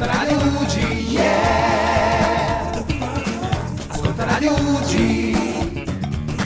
Ascolta 0.00 0.18
Radio 0.18 0.38
UG, 0.38 0.76
yeah! 1.10 2.70
Ascolta 3.90 4.24
Radio 4.24 4.52
UG, 4.54 4.94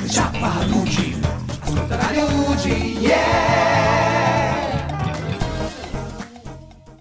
Ciappa 0.08 0.66
Luci. 0.66 1.14
Ascolta 1.62 1.94
Radio 1.94 2.24
UG, 2.50 2.64
yeah! 2.98 3.22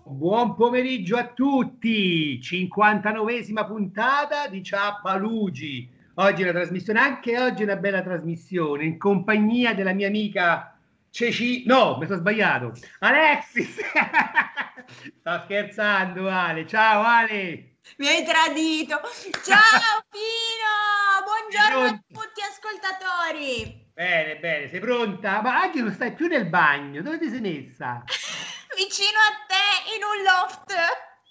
Buon 0.04 0.54
pomeriggio 0.54 1.18
a 1.18 1.25
tutti, 1.25 2.39
59esima 2.39 3.65
puntata 3.65 4.47
di 4.47 4.61
Ciappalugi. 4.61 5.89
Oggi 6.13 6.41
è 6.43 6.43
una 6.43 6.59
trasmissione, 6.59 6.99
anche 6.99 7.39
oggi 7.39 7.61
è 7.61 7.65
una 7.65 7.77
bella 7.77 8.04
trasmissione, 8.04 8.85
in 8.85 8.99
compagnia 8.99 9.73
della 9.73 9.93
mia 9.93 10.05
amica 10.05 10.72
Ceci... 11.14 11.64
No, 11.68 11.98
mi 12.00 12.07
sono 12.07 12.18
sbagliato. 12.18 12.73
Alexis! 13.01 13.78
Sto 15.20 15.42
scherzando 15.43 16.28
Ale, 16.28 16.65
ciao 16.65 17.04
Ale! 17.04 17.75
Mi 17.97 18.07
hai 18.07 18.25
tradito. 18.25 19.00
Ciao 19.46 20.01
Pino, 20.10 21.21
buongiorno 21.23 21.86
a 21.86 22.04
tutti 22.11 22.42
ascoltatori. 22.42 23.92
Bene, 23.93 24.39
bene, 24.39 24.70
sei 24.70 24.79
pronta? 24.79 25.39
Ma 25.43 25.64
oggi 25.64 25.82
non 25.82 25.92
stai 25.92 26.14
più 26.14 26.25
nel 26.25 26.47
bagno, 26.47 27.04
dove 27.04 27.20
ti 27.20 27.29
sei 27.29 27.42
messa? 27.42 28.04
Vicino 28.75 29.20
a 29.20 29.45
te 29.45 29.95
in 29.95 30.01
un 30.01 30.23
loft. 30.23 30.73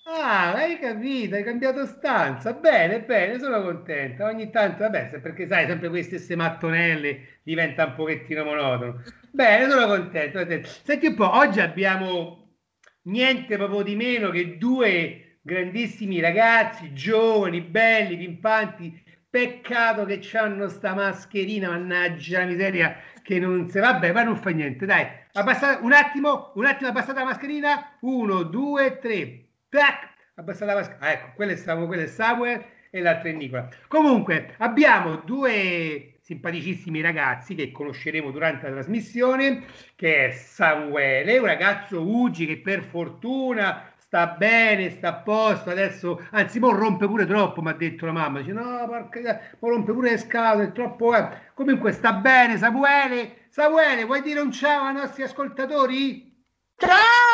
Ah, 0.05 0.53
hai 0.53 0.79
capito, 0.79 1.35
hai 1.35 1.43
cambiato 1.43 1.87
stanza. 1.87 2.53
Bene, 2.53 3.03
bene, 3.03 3.41
sono 3.41 3.61
contenta. 3.61 4.27
Ogni 4.27 4.49
tanto, 4.51 4.85
vabbè, 4.85 5.19
perché 5.19 5.49
sai, 5.49 5.67
sempre 5.67 5.89
queste 5.89 6.19
stesse 6.19 6.37
mattonelle 6.37 7.41
diventa 7.43 7.87
un 7.87 7.95
pochettino 7.97 8.45
monotono. 8.45 9.03
Bene, 9.35 9.71
sono 9.71 9.87
contento. 9.87 10.45
Senti 10.85 11.07
un 11.07 11.15
po', 11.15 11.35
oggi 11.35 11.59
abbiamo 11.61 12.59
niente 13.05 13.57
proprio 13.57 13.81
di 13.83 13.97
meno 13.97 14.29
che 14.29 14.59
due 14.59 15.39
grandissimi 15.41 16.21
ragazzi, 16.21 16.93
giovani, 16.93 17.63
belli, 17.63 18.19
pimpanti. 18.19 19.03
Peccato 19.31 20.05
che 20.05 20.21
hanno 20.37 20.69
sta 20.69 20.93
mascherina, 20.93 21.71
mannaggia 21.71 22.41
la 22.41 22.45
miseria, 22.45 22.97
che 23.23 23.39
non 23.39 23.67
si 23.71 23.79
vabbè, 23.79 24.13
ma 24.13 24.23
non 24.23 24.37
fa 24.37 24.51
niente, 24.51 24.85
dai. 24.85 25.07
Abbassa, 25.33 25.79
un 25.81 25.95
attimo, 25.95 26.53
un 26.57 26.67
attimo, 26.67 26.91
abbassate 26.91 27.19
la 27.19 27.25
mascherina. 27.25 27.97
Uno, 28.01 28.43
due, 28.43 28.99
tre. 28.99 29.47
Tac! 29.71 30.11
Abbassate 30.35 30.67
la 30.67 30.75
mascherina. 30.75 31.07
Ah, 31.07 31.13
ecco, 31.13 31.33
quello 31.37 31.53
è, 31.53 31.57
Samuel, 31.57 32.01
è 32.01 32.07
Samuel 32.07 32.63
e 32.91 33.01
l'altro 33.01 33.31
è 33.31 33.33
Nicola. 33.33 33.67
Comunque, 33.89 34.55
abbiamo 34.59 35.17
due 35.25 36.19
simpaticissimi 36.33 37.01
ragazzi 37.01 37.55
che 37.55 37.71
conosceremo 37.71 38.31
durante 38.31 38.67
la 38.67 38.73
trasmissione, 38.73 39.65
che 39.95 40.27
è 40.27 40.31
Samuele, 40.31 41.39
un 41.39 41.47
ragazzo 41.47 42.01
Ugi 42.03 42.47
che 42.47 42.59
per 42.59 42.83
fortuna 42.83 43.91
sta 43.99 44.27
bene, 44.27 44.91
sta 44.91 45.09
a 45.09 45.15
posto, 45.15 45.71
adesso, 45.71 46.27
anzi, 46.33 46.59
mo 46.59 46.73
rompe 46.73 47.07
pure 47.07 47.27
troppo, 47.27 47.63
mi 47.63 47.71
ha 47.71 47.75
detto 47.75 48.07
la 48.07 48.13
mamma, 48.13 48.41
dice 48.41 48.53
no, 48.53 48.87
porca, 48.87 49.41
mo 49.59 49.69
rompe 49.69 49.93
pure 49.93 50.11
le 50.11 50.19
scatole, 50.19 50.65
è 50.65 50.73
troppo... 50.73 51.15
eh." 51.17 51.29
Comunque 51.55 51.93
sta 51.93 52.13
bene, 52.13 52.59
Samuele, 52.59 53.47
Samuele, 53.49 54.05
vuoi 54.05 54.23
dire 54.23 54.41
un 54.41 54.53
ciao 54.53 54.85
ai 54.85 54.95
nostri 54.95 55.23
ascoltatori? 55.23 56.31
Ciao! 56.77 57.32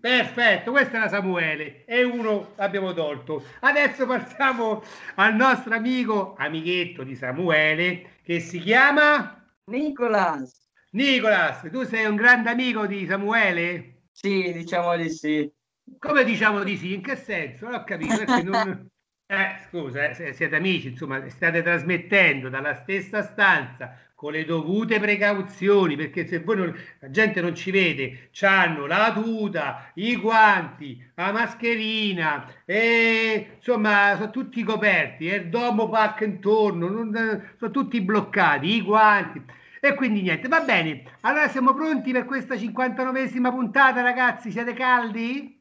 Perfetto, 0.00 0.70
questo 0.70 0.96
era 0.96 1.08
Samuele 1.08 1.84
e 1.86 2.04
uno 2.04 2.52
l'abbiamo 2.56 2.92
tolto. 2.92 3.44
Adesso 3.60 4.06
passiamo 4.06 4.82
al 5.16 5.34
nostro 5.34 5.74
amico, 5.74 6.34
amichetto 6.36 7.02
di 7.02 7.16
Samuele, 7.16 8.20
che 8.22 8.38
si 8.40 8.60
chiama 8.60 9.44
Nicolas, 9.70 10.52
Nicolas. 10.92 11.68
Tu 11.70 11.84
sei 11.84 12.06
un 12.06 12.16
grande 12.16 12.50
amico 12.50 12.86
di 12.86 13.06
Samuele? 13.06 14.08
sì, 14.12 14.52
diciamo 14.52 14.96
di 14.96 15.10
sì. 15.10 15.52
Come 15.98 16.24
diciamo 16.24 16.62
di 16.64 16.76
sì? 16.76 16.94
In 16.94 17.02
che 17.02 17.16
senso? 17.16 17.66
Non 17.66 17.74
ho 17.74 17.84
capito. 17.84 18.24
non- 18.34 18.88
Eh, 19.28 19.58
scusa, 19.66 20.04
eh, 20.10 20.32
siete 20.34 20.54
amici, 20.54 20.86
insomma, 20.88 21.28
state 21.30 21.60
trasmettendo 21.60 22.48
dalla 22.48 22.76
stessa 22.76 23.22
stanza 23.22 23.98
con 24.16 24.32
le 24.32 24.44
dovute 24.44 24.98
precauzioni, 24.98 25.94
perché 25.96 26.26
se 26.26 26.40
voi 26.40 26.56
non- 26.56 26.74
la 27.00 27.10
gente 27.10 27.40
non 27.40 27.54
ci 27.54 27.70
vede, 27.70 28.30
c'hanno 28.32 28.86
la 28.86 29.12
tuta, 29.12 29.92
i 29.94 30.16
guanti, 30.16 31.00
la 31.14 31.30
mascherina, 31.32 32.50
e 32.64 33.52
insomma, 33.56 34.14
sono 34.16 34.30
tutti 34.30 34.62
coperti, 34.64 35.28
e 35.28 35.36
il 35.36 35.48
domo 35.50 35.88
pack 35.88 36.22
intorno, 36.22 36.88
non- 36.88 37.54
sono 37.58 37.70
tutti 37.70 38.00
bloccati, 38.00 38.66
i 38.76 38.82
guanti. 38.82 39.42
E 39.80 39.94
quindi 39.94 40.22
niente, 40.22 40.48
va 40.48 40.60
bene. 40.62 41.04
Allora 41.20 41.48
siamo 41.48 41.74
pronti 41.74 42.10
per 42.12 42.24
questa 42.24 42.56
59esima 42.56 43.50
puntata, 43.50 44.00
ragazzi? 44.02 44.50
Siete 44.50 44.72
caldi? 44.72 45.54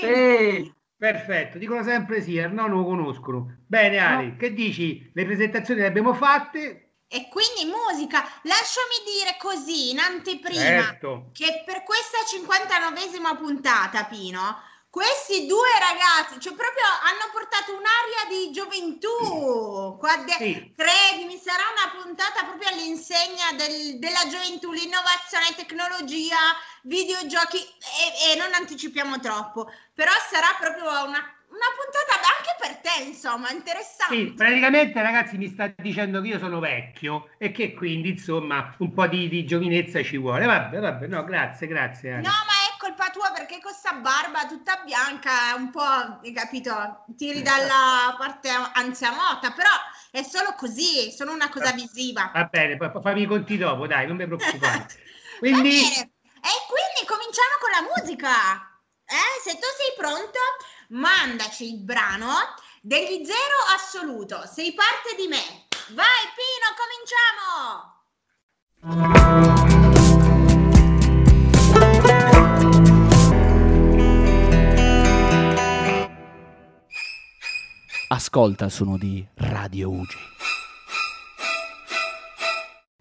Sì. 0.00 0.06
Sì, 0.06 0.72
Perfetto, 0.96 1.58
dicono 1.58 1.82
sempre 1.82 2.20
sì, 2.22 2.36
no, 2.40 2.48
non 2.66 2.70
lo 2.70 2.84
conoscono. 2.84 3.58
Bene, 3.66 3.98
Ali, 3.98 4.36
che 4.36 4.52
dici? 4.52 5.10
Le 5.12 5.24
presentazioni 5.24 5.80
le 5.80 5.86
abbiamo 5.86 6.14
fatte? 6.14 6.83
E 7.14 7.28
quindi 7.28 7.64
musica. 7.70 8.28
Lasciami 8.42 8.96
dire 9.06 9.36
così 9.38 9.90
in 9.90 10.00
anteprima 10.00 10.58
Certo. 10.60 11.30
che 11.32 11.62
per 11.64 11.84
questa 11.84 12.18
59esima 12.26 13.36
puntata, 13.36 14.04
Pino, 14.06 14.60
questi 14.90 15.46
due 15.46 15.68
ragazzi, 15.78 16.40
cioè 16.40 16.54
proprio 16.54 16.84
hanno 17.04 17.30
portato 17.32 17.70
un'aria 17.70 18.26
di 18.28 18.50
gioventù. 18.50 19.96
Qua 19.96 20.16
de- 20.18 20.32
Sì. 20.38 20.72
Credimi, 20.76 21.38
sarà 21.38 21.62
una 21.76 22.02
puntata 22.02 22.42
proprio 22.44 22.68
all'insegna 22.70 23.52
del- 23.56 23.98
della 24.00 24.26
gioventù, 24.28 24.72
l'innovazione, 24.72 25.54
tecnologia, 25.54 26.36
videogiochi 26.82 27.58
e, 27.58 28.32
e 28.32 28.36
non 28.36 28.52
anticipiamo 28.54 29.20
troppo, 29.20 29.70
però 29.94 30.12
sarà 30.30 30.54
proprio 30.58 31.04
una, 31.06 31.33
una 31.54 31.70
puntata 31.78 32.14
anche 32.36 32.54
per 32.58 32.76
te, 32.82 33.04
insomma, 33.04 33.50
interessante. 33.50 34.14
Sì, 34.14 34.32
praticamente 34.32 35.00
ragazzi 35.00 35.36
mi 35.36 35.48
sta 35.48 35.72
dicendo 35.76 36.20
che 36.20 36.28
io 36.28 36.38
sono 36.38 36.58
vecchio 36.58 37.30
e 37.38 37.52
che 37.52 37.74
quindi 37.74 38.10
insomma 38.10 38.74
un 38.78 38.92
po' 38.92 39.06
di, 39.06 39.28
di 39.28 39.44
giovinezza 39.46 40.02
ci 40.02 40.16
vuole. 40.16 40.46
Vabbè, 40.46 40.78
vabbè, 40.78 41.06
no, 41.06 41.24
grazie, 41.24 41.66
grazie. 41.66 42.14
Ali. 42.14 42.24
No, 42.24 42.30
ma 42.30 42.52
è 42.68 42.76
colpa 42.78 43.10
tua 43.10 43.30
perché 43.32 43.60
con 43.60 43.72
sta 43.72 43.92
barba 43.94 44.46
tutta 44.46 44.82
bianca, 44.84 45.54
un 45.56 45.70
po', 45.70 46.20
hai 46.22 46.32
capito, 46.32 47.04
tiri 47.16 47.42
dalla 47.42 48.14
parte 48.18 48.48
anzianotta, 48.48 49.52
però 49.52 49.70
è 50.10 50.22
solo 50.22 50.54
così, 50.56 51.10
sono 51.12 51.32
una 51.32 51.48
cosa 51.48 51.72
visiva. 51.72 52.30
Va 52.34 52.44
bene, 52.44 52.76
poi 52.76 52.90
fammi 53.00 53.22
i 53.22 53.26
conti 53.26 53.56
dopo, 53.56 53.86
dai, 53.86 54.06
non 54.06 54.16
mi 54.16 54.26
preoccupare. 54.26 54.86
Quindi. 55.38 56.12
E 56.44 56.52
quindi 56.68 57.08
cominciamo 57.08 57.56
con 57.58 57.70
la 57.72 57.88
musica. 57.88 58.28
Eh, 59.04 59.40
se 59.40 59.52
tu 59.56 59.68
sei 59.76 59.92
pronto, 59.96 60.40
mandaci 60.88 61.72
il 61.72 61.80
brano 61.80 62.30
degli 62.80 63.24
zero 63.24 63.56
assoluto. 63.74 64.46
Sei 64.46 64.74
parte 64.74 65.14
di 65.16 65.26
me. 65.26 65.66
Vai 65.94 66.28
Pino, 66.34 66.74
cominciamo! 66.76 67.92
Ascolta 78.08 78.66
il 78.66 78.70
suono 78.70 78.96
di 78.96 79.26
Radio 79.34 79.90
Ugi. 79.90 80.18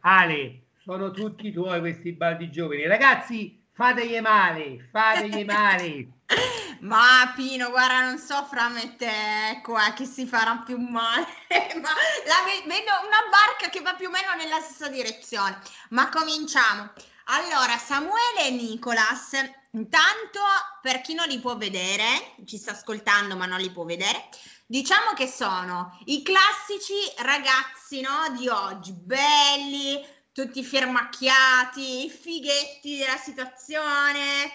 Ale, 0.01 0.63
sono 0.83 1.11
tutti 1.11 1.51
tuoi 1.51 1.79
questi 1.79 2.13
baldi 2.13 2.49
giovani. 2.49 2.87
Ragazzi, 2.87 3.63
fategli 3.71 4.19
male, 4.19 4.89
fategli 4.91 5.45
male. 5.45 6.07
Ma 6.83 7.31
Pino, 7.33 7.69
guarda, 7.69 8.03
non 8.03 8.17
so 8.19 8.43
fra 8.43 8.67
me 8.67 8.83
e 8.83 8.95
te, 8.97 9.61
qua 9.63 9.93
chi 9.93 10.05
si 10.05 10.27
farà 10.27 10.63
più 10.65 10.77
male, 10.77 11.25
ma 11.81 11.89
la 12.25 12.43
ve- 12.43 12.63
vedo 12.67 12.91
una 13.07 13.23
barca 13.31 13.69
che 13.69 13.79
va 13.79 13.93
più 13.93 14.07
o 14.07 14.11
meno 14.11 14.33
nella 14.35 14.59
stessa 14.59 14.89
direzione. 14.89 15.61
Ma 15.91 16.09
cominciamo. 16.09 16.91
Allora, 17.27 17.77
Samuele 17.77 18.47
e 18.47 18.51
Nicolas, 18.51 19.31
intanto 19.71 20.41
per 20.81 20.99
chi 20.99 21.13
non 21.13 21.27
li 21.29 21.39
può 21.39 21.55
vedere, 21.55 22.35
ci 22.45 22.57
sta 22.57 22.71
ascoltando 22.71 23.37
ma 23.37 23.45
non 23.45 23.61
li 23.61 23.71
può 23.71 23.85
vedere, 23.85 24.27
diciamo 24.65 25.13
che 25.13 25.27
sono 25.27 25.97
i 26.07 26.21
classici 26.21 26.95
ragazzi, 27.19 28.01
no, 28.01 28.35
di 28.37 28.49
oggi, 28.49 28.91
belli, 28.91 30.05
tutti 30.33 30.61
firmacchiati, 30.65 32.09
fighetti 32.09 32.97
della 32.97 33.15
situazione. 33.15 34.51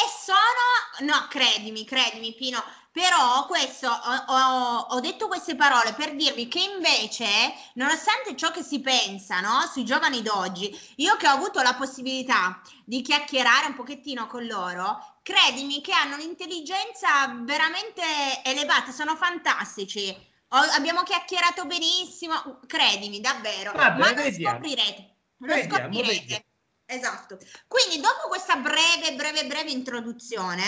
E 0.00 0.06
sono, 0.24 1.10
no, 1.10 1.26
credimi, 1.28 1.84
credimi, 1.84 2.32
Pino, 2.34 2.62
però 2.92 3.46
questo, 3.46 3.88
ho, 3.88 4.24
ho- 4.26 4.86
ho 4.90 5.00
detto 5.00 5.26
queste 5.26 5.56
parole 5.56 5.92
per 5.94 6.14
dirvi 6.14 6.46
che 6.48 6.60
invece, 6.60 7.26
nonostante 7.74 8.36
ciò 8.36 8.50
che 8.52 8.62
si 8.62 8.80
pensa, 8.80 9.40
no, 9.40 9.66
sui 9.72 9.84
giovani 9.84 10.22
d'oggi, 10.22 10.76
io 10.96 11.16
che 11.16 11.26
ho 11.28 11.32
avuto 11.32 11.60
la 11.62 11.74
possibilità 11.74 12.60
di 12.84 13.02
chiacchierare 13.02 13.66
un 13.66 13.74
pochettino 13.74 14.26
con 14.28 14.46
loro, 14.46 15.18
credimi 15.22 15.80
che 15.80 15.92
hanno 15.92 16.14
un'intelligenza 16.14 17.26
veramente 17.42 18.02
elevata, 18.44 18.92
sono 18.92 19.16
fantastici. 19.16 20.08
Ho- 20.50 20.56
abbiamo 20.76 21.02
chiacchierato 21.02 21.64
benissimo, 21.66 22.60
credimi, 22.66 23.20
davvero. 23.20 23.72
Vabbè, 23.72 23.98
Ma 23.98 24.08
lo 24.10 24.14
vediamo. 24.14 24.58
scoprirete. 24.58 25.16
Lo 25.38 25.46
Vediamo, 25.54 25.88
scoprirete. 25.88 26.20
vediamo. 26.20 26.44
Esatto. 26.90 27.38
Quindi 27.66 28.00
dopo 28.00 28.28
questa 28.28 28.56
breve, 28.56 29.14
breve, 29.14 29.46
breve 29.46 29.70
introduzione, 29.70 30.62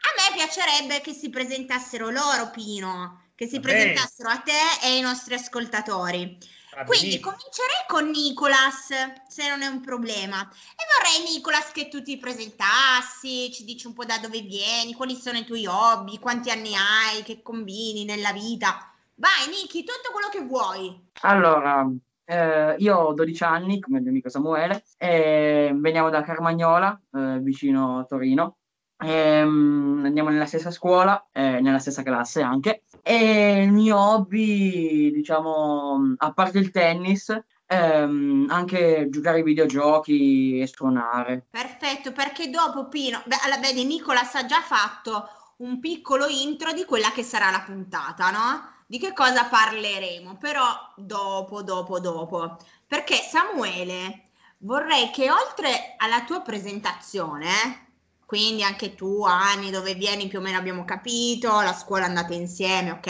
A 0.00 0.10
me 0.16 0.34
piacerebbe 0.36 1.00
che 1.00 1.12
si 1.12 1.28
presentassero 1.28 2.08
loro, 2.10 2.50
Pino, 2.50 3.30
che 3.34 3.48
si 3.48 3.58
Va 3.58 3.60
bene. 3.60 3.92
presentassero 3.92 4.28
a 4.30 4.38
te 4.38 4.52
e 4.82 4.86
ai 4.86 5.00
nostri 5.00 5.34
ascoltatori. 5.34 6.38
Va 6.70 6.84
Quindi 6.84 7.18
benissimo. 7.18 7.32
comincerei 7.32 7.84
con 7.88 8.08
Nicolas, 8.10 8.86
se 9.26 9.48
non 9.48 9.62
è 9.62 9.66
un 9.66 9.80
problema. 9.80 10.40
E 10.76 10.84
vorrei, 10.96 11.28
Nicolas, 11.34 11.72
che 11.72 11.88
tu 11.88 12.00
ti 12.02 12.16
presentassi, 12.18 13.50
ci 13.52 13.64
dici 13.64 13.86
un 13.88 13.94
po' 13.94 14.04
da 14.04 14.18
dove 14.18 14.40
vieni, 14.42 14.94
quali 14.94 15.16
sono 15.16 15.38
i 15.38 15.44
tuoi 15.44 15.66
hobby, 15.66 16.18
quanti 16.20 16.50
anni 16.50 16.74
hai, 16.76 17.22
che 17.24 17.42
combini 17.42 18.04
nella 18.04 18.32
vita. 18.32 18.92
Vai, 19.16 19.48
Niki, 19.48 19.82
tutto 19.84 20.12
quello 20.12 20.28
che 20.28 20.40
vuoi. 20.42 21.06
Allora, 21.20 21.84
eh, 22.30 22.74
io 22.76 22.94
ho 22.94 23.14
12 23.14 23.42
anni, 23.42 23.80
come 23.80 23.96
il 23.96 24.02
mio 24.02 24.12
amico 24.12 24.28
Samuele, 24.28 24.84
e 24.98 25.72
veniamo 25.74 26.10
da 26.10 26.20
Carmagnola, 26.20 27.00
eh, 27.14 27.38
vicino 27.40 28.00
a 28.00 28.04
Torino. 28.04 28.58
Ehm, 29.02 30.02
andiamo 30.04 30.28
nella 30.28 30.44
stessa 30.44 30.70
scuola, 30.70 31.28
eh, 31.32 31.60
nella 31.60 31.78
stessa 31.78 32.02
classe 32.02 32.42
anche. 32.42 32.82
E 33.02 33.62
il 33.62 33.72
mio 33.72 33.98
hobby, 33.98 35.10
diciamo, 35.10 36.16
a 36.18 36.32
parte 36.34 36.58
il 36.58 36.70
tennis, 36.70 37.34
ehm, 37.64 38.46
anche 38.50 39.06
giocare 39.08 39.38
ai 39.38 39.42
videogiochi 39.42 40.60
e 40.60 40.66
suonare. 40.66 41.46
Perfetto, 41.48 42.12
perché 42.12 42.50
dopo 42.50 42.88
Pino, 42.88 43.22
beh, 43.24 43.36
allora, 43.44 43.60
vedi, 43.60 43.84
Nicolas 43.84 44.34
ha 44.34 44.44
già 44.44 44.60
fatto 44.60 45.28
un 45.58 45.80
piccolo 45.80 46.26
intro 46.26 46.72
di 46.72 46.84
quella 46.84 47.10
che 47.10 47.22
sarà 47.22 47.50
la 47.50 47.62
puntata, 47.64 48.30
no? 48.30 48.76
Di 48.90 48.98
che 48.98 49.12
cosa 49.12 49.44
parleremo, 49.44 50.38
però 50.38 50.64
dopo, 50.96 51.62
dopo, 51.62 52.00
dopo. 52.00 52.56
Perché 52.86 53.16
Samuele, 53.16 54.30
vorrei 54.60 55.10
che 55.10 55.30
oltre 55.30 55.94
alla 55.98 56.24
tua 56.24 56.40
presentazione, 56.40 57.88
quindi 58.24 58.62
anche 58.62 58.94
tu, 58.94 59.24
anni, 59.24 59.70
dove 59.70 59.92
vieni 59.92 60.26
più 60.28 60.38
o 60.38 60.40
meno 60.40 60.56
abbiamo 60.56 60.86
capito, 60.86 61.60
la 61.60 61.74
scuola 61.74 62.06
andate 62.06 62.32
insieme, 62.32 62.92
ok? 62.92 63.04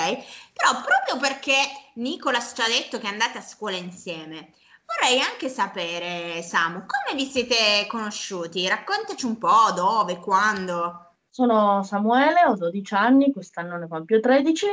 Però 0.52 0.82
proprio 0.84 1.16
perché 1.20 1.54
Nicolas 1.94 2.54
ci 2.56 2.60
ha 2.60 2.66
detto 2.66 2.98
che 2.98 3.06
andate 3.06 3.38
a 3.38 3.42
scuola 3.42 3.76
insieme, 3.76 4.54
vorrei 4.84 5.20
anche 5.20 5.48
sapere, 5.48 6.42
Samu, 6.42 6.86
come 6.86 7.16
vi 7.16 7.30
siete 7.30 7.86
conosciuti? 7.86 8.66
Raccontaci 8.66 9.26
un 9.26 9.38
po' 9.38 9.70
dove, 9.76 10.18
quando. 10.18 11.18
Sono 11.30 11.84
Samuele, 11.84 12.44
ho 12.46 12.56
12 12.56 12.94
anni, 12.94 13.32
quest'anno 13.32 13.76
ne 13.76 13.86
compio 13.86 14.18
13. 14.18 14.66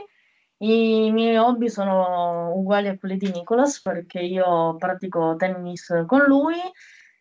I 0.66 1.12
miei 1.12 1.38
hobby 1.38 1.70
sono 1.70 2.52
uguali 2.56 2.88
a 2.88 2.98
quelli 2.98 3.18
di 3.18 3.30
Nicolas 3.30 3.82
perché 3.84 4.20
io 4.20 4.76
pratico 4.78 5.36
tennis 5.38 6.04
con 6.08 6.24
lui, 6.26 6.56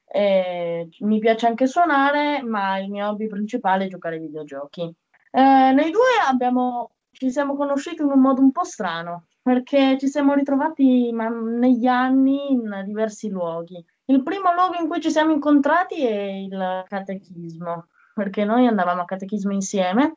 e 0.06 0.88
mi 1.00 1.18
piace 1.18 1.46
anche 1.46 1.66
suonare, 1.66 2.42
ma 2.42 2.78
il 2.78 2.88
mio 2.88 3.06
hobby 3.06 3.26
principale 3.26 3.84
è 3.84 3.88
giocare 3.88 4.14
ai 4.14 4.22
videogiochi. 4.22 4.82
Eh, 5.30 5.72
noi 5.72 5.90
due 5.90 6.08
abbiamo, 6.26 6.92
ci 7.10 7.30
siamo 7.30 7.54
conosciuti 7.54 8.00
in 8.00 8.10
un 8.10 8.20
modo 8.20 8.40
un 8.40 8.50
po' 8.50 8.64
strano 8.64 9.26
perché 9.42 9.98
ci 9.98 10.08
siamo 10.08 10.32
ritrovati 10.32 11.10
ma, 11.12 11.28
negli 11.28 11.86
anni 11.86 12.50
in 12.50 12.82
diversi 12.86 13.28
luoghi. 13.28 13.84
Il 14.06 14.22
primo 14.22 14.54
luogo 14.54 14.76
in 14.80 14.88
cui 14.88 15.02
ci 15.02 15.10
siamo 15.10 15.32
incontrati 15.32 16.02
è 16.06 16.22
il 16.22 16.84
catechismo 16.88 17.88
perché 18.14 18.44
noi 18.44 18.66
andavamo 18.66 19.02
a 19.02 19.04
catechismo 19.04 19.52
insieme. 19.52 20.16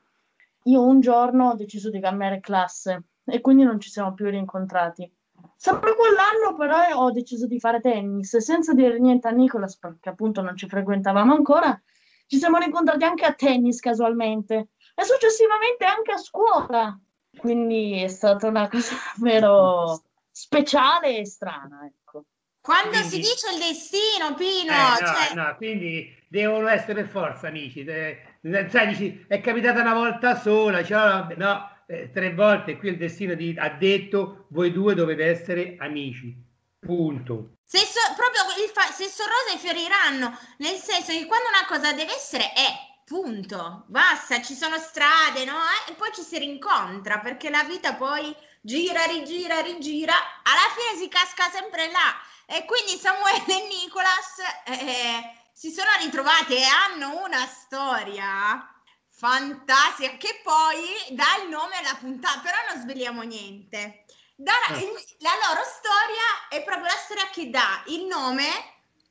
Io 0.63 0.81
un 0.81 1.01
giorno 1.01 1.50
ho 1.50 1.56
deciso 1.56 1.89
di 1.89 2.00
cambiare 2.00 2.39
classe 2.39 3.03
e 3.27 3.41
quindi 3.41 3.63
non 3.63 3.79
ci 3.79 3.89
siamo 3.89 4.13
più 4.13 4.25
rincontrati. 4.29 5.12
Sempre 5.56 5.95
quell'anno 5.95 6.56
però 6.57 7.03
ho 7.03 7.12
deciso 7.12 7.47
di 7.47 7.59
fare 7.59 7.79
tennis 7.79 8.38
senza 8.38 8.74
dire 8.74 9.00
niente 9.00 9.27
a 9.27 9.31
Nicolas 9.31 9.77
perché 9.77 10.09
appunto 10.09 10.41
non 10.41 10.56
ci 10.56 10.68
frequentavamo 10.68 11.33
ancora. 11.33 11.79
Ci 12.25 12.38
siamo 12.38 12.57
rincontrati 12.57 13.03
anche 13.03 13.25
a 13.25 13.33
tennis 13.33 13.79
casualmente 13.79 14.69
e 14.95 15.03
successivamente 15.03 15.85
anche 15.85 16.12
a 16.12 16.18
scuola. 16.18 17.00
Quindi 17.38 18.01
è 18.01 18.07
stata 18.07 18.47
una 18.47 18.68
cosa 18.68 18.95
davvero 19.15 20.01
speciale 20.31 21.19
e 21.19 21.25
strana, 21.25 21.85
ecco. 21.85 22.25
Quando 22.62 22.95
si 22.95 23.09
Quindi- 23.09 23.18
dice 23.19 23.53
il 23.53 23.59
destino, 23.59 24.33
Pino, 24.35 24.74
Eh, 24.74 25.01
no, 25.01 25.07
cioè, 25.07 25.35
no, 25.35 25.56
quindi 25.56 26.13
devono 26.27 26.68
essere 26.68 26.95
per 26.95 27.07
forza 27.07 27.47
amici. 27.47 27.85
Sai, 27.85 28.88
dici, 28.88 29.25
è 29.27 29.39
capitata 29.39 29.79
una 29.79 29.94
volta 29.94 30.35
sola, 30.35 30.83
cioè, 30.83 31.33
no, 31.38 31.69
eh, 31.88 32.12
tre 32.12 32.34
volte 32.34 32.78
qui 32.78 32.89
il 32.89 32.98
destino 32.98 33.34
di- 33.34 33.56
ha 33.57 33.69
detto 33.69 34.45
voi 34.50 34.72
due 34.72 34.94
dovete 34.95 35.25
essere 35.25 35.75
amici. 35.80 36.45
Punto. 36.80 37.54
se 37.66 37.80
so- 37.80 38.13
proprio 38.16 38.44
il 38.63 38.69
fa- 38.72 38.92
se 38.94 39.07
sono 39.10 39.30
rose 39.30 39.57
fioriranno, 39.57 40.38
nel 40.60 40.78
senso 40.78 41.12
che 41.12 41.25
quando 41.25 41.50
una 41.50 41.66
cosa 41.68 41.92
deve 41.92 42.13
essere 42.16 42.54
è, 42.54 42.68
punto, 43.04 43.84
basta, 43.88 44.42
ci 44.42 44.54
sono 44.54 44.78
strade, 44.78 45.44
no? 45.44 45.56
Eh, 45.88 45.92
E 45.92 45.95
poi 45.95 46.12
ci 46.13 46.22
si 46.22 46.38
rincontra, 46.38 47.19
perché 47.19 47.50
la 47.50 47.63
vita 47.63 47.95
poi 47.95 48.34
gira, 48.62 49.04
rigira, 49.06 49.60
rigira, 49.62 50.13
alla 50.44 50.68
fine 50.78 51.01
si 51.01 51.10
casca 51.10 51.50
sempre 51.50 51.92
là. 51.92 52.16
E 52.45 52.63
quindi 52.66 52.95
Samuele 52.98 53.44
e 53.48 53.68
Nicolas 53.68 54.38
eh, 54.66 55.31
si 55.51 55.69
sono 55.72 55.89
ritrovati 56.01 56.56
e 56.56 56.63
hanno 56.63 57.22
una 57.25 57.45
storia 57.48 58.76
fantastica 59.18 60.16
che 60.18 60.42
poi 60.44 61.16
dà 61.16 61.42
il 61.44 61.50
nome 61.50 61.75
alla 61.75 61.98
puntata, 62.00 62.40
però 62.40 62.56
non 62.72 62.81
sveliamo 62.81 63.24
niente. 63.24 64.06
Dà 64.36 64.52
la, 64.69 64.75
Ah. 64.75 64.78
il- 64.80 65.16
la 65.19 65.31
loro 65.48 65.64
storia 65.66 66.48
è 66.50 66.64
proprio 66.64 66.86
la 66.86 67.00
storia 67.04 67.28
che 67.31 67.50
dà 67.50 67.84
il 67.88 68.06
nome, 68.06 68.46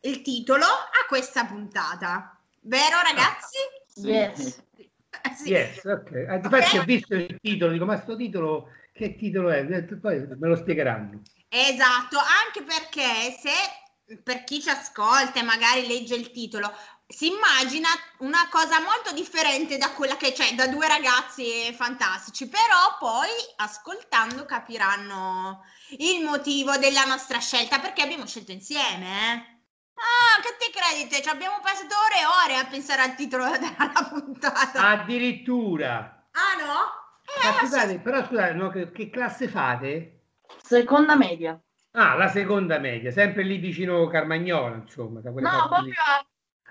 il 0.02 0.22
titolo 0.22 0.64
a 0.64 1.04
questa 1.08 1.44
puntata. 1.44 2.40
Vero 2.60 3.00
ragazzi? 3.02 3.58
Yes. 3.96 4.62
Eh, 5.10 5.34
sì. 5.34 5.48
Yes, 5.50 5.84
ok. 5.84 6.10
Eh, 6.12 6.34
Infatti 6.36 6.76
Ok. 6.76 6.82
ho 6.82 6.84
visto 6.84 7.14
il 7.16 7.38
titolo, 7.40 7.72
dico, 7.72 7.84
ma 7.84 7.96
sto 8.00 8.14
titolo, 8.14 8.68
che 8.92 9.16
titolo 9.16 9.50
è? 9.50 9.64
Poi 9.64 10.20
me 10.20 10.48
lo 10.48 10.54
spiegheranno. 10.54 11.22
Esatto, 11.48 12.18
anche 12.18 12.62
perché 12.62 13.36
se 13.40 13.50
per 14.22 14.44
chi 14.44 14.60
ci 14.62 14.68
ascolta 14.68 15.40
e 15.40 15.42
magari 15.42 15.84
legge 15.88 16.14
il 16.14 16.30
titolo, 16.30 16.72
si 17.08 17.28
immagina 17.28 17.88
una 18.18 18.48
cosa 18.50 18.80
molto 18.80 19.12
differente 19.12 19.78
da 19.78 19.92
quella 19.92 20.16
che 20.16 20.32
c'è 20.32 20.54
da 20.54 20.66
due 20.66 20.88
ragazzi 20.88 21.72
fantastici, 21.72 22.48
però 22.48 22.96
poi 22.98 23.30
ascoltando 23.56 24.44
capiranno 24.44 25.64
il 25.98 26.24
motivo 26.24 26.76
della 26.76 27.04
nostra 27.04 27.38
scelta, 27.38 27.78
perché 27.78 28.02
abbiamo 28.02 28.26
scelto 28.26 28.50
insieme, 28.50 29.06
eh. 29.06 29.54
Ah, 29.96 30.40
che 30.42 30.56
ti 30.58 30.70
credi? 30.70 31.22
Ci 31.22 31.28
abbiamo 31.28 31.58
passato 31.62 31.94
ore 32.06 32.20
e 32.20 32.26
ore 32.26 32.60
a 32.60 32.66
pensare 32.66 33.02
al 33.02 33.14
titolo 33.14 33.48
della 33.56 34.08
puntata. 34.10 34.88
Addirittura. 34.90 36.28
Ah 36.32 36.60
no? 36.60 37.04
Eh, 37.24 37.58
scusate, 37.60 37.98
però 38.00 38.24
scusate, 38.24 38.52
no, 38.52 38.68
che, 38.68 38.90
che 38.90 39.08
classe 39.08 39.48
fate? 39.48 40.24
Seconda 40.62 41.16
media. 41.16 41.58
Ah, 41.92 42.14
la 42.14 42.28
seconda 42.28 42.78
media, 42.78 43.10
sempre 43.10 43.42
lì 43.42 43.56
vicino 43.56 44.06
Carmagnola, 44.08 44.74
insomma. 44.76 45.20
Da 45.20 45.30
No, 45.30 45.68
proprio 45.68 45.94
a 46.04 46.26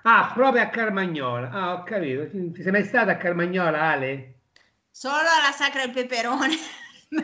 Ah, 0.08 0.30
proprio 0.32 0.62
a 0.62 0.68
Carmagnola. 0.68 1.50
Ah, 1.50 1.72
ho 1.74 1.82
capito. 1.82 2.28
Ti 2.30 2.62
sei 2.62 2.70
mai 2.70 2.84
stata 2.84 3.10
a 3.10 3.16
Carmagnola, 3.16 3.80
Ale? 3.80 4.34
Solo 4.88 5.16
la 5.16 5.50
sacra 5.52 5.84
del 5.84 5.92
peperone. 5.92 6.54
beh, 7.10 7.22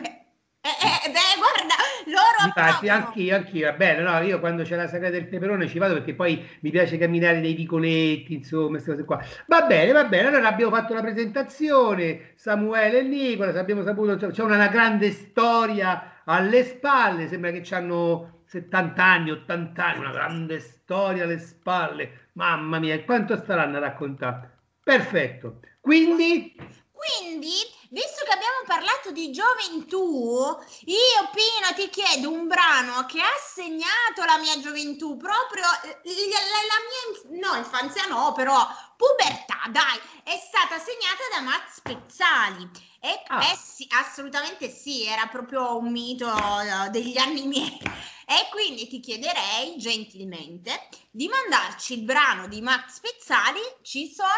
eh, 0.59 1.07
eh, 1.07 1.09
beh, 1.09 1.37
guarda, 1.37 1.75
loro 2.07 2.45
Infatti, 2.45 2.89
approvano. 2.89 3.05
anch'io, 3.05 3.35
anch'io, 3.37 3.65
va 3.69 3.77
bene, 3.77 4.01
no, 4.01 4.19
io 4.19 4.39
quando 4.41 4.63
c'è 4.63 4.75
la 4.75 4.87
sagra 4.87 5.09
del 5.09 5.27
peperone 5.27 5.67
ci 5.69 5.77
vado 5.77 5.93
perché 5.93 6.13
poi 6.13 6.45
mi 6.59 6.71
piace 6.71 6.97
camminare 6.97 7.39
nei 7.39 7.53
vicoletti, 7.53 8.33
insomma, 8.33 8.71
queste 8.71 8.91
cose 8.91 9.05
qua. 9.05 9.21
Va 9.47 9.61
bene, 9.61 9.91
va 9.93 10.03
bene, 10.03 10.27
allora 10.27 10.47
abbiamo 10.49 10.75
fatto 10.75 10.93
la 10.93 11.01
presentazione, 11.01 12.31
Samuele 12.35 12.99
e 12.99 13.03
Nicola, 13.03 13.57
abbiamo 13.57 13.83
saputo, 13.83 14.15
c'è 14.17 14.29
c'è 14.29 14.43
una 14.43 14.67
grande 14.67 15.11
storia 15.11 16.21
alle 16.25 16.63
spalle, 16.65 17.27
sembra 17.27 17.51
che 17.51 17.75
hanno 17.75 18.42
70 18.53 19.03
anni, 19.03 19.31
80 19.31 19.83
anni, 19.83 19.99
una 19.99 20.11
grande 20.11 20.59
storia 20.59 21.23
alle 21.23 21.39
spalle, 21.39 22.29
mamma 22.33 22.77
mia, 22.77 23.03
quanto 23.03 23.35
staranno 23.35 23.77
a 23.77 23.79
raccontare? 23.79 24.59
Perfetto, 24.83 25.59
quindi... 25.81 26.55
Quindi, 27.03 27.51
visto 27.89 28.23
che 28.23 28.31
abbiamo 28.31 28.63
parlato 28.65 29.11
di 29.11 29.29
gioventù, 29.31 30.55
io 30.85 31.29
Pino 31.33 31.73
ti 31.75 31.89
chiedo 31.89 32.31
un 32.31 32.47
brano 32.47 33.05
che 33.07 33.19
ha 33.19 33.35
segnato 33.43 34.23
la 34.23 34.37
mia 34.39 34.57
gioventù, 34.61 35.17
proprio 35.17 35.65
eh, 35.83 35.99
la, 36.05 36.79
mia, 36.87 37.41
no, 37.41 37.57
infanzia 37.57 38.05
no, 38.07 38.31
però 38.31 38.55
pubertà, 38.95 39.67
dai, 39.69 39.99
è 40.23 40.39
stata 40.39 40.79
segnata 40.79 41.27
da 41.33 41.41
Max 41.41 41.81
Pezzali. 41.81 42.69
E 43.01 43.21
Ah. 43.27 43.43
eh 43.51 43.57
sì, 43.57 43.85
assolutamente 43.89 44.69
sì, 44.69 45.05
era 45.05 45.27
proprio 45.27 45.77
un 45.77 45.91
mito 45.91 46.29
eh, 46.29 46.89
degli 46.89 47.17
anni 47.17 47.45
miei. 47.47 48.12
E 48.25 48.47
quindi 48.51 48.87
ti 48.87 48.99
chiederei 48.99 49.77
gentilmente 49.77 50.87
di 51.11 51.27
mandarci 51.27 51.93
il 51.93 52.03
brano 52.03 52.47
di 52.47 52.61
Max 52.61 52.99
Pezzali, 52.99 53.61
ci 53.81 54.11
sono 54.13 54.29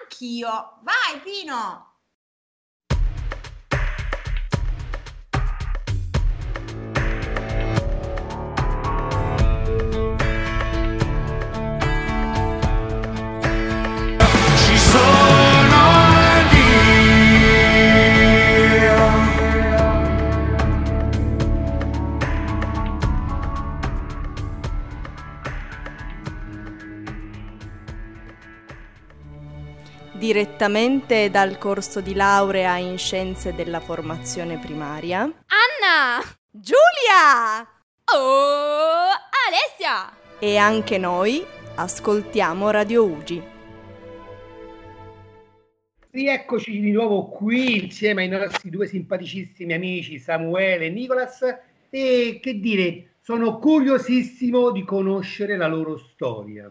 anch'io. 0.00 0.80
Vai 0.82 1.20
Pino! 1.20 1.95
Direttamente 30.26 31.30
dal 31.30 31.56
corso 31.56 32.00
di 32.00 32.12
laurea 32.12 32.78
in 32.78 32.98
scienze 32.98 33.54
della 33.54 33.78
formazione 33.78 34.58
primaria. 34.58 35.20
Anna! 35.20 36.20
Giulia! 36.50 37.60
Oh, 38.12 39.10
Alessia! 39.46 40.12
E 40.40 40.56
anche 40.56 40.98
noi 40.98 41.46
ascoltiamo 41.76 42.70
Radio 42.70 43.04
Ugi. 43.04 43.40
Rieccoci 46.10 46.80
di 46.80 46.90
nuovo 46.90 47.26
qui 47.26 47.84
insieme 47.84 48.22
ai 48.22 48.28
nostri 48.28 48.68
due 48.68 48.88
simpaticissimi 48.88 49.74
amici 49.74 50.18
Samuele 50.18 50.86
e 50.86 50.90
Nicolas 50.90 51.40
e 51.88 52.40
che 52.42 52.58
dire, 52.58 53.10
sono 53.20 53.60
curiosissimo 53.60 54.72
di 54.72 54.82
conoscere 54.82 55.56
la 55.56 55.68
loro 55.68 55.96
storia. 55.96 56.68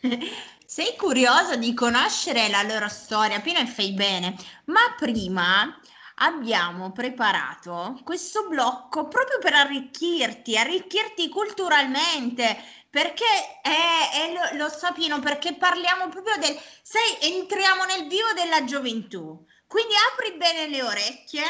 Sei 0.72 0.94
curioso 0.94 1.56
di 1.56 1.74
conoscere 1.74 2.48
la 2.48 2.62
loro 2.62 2.88
storia, 2.88 3.42
e 3.42 3.66
fai 3.66 3.90
bene, 3.90 4.36
ma 4.66 4.94
prima 4.96 5.80
abbiamo 6.18 6.92
preparato 6.92 7.98
questo 8.04 8.46
blocco 8.46 9.08
proprio 9.08 9.40
per 9.40 9.52
arricchirti, 9.54 10.56
arricchirti 10.56 11.28
culturalmente, 11.28 12.56
perché 12.88 13.24
è, 13.62 14.10
è 14.12 14.32
lo, 14.32 14.58
lo 14.62 14.68
so 14.68 14.92
Pino, 14.92 15.18
perché 15.18 15.56
parliamo 15.56 16.08
proprio 16.08 16.36
del, 16.36 16.56
sai, 16.82 17.18
entriamo 17.20 17.84
nel 17.86 18.06
vivo 18.06 18.32
della 18.36 18.62
gioventù, 18.62 19.44
quindi 19.66 19.94
apri 20.12 20.36
bene 20.36 20.68
le 20.68 20.84
orecchie 20.84 21.42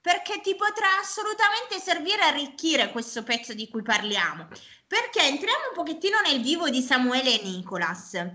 perché 0.00 0.40
ti 0.40 0.54
potrà 0.54 0.98
assolutamente 1.00 1.80
servire 1.80 2.22
a 2.22 2.28
arricchire 2.28 2.90
questo 2.90 3.22
pezzo 3.22 3.54
di 3.54 3.68
cui 3.68 3.82
parliamo. 3.82 4.48
Perché 4.92 5.22
entriamo 5.22 5.68
un 5.70 5.74
pochettino 5.74 6.20
nel 6.20 6.42
vivo 6.42 6.68
di 6.68 6.82
Samuele 6.82 7.40
e 7.40 7.42
Nicolas 7.44 8.12
e 8.12 8.34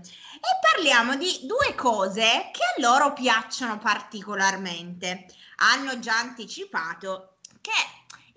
parliamo 0.72 1.14
di 1.14 1.42
due 1.44 1.76
cose 1.76 2.50
che 2.52 2.64
a 2.64 2.80
loro 2.80 3.12
piacciono 3.12 3.78
particolarmente. 3.78 5.26
Hanno 5.58 6.00
già 6.00 6.18
anticipato 6.18 7.34
che 7.60 7.70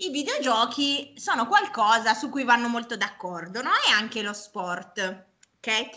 i 0.06 0.12
videogiochi 0.12 1.16
sono 1.18 1.48
qualcosa 1.48 2.14
su 2.14 2.30
cui 2.30 2.44
vanno 2.44 2.68
molto 2.68 2.96
d'accordo, 2.96 3.64
no? 3.64 3.72
E 3.88 3.92
anche 3.92 4.22
lo 4.22 4.34
sport, 4.34 5.00
ok? 5.58 5.90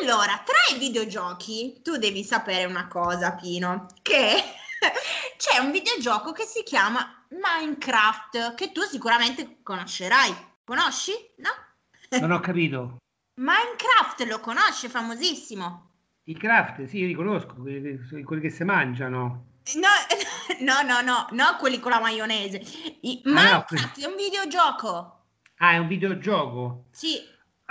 Allora, 0.00 0.42
tra 0.42 0.74
i 0.74 0.78
videogiochi 0.78 1.82
tu 1.82 1.98
devi 1.98 2.24
sapere 2.24 2.64
una 2.64 2.88
cosa, 2.88 3.32
Pino, 3.32 3.88
che 4.00 4.42
c'è 5.36 5.58
un 5.58 5.70
videogioco 5.70 6.32
che 6.32 6.46
si 6.46 6.62
chiama 6.62 7.26
Minecraft, 7.28 8.54
che 8.54 8.72
tu 8.72 8.80
sicuramente 8.84 9.58
conoscerai. 9.62 10.47
Conosci? 10.68 11.12
No? 11.38 11.48
Non 12.20 12.30
ho 12.30 12.40
capito. 12.40 12.98
Minecraft 13.40 14.26
lo 14.28 14.38
conosce, 14.38 14.90
famosissimo. 14.90 15.92
I 16.24 16.34
craft, 16.34 16.84
sì, 16.84 16.98
io 16.98 17.06
li 17.06 17.14
conosco, 17.14 17.54
quelli, 17.54 17.98
quelli 18.22 18.42
che 18.42 18.50
si 18.50 18.64
mangiano. 18.64 19.46
No, 19.76 19.88
no, 20.60 20.82
no, 20.82 21.00
no, 21.00 21.26
no, 21.30 21.56
quelli 21.58 21.80
con 21.80 21.90
la 21.92 22.00
maionese. 22.00 22.58
I, 23.00 23.22
Ah, 23.24 23.30
no, 23.30 23.32
Minecraft 23.32 24.02
è 24.02 24.06
un 24.06 24.16
videogioco. 24.16 25.24
Ah, 25.56 25.72
è 25.72 25.78
un 25.78 25.86
videogioco? 25.88 26.84
Sì, 26.90 27.16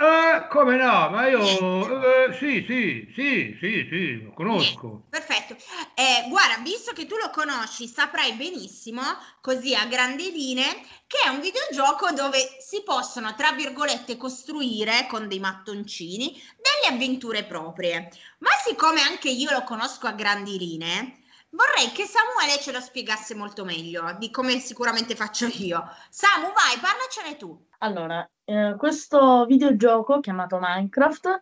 Eh, 0.00 0.46
come 0.48 0.76
no? 0.76 1.10
Ma 1.10 1.26
io... 1.26 1.40
eh, 1.40 2.32
sì, 2.34 2.64
sì, 2.68 3.12
sì, 3.16 3.56
sì, 3.58 3.88
sì, 3.90 4.22
lo 4.22 4.32
conosco. 4.32 5.06
Perfetto. 5.10 5.56
Eh, 5.94 6.28
guarda, 6.28 6.62
visto 6.62 6.92
che 6.92 7.06
tu 7.06 7.16
lo 7.16 7.30
conosci, 7.30 7.88
saprai 7.88 8.34
benissimo, 8.34 9.02
così 9.40 9.74
a 9.74 9.86
grandi 9.86 10.30
linee, 10.30 10.72
che 11.08 11.18
è 11.24 11.28
un 11.30 11.40
videogioco 11.40 12.12
dove 12.12 12.38
si 12.60 12.84
possono, 12.84 13.34
tra 13.34 13.50
virgolette, 13.50 14.16
costruire 14.16 15.06
con 15.08 15.26
dei 15.26 15.40
mattoncini 15.40 16.30
delle 16.30 16.94
avventure 16.94 17.42
proprie. 17.42 18.08
Ma 18.38 18.50
siccome 18.64 19.00
anche 19.00 19.30
io 19.30 19.50
lo 19.50 19.64
conosco 19.64 20.06
a 20.06 20.12
grandi 20.12 20.58
linee, 20.58 21.22
vorrei 21.50 21.90
che 21.92 22.04
Samuele 22.04 22.60
ce 22.60 22.72
lo 22.72 22.80
spiegasse 22.80 23.34
molto 23.34 23.64
meglio 23.64 24.16
di 24.18 24.30
come 24.30 24.58
sicuramente 24.58 25.14
faccio 25.14 25.46
io. 25.46 25.84
Samu, 26.10 26.46
vai, 26.46 26.78
parlacene 26.80 27.36
tu. 27.36 27.66
Allora, 27.78 28.28
eh, 28.44 28.74
questo 28.76 29.44
videogioco 29.46 30.20
chiamato 30.20 30.58
Minecraft 30.60 31.40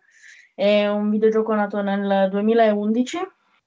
è 0.53 0.87
un 0.87 1.09
videogioco 1.09 1.53
nato 1.53 1.81
nel 1.81 2.29
2011 2.29 3.19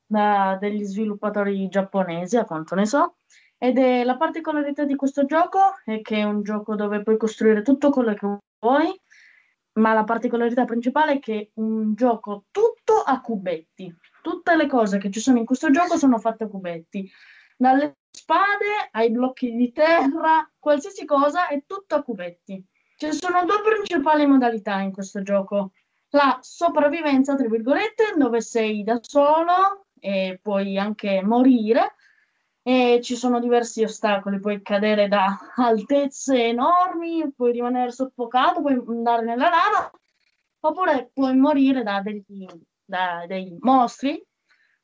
da 0.06 0.56
degli 0.61 0.82
sviluppatori 0.82 1.68
giapponesi, 1.68 2.37
a 2.37 2.44
quanto 2.44 2.75
ne 2.75 2.85
so, 2.85 3.14
ed 3.56 3.78
è 3.78 4.02
la 4.02 4.16
particolarità 4.16 4.85
di 4.85 4.97
questo 4.97 5.25
gioco 5.25 5.59
è 5.85 6.00
che 6.00 6.16
è 6.16 6.23
un 6.25 6.42
gioco 6.42 6.75
dove 6.75 7.02
puoi 7.02 7.16
costruire 7.16 7.62
tutto 7.62 7.90
quello 7.90 8.14
che 8.14 8.38
vuoi, 8.59 9.00
ma 9.75 9.92
la 9.92 10.02
particolarità 10.02 10.64
principale 10.64 11.12
è 11.12 11.18
che 11.20 11.38
è 11.38 11.49
un 11.54 11.94
gioco 11.94 12.47
tutto 12.50 13.02
a 13.04 13.20
cubetti. 13.20 13.94
Tutte 14.23 14.57
le 14.57 14.67
cose 14.67 14.99
che 14.99 15.11
ci 15.11 15.21
sono 15.21 15.39
in 15.39 15.45
questo 15.45 15.71
gioco 15.71 15.97
sono 15.97 16.19
fatte 16.19 16.45
a 16.45 16.49
cubetti. 16.49 17.11
Dalle 17.57 17.99
spade 18.11 18.89
ai 18.93 19.11
blocchi 19.11 19.55
di 19.55 19.73
terra, 19.73 20.50
qualsiasi 20.59 21.05
cosa 21.05 21.49
è 21.49 21.62
tutto 21.67 21.95
a 21.95 22.03
cubetti. 22.03 22.65
Ci 22.97 23.12
sono 23.12 23.45
due 23.45 23.62
principali 23.62 24.27
modalità 24.27 24.81
in 24.81 24.93
questo 24.93 25.23
gioco. 25.23 25.73
La 26.11 26.39
sopravvivenza, 26.43 27.35
tra 27.35 27.49
virgolette, 27.49 28.15
dove 28.17 28.41
sei 28.41 28.83
da 28.83 28.99
solo 29.00 29.87
e 29.99 30.39
puoi 30.43 30.77
anche 30.79 31.23
morire. 31.23 31.95
E 32.62 33.00
ci 33.03 33.17
sono 33.17 33.41
diversi 33.41 33.83
ostacoli, 33.83 34.39
puoi 34.39 34.61
cadere 34.61 35.09
da 35.09 35.39
altezze 35.57 36.45
enormi, 36.49 37.33
puoi 37.35 37.53
rimanere 37.53 37.91
soffocato, 37.91 38.61
puoi 38.61 38.75
andare 38.87 39.25
nella 39.25 39.49
lava, 39.49 39.91
oppure 40.61 41.11
puoi 41.15 41.35
morire 41.37 41.83
da 41.83 42.03
degli, 42.03 42.47
da 42.90 43.25
dei 43.26 43.56
mostri 43.61 44.23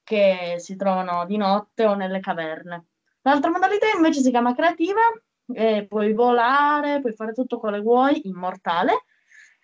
che 0.03 0.55
si 0.59 0.77
trovano 0.77 1.27
di 1.27 1.37
notte 1.37 1.85
o 1.85 1.95
nelle 1.95 2.21
caverne. 2.21 2.87
L'altra 3.23 3.51
modalità 3.51 3.87
invece 3.95 4.21
si 4.21 4.31
chiama 4.31 4.55
creativa, 4.55 5.01
e 5.53 5.87
puoi 5.89 6.13
volare, 6.13 7.01
puoi 7.01 7.13
fare 7.13 7.33
tutto 7.33 7.59
quello 7.59 7.77
che 7.77 7.83
vuoi, 7.83 8.29
immortale, 8.29 9.05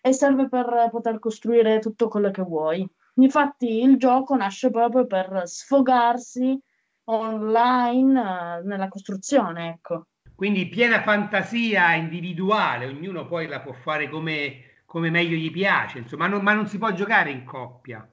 e 0.01 0.13
serve 0.13 0.49
per 0.49 0.89
poter 0.91 1.19
costruire 1.19 1.79
tutto 1.79 2.09
quello 2.09 2.31
che 2.31 2.43
vuoi. 2.43 2.89
Infatti 3.17 3.83
il 3.83 3.99
gioco 3.99 4.35
nasce 4.35 4.71
proprio 4.71 5.07
per 5.07 5.43
sfogarsi 5.45 6.59
online 7.05 8.21
eh, 8.21 8.63
nella 8.65 8.89
costruzione, 8.89 9.69
ecco. 9.71 10.07
Quindi 10.35 10.69
piena 10.69 11.03
fantasia 11.03 11.95
individuale, 11.95 12.87
ognuno 12.87 13.27
poi 13.27 13.47
la 13.47 13.61
può 13.61 13.73
fare 13.73 14.09
come, 14.09 14.83
come 14.87 15.11
meglio 15.11 15.37
gli 15.37 15.53
piace, 15.53 15.99
insomma, 15.99 16.27
non- 16.27 16.43
ma 16.43 16.53
non 16.53 16.67
si 16.67 16.79
può 16.79 16.91
giocare 16.93 17.31
in 17.31 17.45
coppia. 17.45 18.09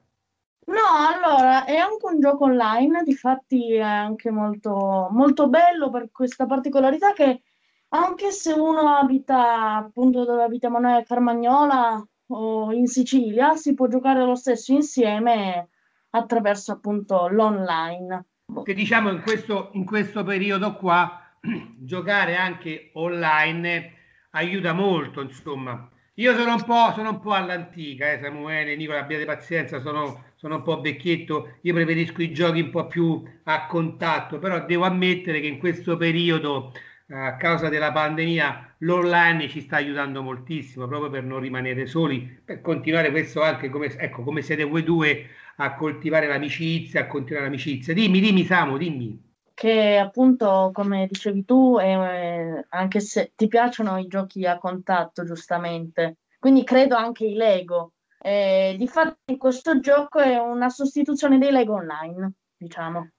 No, 0.70 0.86
allora 1.08 1.66
è 1.66 1.76
anche 1.76 2.06
un 2.06 2.20
gioco 2.20 2.44
online, 2.44 3.02
difatti 3.04 3.74
è 3.74 3.80
anche 3.82 4.30
molto, 4.30 5.08
molto 5.12 5.50
bello 5.50 5.90
per 5.90 6.10
questa 6.12 6.46
particolarità 6.46 7.12
che 7.12 7.42
anche 7.90 8.32
se 8.32 8.54
uno 8.54 8.96
abita 8.96 9.78
appunto 9.78 10.26
dove 10.26 10.44
abitiamo 10.44 10.78
noi 10.78 11.04
Carmagnola 11.04 12.08
o 12.28 12.72
in 12.72 12.86
Sicilia, 12.86 13.56
si 13.56 13.74
può 13.74 13.88
giocare 13.88 14.24
lo 14.24 14.36
stesso 14.36 14.72
insieme 14.72 15.70
attraverso 16.12 16.72
appunto 16.72 17.28
l'online. 17.28 18.26
Che 18.64 18.74
diciamo 18.76 19.10
in 19.10 19.22
questo, 19.22 19.72
in 19.74 19.86
questo 19.86 20.24
periodo 20.24 20.76
qua 20.76 21.20
giocare 21.80 22.36
anche 22.36 22.92
online 22.94 23.94
aiuta 24.32 24.74
molto, 24.74 25.22
insomma. 25.22 25.90
Io 26.20 26.36
sono 26.36 26.56
un 26.56 26.64
po', 26.66 26.92
sono 26.94 27.12
un 27.12 27.20
po' 27.22 27.32
all'antica, 27.32 28.12
eh, 28.12 28.20
Samuele, 28.22 28.76
Nicola, 28.76 29.00
abbiate 29.00 29.24
pazienza, 29.24 29.80
sono, 29.80 30.26
sono 30.36 30.56
un 30.56 30.64
po' 30.64 30.82
vecchietto, 30.82 31.60
io 31.62 31.74
preferisco 31.74 32.22
i 32.22 32.34
giochi 32.34 32.60
un 32.60 32.72
po' 32.72 32.88
più 32.88 33.24
a 33.44 33.66
contatto, 33.68 34.38
però 34.38 34.66
devo 34.66 34.84
ammettere 34.84 35.40
che 35.40 35.48
in 35.48 35.60
questo 35.60 35.96
periodo, 35.96 36.74
eh, 37.08 37.16
a 37.16 37.38
causa 37.38 37.70
della 37.70 37.94
pandemia, 37.94 38.76
l'online 38.80 39.48
ci 39.48 39.62
sta 39.62 39.78
aiutando 39.78 40.22
moltissimo, 40.22 40.88
proprio 40.88 41.10
per 41.10 41.24
non 41.24 41.40
rimanere 41.40 41.86
soli, 41.86 42.42
per 42.44 42.60
continuare 42.60 43.12
questo 43.12 43.42
anche 43.42 43.70
come, 43.70 43.86
ecco, 43.98 44.22
come 44.22 44.42
siete 44.42 44.66
voi 44.66 44.84
due 44.84 45.26
a 45.56 45.74
coltivare 45.76 46.28
l'amicizia, 46.28 47.02
a 47.02 47.08
continuare 47.08 47.46
l'amicizia. 47.46 47.94
Dimmi, 47.94 48.20
dimmi 48.20 48.44
Samu, 48.44 48.76
dimmi. 48.78 49.29
Che 49.60 49.98
appunto, 49.98 50.70
come 50.74 51.06
dicevi 51.06 51.44
tu, 51.44 51.78
eh, 51.78 52.66
anche 52.70 53.02
se 53.02 53.34
ti 53.36 53.50
piacciono 53.50 53.98
i 53.98 54.08
giochi 54.08 54.46
a 54.46 54.58
contatto, 54.58 55.26
giustamente, 55.26 56.20
quindi 56.40 56.64
credo 56.64 56.96
anche 56.96 57.26
i 57.26 57.34
Lego. 57.34 57.92
Eh, 58.22 58.76
difatti 58.78 59.36
questo 59.36 59.82
gioco 59.82 60.20
è 60.20 60.38
una 60.38 60.70
sostituzione 60.70 61.38
dei 61.38 61.52
Lego 61.52 61.74
online, 61.74 62.36
diciamo. 62.56 63.10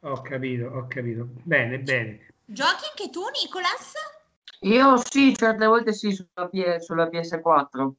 Ho 0.00 0.20
capito, 0.20 0.66
ho 0.66 0.86
capito. 0.86 1.28
Bene, 1.42 1.78
bene. 1.78 2.26
Giochi 2.44 2.84
anche 2.90 3.08
tu, 3.10 3.22
Nicolas? 3.42 3.94
Io 4.60 4.98
sì, 4.98 5.34
certe 5.34 5.64
volte 5.64 5.94
sì, 5.94 6.12
sulla, 6.12 6.46
P- 6.50 6.76
sulla 6.76 7.08
PS4. 7.08 7.94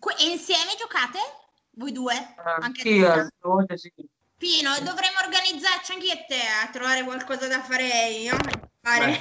Que- 0.00 0.16
e 0.18 0.32
insieme 0.32 0.72
giocate? 0.76 1.18
Voi 1.74 1.92
due? 1.92 2.12
Eh, 2.12 2.56
Anche 2.58 2.80
sì, 2.80 2.98
certe 2.98 3.36
volte 3.38 3.76
sì. 3.78 3.92
Pino, 4.40 4.70
dovremmo 4.78 5.20
organizzarci 5.22 5.92
anche 5.92 6.06
io 6.06 6.12
e 6.14 6.24
te 6.26 6.40
a 6.64 6.70
trovare 6.72 7.04
qualcosa 7.04 7.46
da 7.46 7.60
fare 7.60 8.08
io. 8.08 8.34
Fare. 8.80 9.18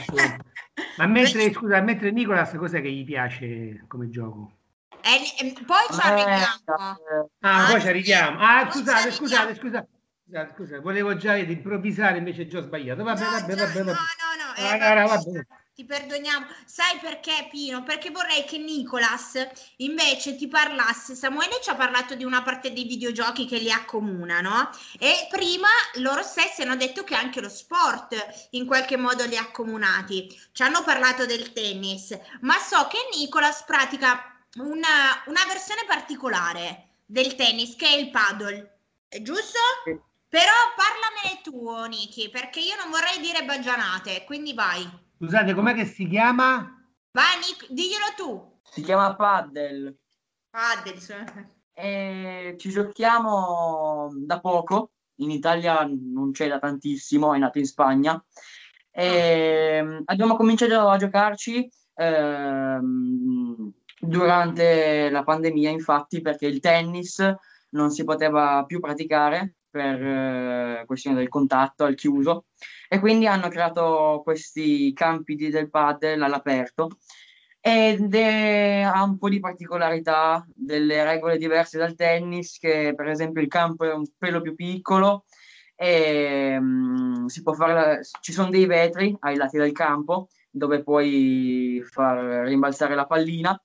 Ma, 0.95 1.05
mentre, 1.11 1.51
scusa, 1.51 1.81
mentre 1.81 2.11
Nicolas, 2.11 2.53
cos'è 2.55 2.81
che 2.81 2.89
gli 2.89 3.03
piace 3.03 3.83
come 3.89 4.09
gioco? 4.09 4.53
E- 5.01 5.45
e 5.45 5.53
poi 5.65 5.83
ci 5.91 5.99
Eh, 5.99 6.03
arriviamo. 6.03 6.95
eh, 6.95 7.27
Ah, 7.41 7.65
Ah, 7.65 7.67
poi 7.67 7.81
ci 7.81 7.87
arriviamo. 7.89 8.37
Ah, 8.39 8.71
scusate, 8.71 9.11
scusate, 9.11 9.55
scusate. 9.55 9.87
Scusa, 10.23 10.47
scusa, 10.53 10.79
volevo 10.79 11.17
già 11.17 11.35
improvvisare, 11.35 12.17
invece 12.17 12.47
già 12.47 12.59
ho 12.59 12.61
sbagliato. 12.61 13.03
Vabbè, 13.03 13.19
No, 13.25 13.29
vabbè, 13.31 13.55
già- 13.55 13.65
vabbè, 13.65 13.79
no, 13.79 13.85
vabbè. 13.85 13.97
no, 13.99 14.45
no, 14.45 14.55
eh, 14.55 14.63
Ah, 14.63 14.77
vabbè, 14.77 14.93
no, 14.93 15.01
no, 15.01 15.07
vabbè. 15.07 15.45
Ti 15.79 15.85
perdoniamo. 15.85 16.45
Sai 16.65 16.99
perché, 16.99 17.47
Pino? 17.49 17.83
Perché 17.83 18.09
vorrei 18.09 18.43
che 18.43 18.57
Nicolas 18.57 19.41
invece 19.77 20.35
ti 20.35 20.49
parlasse. 20.49 21.15
Samuele 21.15 21.61
ci 21.61 21.69
ha 21.69 21.75
parlato 21.75 22.15
di 22.15 22.25
una 22.25 22.41
parte 22.41 22.73
dei 22.73 22.83
videogiochi 22.83 23.45
che 23.45 23.59
li 23.59 23.71
accomuna, 23.71 24.41
no? 24.41 24.69
E 24.99 25.27
prima 25.31 25.69
loro 25.95 26.21
stessi 26.21 26.63
hanno 26.63 26.75
detto 26.75 27.05
che 27.05 27.15
anche 27.15 27.39
lo 27.39 27.47
sport 27.47 28.49
in 28.51 28.65
qualche 28.65 28.97
modo 28.97 29.23
li 29.23 29.37
ha 29.37 29.41
accomunati. 29.41 30.27
Ci 30.51 30.63
hanno 30.63 30.83
parlato 30.83 31.25
del 31.25 31.53
tennis, 31.53 32.17
ma 32.41 32.57
so 32.57 32.87
che 32.87 32.97
Nicolas 33.17 33.63
pratica 33.63 34.37
una, 34.55 35.23
una 35.27 35.45
versione 35.47 35.85
particolare 35.87 36.89
del 37.05 37.35
tennis 37.35 37.77
che 37.77 37.87
è 37.87 37.95
il 37.95 38.09
paddle. 38.09 38.79
È 39.07 39.21
giusto? 39.21 39.59
Sì. 39.85 39.97
Però 40.27 40.51
parlamene 40.75 41.39
tu, 41.41 41.87
Niki, 41.87 42.29
perché 42.29 42.59
io 42.59 42.75
non 42.75 42.89
vorrei 42.89 43.21
dire 43.21 43.45
baggianate, 43.45 44.25
quindi 44.25 44.53
vai. 44.53 45.07
Scusate, 45.21 45.53
com'è 45.53 45.73
che 45.73 45.83
si 45.83 46.07
chiama? 46.07 46.81
Vai, 47.11 47.39
Nick, 47.39 47.69
diglielo 47.69 48.05
tu. 48.15 48.61
Si 48.63 48.81
chiama 48.81 49.17
paddle. 49.17 49.97
Paddle. 50.49 50.97
sì. 50.97 51.13
E 51.73 52.55
ci 52.57 52.69
giochiamo 52.69 54.13
da 54.15 54.39
poco. 54.39 54.91
In 55.15 55.29
Italia 55.29 55.85
non 55.85 56.31
c'è 56.31 56.47
da 56.47 56.57
tantissimo, 56.57 57.33
è 57.33 57.37
nato 57.37 57.57
in 57.57 57.65
Spagna. 57.65 58.25
E 58.89 59.81
mm, 59.83 59.99
abbiamo 60.05 60.37
cominciato 60.37 60.87
a 60.87 60.95
giocarci 60.95 61.69
ehm, 61.95 63.73
durante 63.99 65.09
la 65.09 65.23
pandemia, 65.23 65.69
infatti, 65.69 66.21
perché 66.21 66.45
il 66.45 66.61
tennis 66.61 67.21
non 67.71 67.91
si 67.91 68.05
poteva 68.05 68.63
più 68.65 68.79
praticare 68.79 69.55
per 69.69 70.01
eh, 70.01 70.83
questione 70.85 71.17
del 71.17 71.27
contatto 71.27 71.83
al 71.83 71.95
chiuso 71.95 72.45
e 72.89 72.99
quindi 72.99 73.27
hanno 73.27 73.49
creato 73.49 74.21
questi 74.23 74.91
campi 74.93 75.35
di- 75.35 75.49
del 75.49 75.69
padel 75.69 76.21
all'aperto 76.23 76.89
ed 77.61 78.15
è- 78.15 78.81
ha 78.81 79.03
un 79.03 79.17
po' 79.17 79.29
di 79.29 79.39
particolarità, 79.39 80.45
delle 80.55 81.03
regole 81.03 81.37
diverse 81.37 81.77
dal 81.77 81.95
tennis, 81.95 82.57
che 82.57 82.93
per 82.95 83.07
esempio 83.07 83.41
il 83.41 83.47
campo 83.47 83.85
è 83.85 83.93
un 83.93 84.05
pelo 84.17 84.41
più 84.41 84.55
piccolo 84.55 85.25
e 85.75 86.57
mm, 86.59 87.25
si 87.27 87.41
può 87.43 87.53
fare 87.53 88.01
ci 88.21 88.31
sono 88.33 88.49
dei 88.49 88.65
vetri 88.65 89.15
ai 89.21 89.35
lati 89.35 89.57
del 89.57 89.71
campo 89.71 90.29
dove 90.49 90.81
puoi 90.83 91.81
far 91.89 92.45
rimbalzare 92.47 92.95
la 92.95 93.05
pallina. 93.05 93.61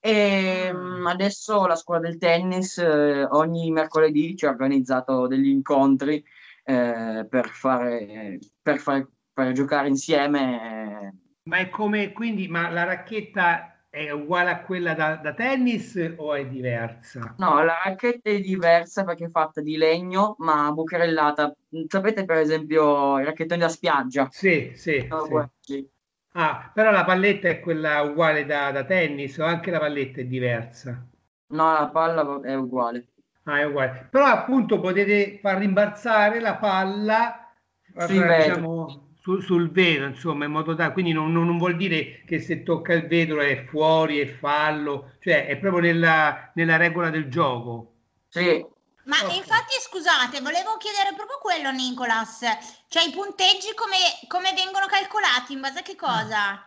E 0.00 0.70
mm, 0.72 1.06
adesso 1.06 1.66
la 1.66 1.76
scuola 1.76 2.00
del 2.00 2.18
tennis 2.18 2.78
eh, 2.78 3.24
ogni 3.24 3.70
mercoledì 3.70 4.36
ci 4.36 4.46
ha 4.46 4.50
organizzato 4.50 5.26
degli 5.26 5.48
incontri 5.48 6.22
eh, 6.64 7.26
per 7.28 7.48
fare, 7.50 8.38
per 8.62 8.78
far- 8.78 9.08
per 9.32 9.52
giocare 9.52 9.88
insieme. 9.88 11.18
Ma 11.44 11.58
è 11.58 11.70
come, 11.70 12.12
quindi, 12.12 12.48
ma 12.48 12.68
la 12.70 12.84
racchetta 12.84 13.86
è 13.88 14.10
uguale 14.10 14.50
a 14.50 14.60
quella 14.62 14.94
da, 14.94 15.16
da 15.16 15.32
tennis 15.34 16.14
o 16.16 16.34
è 16.34 16.46
diversa? 16.46 17.34
No, 17.38 17.62
la 17.64 17.80
racchetta 17.84 18.30
è 18.30 18.40
diversa 18.40 19.02
perché 19.04 19.24
è 19.26 19.28
fatta 19.28 19.60
di 19.60 19.76
legno, 19.76 20.36
ma 20.38 20.70
bucherellata. 20.72 21.52
Sapete, 21.88 22.24
per 22.24 22.36
esempio, 22.38 23.18
i 23.18 23.24
racchettoni 23.24 23.60
da 23.60 23.68
spiaggia? 23.68 24.30
Sì, 24.30 24.72
sì, 24.74 25.08
Sono 25.08 25.50
sì. 25.60 25.88
Ah, 26.36 26.70
però 26.74 26.90
la 26.90 27.04
palletta 27.04 27.48
è 27.48 27.60
quella 27.60 28.02
uguale 28.02 28.44
da, 28.44 28.70
da 28.72 28.84
tennis 28.84 29.38
o 29.38 29.44
anche 29.44 29.70
la 29.70 29.78
palletta 29.78 30.20
è 30.20 30.24
diversa? 30.26 31.08
No, 31.48 31.72
la 31.72 31.88
palla 31.90 32.40
è 32.42 32.54
uguale. 32.54 33.08
Ah, 33.46 33.58
è 33.60 33.64
uguale. 33.64 34.08
Però 34.10 34.24
appunto 34.24 34.80
potete 34.80 35.38
far 35.40 35.58
rimbalzare 35.58 36.40
la 36.40 36.56
palla 36.56 37.52
eh, 37.94 38.08
vetri. 38.08 38.32
diciamo, 38.32 39.10
su- 39.20 39.40
sul 39.40 39.70
vetro, 39.70 40.06
insomma, 40.06 40.46
in 40.46 40.50
modo 40.52 40.74
tale, 40.74 40.92
quindi 40.94 41.12
non, 41.12 41.30
non- 41.32 41.46
non 41.46 41.58
vuol 41.58 41.76
dire 41.76 42.22
che 42.26 42.40
se 42.40 42.62
tocca 42.62 42.94
il 42.94 43.06
vetro 43.06 43.40
è 43.40 43.64
fuori, 43.66 44.18
è 44.18 44.26
fallo, 44.38 45.12
cioè 45.20 45.46
è 45.46 45.58
proprio 45.58 45.82
nella, 45.82 46.50
nella 46.54 46.76
regola 46.76 47.10
del 47.10 47.28
gioco. 47.28 47.92
Sì, 48.28 48.64
Ma 49.04 49.16
Ok. 49.22 49.34
infatti, 49.36 49.72
scusate, 49.80 50.40
volevo 50.42 50.76
chiedere 50.76 51.14
proprio 51.14 51.38
quello, 51.38 51.70
Nicolas. 51.70 52.40
Cioè, 52.88 53.04
i 53.06 53.12
punteggi 53.12 53.72
come, 53.74 53.96
come 54.28 54.52
vengono 54.52 54.84
calcolati? 54.86 55.54
In 55.54 55.60
base 55.60 55.78
a 55.78 55.82
che 55.82 55.96
cosa? 55.96 56.60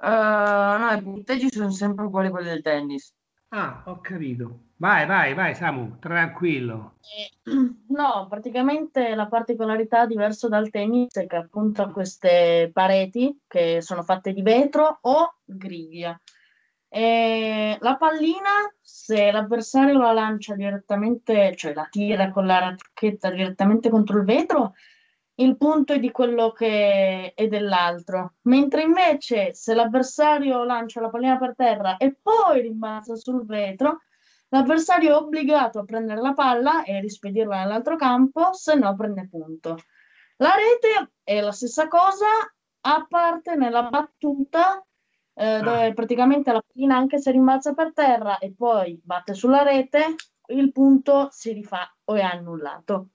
Eh, 0.00 0.78
no, 0.78 0.90
i 0.92 1.02
punteggi 1.02 1.50
sono 1.50 1.70
sempre 1.70 2.04
uguali 2.04 2.28
a 2.28 2.30
quelli 2.30 2.48
del 2.48 2.62
tennis. 2.62 3.12
Ah, 3.56 3.82
ho 3.84 4.00
capito. 4.00 4.70
Vai, 4.78 5.06
vai, 5.06 5.32
vai, 5.32 5.54
Samu, 5.54 5.98
tranquillo. 6.00 6.94
No, 7.94 8.26
praticamente 8.28 9.14
la 9.14 9.28
particolarità 9.28 10.04
diversa 10.06 10.48
dal 10.48 10.70
tennis 10.70 11.14
è 11.14 11.28
che 11.28 11.36
appunto 11.36 11.82
ha 11.82 11.92
queste 11.92 12.70
pareti 12.72 13.42
che 13.46 13.80
sono 13.80 14.02
fatte 14.02 14.32
di 14.32 14.42
vetro 14.42 14.98
o 15.02 15.36
griglia. 15.44 16.20
E 16.88 17.76
la 17.80 17.96
pallina, 17.96 18.74
se 18.80 19.30
l'avversario 19.30 20.00
la 20.00 20.12
lancia 20.12 20.56
direttamente, 20.56 21.54
cioè 21.54 21.72
la 21.72 21.86
tira 21.88 22.32
con 22.32 22.46
la 22.46 22.58
racchetta 22.58 23.30
direttamente 23.30 23.90
contro 23.90 24.18
il 24.18 24.24
vetro, 24.24 24.72
il 25.36 25.56
punto 25.56 25.92
è 25.92 25.98
di 25.98 26.10
quello 26.10 26.52
che 26.52 27.32
è 27.34 27.46
dell'altro. 27.48 28.34
Mentre 28.42 28.82
invece 28.82 29.54
se 29.54 29.74
l'avversario 29.74 30.64
lancia 30.64 31.00
la 31.00 31.10
pallina 31.10 31.38
per 31.38 31.54
terra 31.56 31.96
e 31.96 32.16
poi 32.20 32.62
rimbalza 32.62 33.16
sul 33.16 33.44
vetro, 33.44 33.98
L'avversario 34.54 35.10
è 35.10 35.16
obbligato 35.16 35.80
a 35.80 35.84
prendere 35.84 36.20
la 36.20 36.32
palla 36.32 36.84
e 36.84 37.00
rispedirla 37.00 37.58
nell'altro 37.58 37.96
campo, 37.96 38.52
se 38.52 38.76
no 38.76 38.94
prende 38.94 39.26
punto. 39.28 39.78
La 40.36 40.54
rete 40.54 41.14
è 41.24 41.40
la 41.40 41.50
stessa 41.50 41.88
cosa, 41.88 42.26
a 42.82 43.06
parte 43.08 43.56
nella 43.56 43.88
battuta, 43.88 44.80
eh, 45.34 45.58
dove 45.60 45.92
praticamente 45.92 46.52
la 46.52 46.62
pallina, 46.64 46.96
anche 46.96 47.18
se 47.18 47.32
rimbalza 47.32 47.74
per 47.74 47.92
terra 47.92 48.38
e 48.38 48.54
poi 48.56 49.00
batte 49.02 49.34
sulla 49.34 49.62
rete, 49.62 50.14
il 50.46 50.70
punto 50.70 51.28
si 51.32 51.52
rifà 51.52 51.92
o 52.04 52.14
è 52.14 52.20
annullato. 52.20 53.08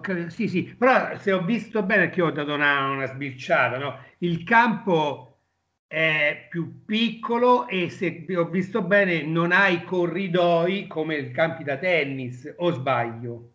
Capito. 0.00 0.28
Sì, 0.30 0.48
sì, 0.48 0.62
però 0.76 1.16
se 1.18 1.32
ho 1.32 1.42
visto 1.44 1.82
bene 1.82 2.10
che 2.10 2.20
ho 2.20 2.30
dato 2.30 2.52
una, 2.52 2.90
una 2.90 3.06
sbirciata, 3.06 3.78
no? 3.78 3.98
Il 4.18 4.44
campo 4.44 5.38
è 5.86 6.46
più 6.50 6.84
piccolo 6.84 7.66
e 7.66 7.88
se 7.88 8.26
ho 8.36 8.44
visto 8.50 8.82
bene 8.82 9.22
non 9.22 9.50
ha 9.50 9.68
i 9.68 9.84
corridoi 9.84 10.86
come 10.86 11.16
i 11.16 11.30
campi 11.32 11.64
da 11.64 11.78
tennis, 11.78 12.52
o 12.58 12.70
sbaglio? 12.72 13.52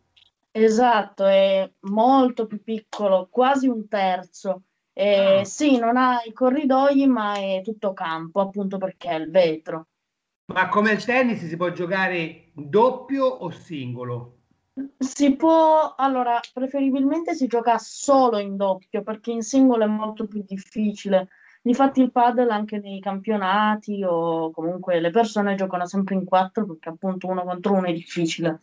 Esatto, 0.55 1.25
è 1.25 1.69
molto 1.81 2.45
più 2.47 2.61
piccolo, 2.63 3.27
quasi 3.29 3.67
un 3.67 3.87
terzo. 3.87 4.63
E 4.93 5.41
Ah. 5.41 5.45
sì, 5.45 5.77
non 5.77 5.97
ha 5.97 6.21
i 6.23 6.31
corridoi, 6.33 7.07
ma 7.07 7.33
è 7.35 7.61
tutto 7.63 7.93
campo, 7.93 8.39
appunto 8.41 8.77
perché 8.77 9.09
è 9.09 9.15
il 9.15 9.29
vetro. 9.31 9.87
Ma 10.53 10.69
come 10.69 10.91
il 10.93 11.03
tennis 11.03 11.45
si 11.45 11.57
può 11.57 11.69
giocare 11.71 12.51
doppio 12.53 13.25
o 13.25 13.49
singolo? 13.51 14.32
Si 14.97 15.35
può, 15.35 15.93
allora, 15.95 16.39
preferibilmente 16.51 17.35
si 17.35 17.45
gioca 17.45 17.77
solo 17.77 18.39
in 18.39 18.55
doppio 18.55 19.03
perché 19.03 19.31
in 19.31 19.43
singolo 19.43 19.83
è 19.83 19.87
molto 19.87 20.25
più 20.25 20.43
difficile. 20.45 21.29
Difatti 21.61 22.01
il 22.01 22.11
padel 22.11 22.49
anche 22.49 22.79
nei 22.79 22.99
campionati 22.99 24.03
o 24.03 24.51
comunque 24.51 24.99
le 24.99 25.11
persone 25.11 25.55
giocano 25.55 25.85
sempre 25.85 26.15
in 26.15 26.25
quattro 26.25 26.65
perché 26.65 26.89
appunto 26.89 27.27
uno 27.27 27.43
contro 27.43 27.73
uno 27.73 27.85
è 27.85 27.93
difficile. 27.93 28.59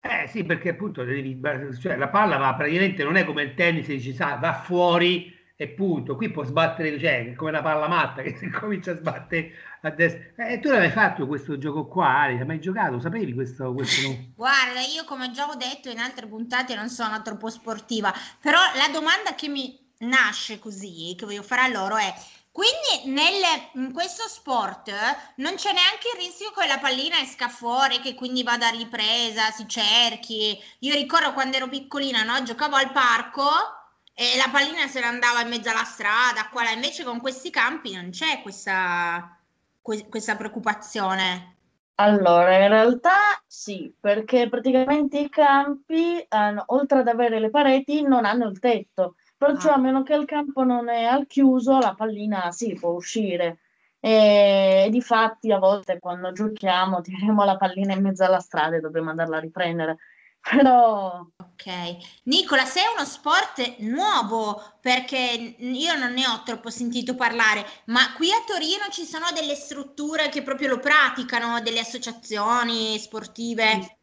Eh 0.00 0.26
sì, 0.26 0.44
perché 0.44 0.70
appunto 0.70 1.04
devi, 1.04 1.40
cioè, 1.78 1.96
la 1.96 2.08
palla 2.08 2.36
va 2.36 2.54
praticamente 2.54 3.04
non 3.04 3.16
è 3.16 3.24
come 3.24 3.42
il 3.42 3.54
tennis, 3.54 3.86
dici, 3.86 4.12
sa, 4.12 4.36
va 4.36 4.54
fuori 4.54 5.32
e 5.60 5.68
punto. 5.68 6.16
Qui 6.16 6.30
può 6.30 6.42
sbattere, 6.42 6.98
cioè, 6.98 7.34
come 7.34 7.50
la 7.50 7.60
palla 7.60 7.86
matta 7.86 8.22
che 8.22 8.34
si 8.40 8.48
comincia 8.48 8.92
a 8.92 8.96
sbattere 8.96 9.52
a 9.82 9.90
destra. 9.90 10.46
E 10.46 10.58
tu 10.58 10.70
l'hai 10.70 10.90
fatto 10.90 11.26
questo 11.26 11.58
gioco 11.58 11.86
qua, 11.86 12.20
Ali? 12.20 12.38
L'hai 12.38 12.46
mai 12.46 12.60
giocato? 12.60 12.98
Sapevi 12.98 13.34
questo? 13.34 13.70
questo? 13.74 14.08
Guarda, 14.34 14.80
io 14.80 15.04
come 15.04 15.30
già 15.32 15.46
ho 15.46 15.54
detto 15.56 15.90
in 15.90 15.98
altre 15.98 16.26
puntate 16.26 16.74
non 16.74 16.88
sono 16.88 17.20
troppo 17.20 17.50
sportiva, 17.50 18.10
però 18.40 18.58
la 18.74 18.88
domanda 18.90 19.34
che 19.34 19.48
mi 19.48 19.78
nasce 19.98 20.58
così, 20.58 21.14
che 21.14 21.26
voglio 21.26 21.42
fare 21.42 21.60
a 21.60 21.68
loro 21.68 21.98
è, 21.98 22.10
quindi 22.50 23.12
nel, 23.12 23.42
in 23.74 23.92
questo 23.92 24.28
sport 24.28 24.90
non 25.36 25.56
c'è 25.56 25.74
neanche 25.74 26.08
il 26.14 26.24
rischio 26.24 26.52
che 26.52 26.66
la 26.66 26.78
pallina 26.78 27.20
esca 27.20 27.48
fuori, 27.50 28.00
che 28.00 28.14
quindi 28.14 28.42
vada 28.42 28.70
ripresa, 28.70 29.50
si 29.50 29.68
cerchi. 29.68 30.58
Io 30.78 30.94
ricordo 30.94 31.34
quando 31.34 31.58
ero 31.58 31.68
piccolina, 31.68 32.22
no? 32.22 32.42
Giocavo 32.42 32.76
al 32.76 32.92
parco 32.92 33.78
e 34.22 34.36
la 34.36 34.48
pallina 34.50 34.86
se 34.86 35.00
ne 35.00 35.06
andava 35.06 35.40
in 35.42 35.48
mezzo 35.48 35.70
alla 35.70 35.84
strada, 35.84 36.48
qua 36.50 36.62
là. 36.64 36.70
Invece 36.72 37.04
con 37.04 37.20
questi 37.20 37.50
campi 37.50 37.94
non 37.94 38.10
c'è 38.10 38.42
questa, 38.42 39.36
que- 39.80 40.06
questa 40.08 40.36
preoccupazione. 40.36 41.56
Allora, 42.00 42.56
in 42.62 42.68
realtà 42.68 43.42
sì, 43.46 43.94
perché 44.00 44.48
praticamente 44.48 45.18
i 45.18 45.28
campi, 45.28 46.24
hanno- 46.28 46.64
oltre 46.68 47.00
ad 47.00 47.08
avere 47.08 47.38
le 47.40 47.50
pareti, 47.50 48.00
non 48.02 48.24
hanno 48.24 48.48
il 48.48 48.58
tetto. 48.58 49.16
Perciò, 49.36 49.70
Ah. 49.70 49.74
a 49.74 49.78
meno 49.78 50.02
che 50.02 50.14
il 50.14 50.24
campo 50.24 50.64
non 50.64 50.88
è 50.88 51.04
al 51.04 51.26
chiuso, 51.26 51.78
la 51.78 51.94
pallina 51.94 52.50
sì, 52.52 52.74
può 52.74 52.90
uscire. 52.92 53.58
E, 54.00 54.88
difatti, 54.90 55.52
a 55.52 55.58
volte 55.58 55.98
quando 55.98 56.32
giochiamo, 56.32 57.00
tiriamo 57.02 57.44
la 57.44 57.56
pallina 57.58 57.92
in 57.94 58.02
mezzo 58.02 58.24
alla 58.24 58.40
strada 58.40 58.76
e 58.76 58.80
dobbiamo 58.80 59.10
andarla 59.10 59.36
a 59.36 59.40
riprendere. 59.40 59.98
Però 60.40 61.26
Ok, 61.60 62.22
Nicola, 62.24 62.64
sei 62.64 62.84
uno 62.96 63.04
sport 63.04 63.80
nuovo 63.80 64.62
perché 64.80 65.54
io 65.58 65.94
non 65.94 66.14
ne 66.14 66.26
ho 66.26 66.42
troppo 66.42 66.70
sentito 66.70 67.14
parlare, 67.14 67.66
ma 67.86 68.14
qui 68.14 68.32
a 68.32 68.42
Torino 68.46 68.88
ci 68.90 69.04
sono 69.04 69.26
delle 69.34 69.54
strutture 69.54 70.30
che 70.30 70.42
proprio 70.42 70.68
lo 70.68 70.78
praticano, 70.78 71.60
delle 71.60 71.80
associazioni 71.80 72.98
sportive. 72.98 73.98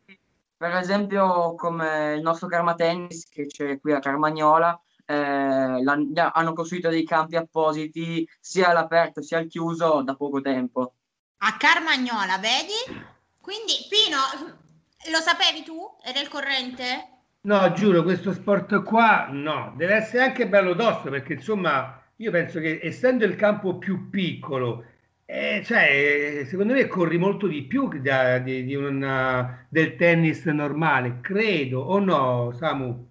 Per 0.55 0.71
esempio, 0.75 1.55
come 1.55 2.13
il 2.13 2.21
nostro 2.21 2.47
Karma 2.47 2.75
Tennis 2.75 3.27
che 3.27 3.47
c'è 3.47 3.79
qui 3.79 3.93
a 3.93 3.99
Carmagnola, 3.99 4.79
eh, 5.03 5.15
hanno 5.15 6.53
costruito 6.53 6.89
dei 6.89 7.05
campi 7.05 7.37
appositi 7.37 8.27
sia 8.39 8.69
all'aperto 8.69 9.23
sia 9.23 9.39
al 9.39 9.47
chiuso 9.47 10.03
da 10.03 10.15
poco 10.15 10.41
tempo. 10.41 10.93
A 11.37 11.57
Carmagnola, 11.57 12.37
vedi? 12.37 13.15
Quindi, 13.41 13.73
Pino, 13.89 14.65
lo 15.11 15.19
sapevi 15.21 15.63
tu? 15.63 15.97
Era 16.03 16.19
il 16.21 16.27
corrente? 16.27 17.07
No, 17.47 17.71
giuro, 17.73 18.03
questo 18.03 18.31
sport 18.33 18.83
qua 18.83 19.27
no, 19.31 19.73
deve 19.75 19.95
essere 19.95 20.21
anche 20.23 20.47
bello 20.47 20.75
tosto 20.75 21.09
perché 21.09 21.33
insomma 21.33 21.99
io 22.17 22.29
penso 22.31 22.59
che 22.59 22.79
essendo 22.83 23.23
il 23.25 23.35
campo 23.35 23.77
più 23.77 24.09
piccolo, 24.11 24.83
eh, 25.25 25.61
cioè, 25.65 26.43
secondo 26.45 26.73
me 26.73 26.85
corri 26.87 27.17
molto 27.17 27.47
di 27.47 27.63
più 27.63 27.87
da- 28.01 28.37
di, 28.39 28.63
di 28.65 28.75
una- 28.75 29.65
del 29.69 29.95
tennis 29.95 30.45
normale, 30.45 31.19
credo, 31.21 31.79
o 31.81 31.97
no, 31.99 32.51
Samu? 32.51 33.07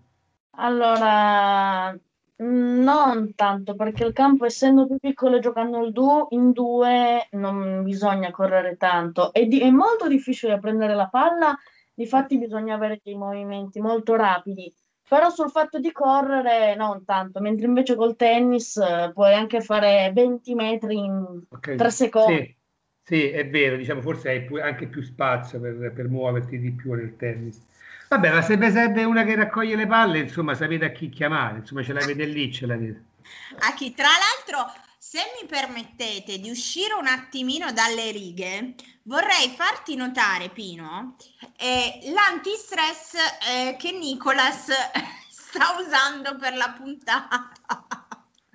Allora, 0.59 1.93
mm, 1.93 2.83
non 2.83 3.35
tanto 3.35 3.75
perché 3.75 4.05
il 4.05 4.13
campo, 4.13 4.45
essendo 4.47 4.87
più 4.87 4.97
piccolo 4.99 5.37
e 5.37 5.41
giocando 5.41 5.85
il 5.85 5.93
duo, 5.93 6.29
in 6.31 6.53
due, 6.53 7.29
non 7.33 7.83
bisogna 7.85 8.31
correre 8.31 8.77
tanto. 8.77 9.33
È, 9.33 9.45
di- 9.47 9.61
è 9.61 9.71
molto 9.71 10.09
difficile 10.09 10.59
prendere 10.59 10.95
la 10.95 11.09
palla, 11.09 11.55
difatti 11.97 12.39
bisogna 12.39 12.75
avere 12.77 13.01
dei 13.03 13.17
movimenti 13.17 13.81
molto 13.81 14.15
rapidi. 14.15 14.73
Però 15.09 15.31
sul 15.31 15.51
fatto 15.51 15.79
di 15.79 15.93
correre 15.93 16.75
non 16.75 17.05
tanto, 17.05 17.41
mentre 17.41 17.67
invece 17.67 17.95
col 17.97 18.17
tennis 18.17 18.77
eh, 18.77 19.11
puoi 19.15 19.35
anche 19.35 19.61
fare 19.61 20.11
20 20.13 20.55
metri 20.55 20.97
in 20.97 21.43
Ok, 21.51 21.69
3 21.75 21.91
secondi. 21.91 22.45
Sì, 22.45 22.57
sì, 23.03 23.29
è 23.29 23.49
vero, 23.49 23.77
diciamo, 23.77 24.01
forse 24.01 24.29
hai 24.31 24.45
pu- 24.45 24.57
anche 24.57 24.89
più 24.89 25.03
spazio 25.03 25.61
per, 25.61 25.93
per 25.95 26.09
muoverti 26.09 26.59
di 26.59 26.73
più 26.73 26.93
nel 26.93 27.17
tennis. 27.17 27.65
Vabbè, 28.09 28.31
ma 28.33 28.43
se 28.43 28.57
vi 28.57 28.71
serve 28.71 29.05
una 29.05 29.25
che 29.25 29.35
raccoglie 29.35 29.77
le 29.77 29.87
palle, 29.87 30.21
insomma, 30.21 30.55
sapete 30.55 30.85
a 30.87 30.91
chi 30.93 31.09
chiamare, 31.09 31.59
insomma, 31.59 31.83
ce 31.83 31.93
l'avete 31.93 32.25
lì, 32.27 32.53
ce 32.53 32.67
l'avete. 32.67 33.05
A 33.61 33.75
chi? 33.75 33.93
Tra 33.95 34.09
l'altro, 34.09 34.73
se 34.99 35.19
mi 35.41 35.47
permettete 35.49 36.39
di 36.39 36.51
uscire 36.51 36.95
un 36.95 37.07
attimino 37.07 37.73
dalle 37.73 38.11
righe, 38.11 38.75
vorrei 39.07 39.51
farti 39.51 39.95
notare, 39.97 40.51
Pino, 40.51 41.17
eh, 41.57 42.01
l'antistress 42.13 43.15
eh, 43.49 43.77
che 43.79 43.93
Nicolas 43.93 44.67
sta 45.31 45.77
usando 45.81 46.37
per 46.37 46.55
la 46.55 46.71
puntata. 46.71 47.51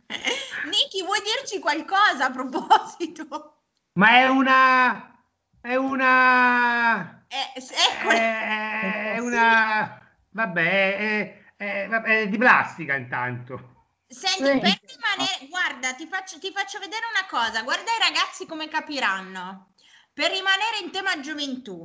Niki, 0.65 1.03
vuoi 1.03 1.21
dirci 1.21 1.59
qualcosa 1.59 2.25
a 2.25 2.31
proposito? 2.31 3.63
Ma 3.93 4.09
è 4.09 4.27
una... 4.27 5.23
è 5.61 5.75
una... 5.75 7.25
Eh, 7.27 7.53
ecco, 7.55 8.09
è 8.09 9.17
una... 9.19 10.01
vabbè, 10.31 10.97
è, 10.97 11.43
è- 11.55 11.87
è 11.87 12.27
di 12.27 12.37
plastica 12.37 12.95
intanto. 12.95 13.69
Senti, 14.07 14.59
per 14.59 14.59
rimanere, 14.59 15.47
guarda, 15.47 15.93
ti 15.93 16.05
faccio, 16.05 16.37
ti 16.37 16.51
faccio 16.51 16.79
vedere 16.79 17.03
una 17.15 17.25
cosa, 17.29 17.63
guarda 17.63 17.91
i 17.91 18.11
ragazzi 18.11 18.45
come 18.45 18.67
capiranno. 18.67 19.70
Per 20.13 20.29
rimanere 20.29 20.79
in 20.83 20.91
tema 20.91 21.19
gioventù, 21.19 21.81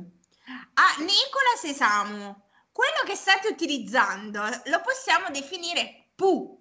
a 0.73 0.95
Nicolas 0.99 1.63
e 1.63 1.73
Samu, 1.73 2.35
quello 2.71 3.03
che 3.05 3.15
state 3.15 3.47
utilizzando 3.47 4.41
lo 4.41 4.81
possiamo 4.81 5.29
definire 5.31 6.09
pu. 6.15 6.59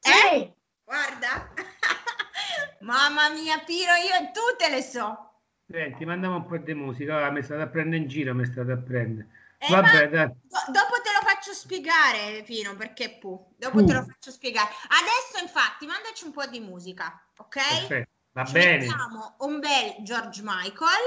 Eh? 0.00 0.10
Sì, 0.10 0.52
Guarda. 0.84 1.52
Mamma 2.80 3.28
mia, 3.30 3.58
Pino, 3.60 3.92
io 3.94 4.30
tutte 4.32 4.68
le 4.68 4.82
so. 4.82 5.42
Senti, 5.68 6.04
mandiamo 6.04 6.36
un 6.36 6.46
po' 6.46 6.56
di 6.58 6.74
musica, 6.74 7.24
ah, 7.26 7.30
mi 7.30 7.42
state 7.42 7.62
a 7.62 7.68
prendere 7.68 8.02
in 8.02 8.08
giro, 8.08 8.34
mi 8.34 8.44
state 8.44 8.72
a 8.72 8.76
prendere. 8.76 9.28
Eh, 9.58 9.68
Vabbè, 9.68 10.08
dai. 10.08 10.26
do- 10.26 10.72
dopo 10.72 11.00
te 11.02 11.10
lo 11.12 11.26
faccio 11.28 11.52
spiegare, 11.52 12.42
Pino, 12.42 12.74
perché 12.74 13.18
pu. 13.20 13.54
Dopo 13.56 13.78
Pu. 13.78 13.84
te 13.84 13.92
lo 13.92 14.02
faccio 14.04 14.30
spiegare. 14.32 14.68
Adesso, 14.88 15.44
infatti, 15.44 15.86
mandaci 15.86 16.24
un 16.24 16.32
po' 16.32 16.46
di 16.46 16.58
musica, 16.60 17.22
ok? 17.36 17.54
Perfetto, 17.54 18.10
va 18.32 18.44
Ci 18.44 18.52
bene. 18.52 18.86
mettiamo 18.86 19.34
un 19.40 19.58
bel 19.60 19.96
George 20.02 20.40
Michael 20.42 21.06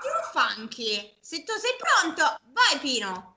più 0.00 0.40
funky. 0.40 1.16
Se 1.20 1.42
tu 1.44 1.52
sei 1.52 1.76
pronto, 1.78 2.38
vai 2.52 2.78
Pino. 2.80 3.36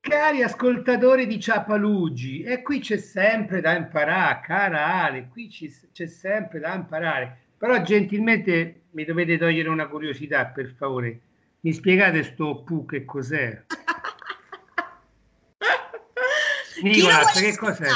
Cari 0.00 0.42
ascoltatori 0.42 1.26
di 1.26 1.40
Ciapalugi, 1.40 2.42
e 2.42 2.62
qui 2.62 2.80
c'è 2.80 2.96
sempre 2.96 3.60
da 3.60 3.72
imparare, 3.72 4.40
cara 4.44 5.02
Ale, 5.04 5.28
qui 5.28 5.50
ci- 5.50 5.72
c'è 5.92 6.06
sempre 6.06 6.58
da 6.60 6.74
imparare. 6.74 7.43
Però 7.64 7.80
gentilmente 7.80 8.88
mi 8.90 9.06
dovete 9.06 9.38
togliere 9.38 9.70
una 9.70 9.88
curiosità, 9.88 10.44
per 10.44 10.74
favore. 10.76 11.20
Mi 11.60 11.72
spiegate 11.72 12.22
sto 12.22 12.62
pu 12.62 12.84
che 12.84 13.06
cos'è? 13.06 13.64
Vuole 16.82 17.24
che 17.32 17.56
cos'è? 17.56 17.88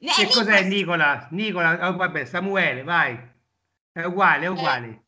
Eh, 0.00 0.08
Che 0.16 0.26
cos'è 0.26 0.64
Nicolas, 0.64 1.28
Nicola? 1.30 1.70
Nicola, 1.70 1.90
oh, 1.90 1.96
vabbè, 1.96 2.24
Samuele, 2.24 2.82
vai. 2.82 3.16
È 3.92 4.02
uguale, 4.02 4.46
è 4.46 4.48
uguale. 4.48 5.04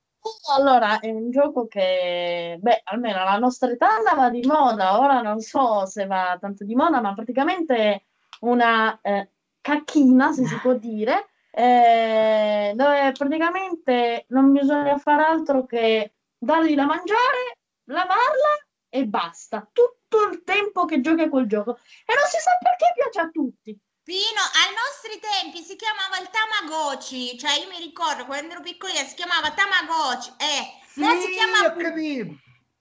allora 0.54 1.00
è 1.00 1.10
un 1.10 1.32
gioco 1.32 1.66
che, 1.66 2.58
beh, 2.60 2.82
almeno 2.84 3.22
alla 3.22 3.38
nostra 3.38 3.72
età 3.72 3.96
andava 3.96 4.30
di 4.30 4.46
moda, 4.46 5.00
ora 5.00 5.20
non 5.20 5.40
so 5.40 5.84
se 5.84 6.06
va 6.06 6.38
tanto 6.40 6.62
di 6.62 6.76
moda, 6.76 7.00
ma 7.00 7.12
praticamente 7.12 8.04
una 8.42 9.00
eh, 9.02 9.30
cacchina, 9.60 10.30
se 10.30 10.46
si 10.46 10.56
può 10.60 10.74
dire, 10.74 11.26
eh, 11.50 12.55
dove 12.76 13.12
praticamente 13.12 14.26
non 14.28 14.52
bisogna 14.52 14.98
fare 14.98 15.24
altro 15.24 15.64
che 15.64 16.12
dargli 16.36 16.74
da 16.74 16.84
mangiare, 16.84 17.58
lavarla 17.84 18.68
e 18.88 19.06
basta. 19.06 19.68
Tutto 19.72 20.28
il 20.28 20.44
tempo 20.44 20.84
che 20.84 21.00
giochi 21.00 21.22
a 21.22 21.28
quel 21.28 21.46
gioco. 21.46 21.78
E 22.04 22.14
non 22.14 22.28
si 22.28 22.38
sa 22.38 22.52
perché 22.60 22.92
piace 22.94 23.20
a 23.20 23.30
tutti. 23.30 23.76
Pino, 24.04 24.42
ai 24.62 24.72
nostri 24.76 25.18
tempi 25.18 25.64
si 25.64 25.74
chiamava 25.74 26.20
il 26.20 26.28
Tamagotchi, 26.30 27.36
cioè 27.36 27.58
io 27.58 27.68
mi 27.68 27.82
ricordo 27.82 28.24
quando 28.24 28.52
ero 28.52 28.60
piccolina 28.60 29.02
si 29.02 29.16
chiamava 29.16 29.50
Tamagotchi, 29.50 30.30
eh, 30.38 31.00
mo 31.00 31.10
si 31.18 31.26
Sì, 31.26 31.32
chiama 31.32 31.66
ho 31.66 31.74
capito. 31.74 32.34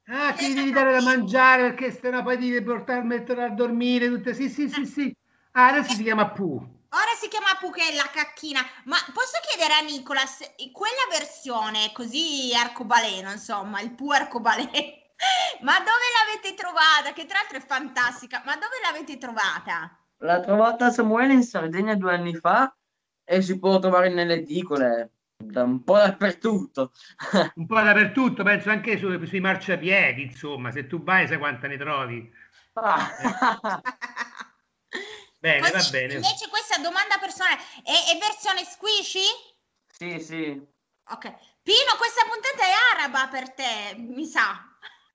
Ah, 0.08 0.34
che 0.34 0.50
gli 0.50 0.54
devi 0.54 0.72
dare 0.72 0.92
da 0.92 1.02
mangiare 1.02 1.72
perché 1.72 1.90
sennò 1.90 2.22
poi 2.22 2.38
devi 2.38 2.62
portare 2.62 3.02
mettere 3.02 3.44
a 3.44 3.50
dormire 3.50 4.08
tutte. 4.08 4.36
Sì, 4.36 4.50
sì, 4.50 4.70
sì, 4.70 4.86
sì. 4.86 5.16
Ah, 5.54 5.70
adesso 5.70 5.96
si 5.96 6.04
chiama 6.04 6.30
Pu. 6.30 6.75
Ora 6.96 7.12
si 7.20 7.28
chiama 7.28 7.58
Puchè 7.60 7.94
la 7.94 8.10
cacchina, 8.10 8.62
ma 8.86 8.96
posso 9.12 9.38
chiedere 9.44 9.74
a 9.74 9.82
Nicolas, 9.82 10.40
eh, 10.56 10.72
quella 10.72 11.04
versione 11.12 11.92
così 11.92 12.54
arcobaleno, 12.56 13.32
insomma, 13.32 13.82
il 13.82 13.92
Pu 13.92 14.12
arcobaleno, 14.12 14.72
ma 15.68 15.78
dove 15.80 16.08
l'avete 16.16 16.56
trovata? 16.56 17.12
Che 17.12 17.26
tra 17.26 17.40
l'altro 17.40 17.58
è 17.58 17.62
fantastica, 17.62 18.44
ma 18.46 18.54
dove 18.54 18.80
l'avete 18.82 19.18
trovata? 19.18 19.92
L'ha 20.20 20.40
trovata 20.40 20.90
Samuele 20.90 21.34
in 21.34 21.44
Sardegna 21.44 21.96
due 21.96 22.14
anni 22.14 22.34
fa 22.34 22.74
e 23.26 23.42
si 23.42 23.60
può 23.60 23.78
trovare 23.80 24.08
nelle 24.08 24.36
edicole 24.36 25.12
da 25.36 25.64
un 25.64 25.84
po' 25.84 25.98
dappertutto. 25.98 26.94
Un 27.56 27.66
po' 27.66 27.76
dappertutto, 27.76 28.42
penso 28.44 28.70
anche 28.70 28.98
su- 28.98 29.26
sui 29.26 29.42
marciapiedi, 29.42 30.22
insomma, 30.22 30.72
se 30.72 30.88
tu 30.88 31.04
vai 31.04 31.28
sai 31.28 31.40
quanta 31.40 31.68
ne 31.68 31.78
trovi. 31.78 32.34
Ah. 32.76 33.82
Bene, 35.46 35.70
va 35.70 35.88
bene. 35.92 36.14
Invece 36.16 36.50
questa 36.50 36.78
domanda 36.80 37.20
personale, 37.20 37.62
è, 37.84 38.16
è 38.16 38.18
versione 38.18 38.66
squishy? 38.66 39.28
Sì, 39.92 40.20
sì. 40.20 40.60
Ok. 41.10 41.34
Pino, 41.62 41.94
questa 41.98 42.24
puntata 42.24 42.64
è 42.66 42.96
araba 42.96 43.28
per 43.28 43.52
te, 43.52 43.96
mi 43.96 44.26
sa. 44.26 44.66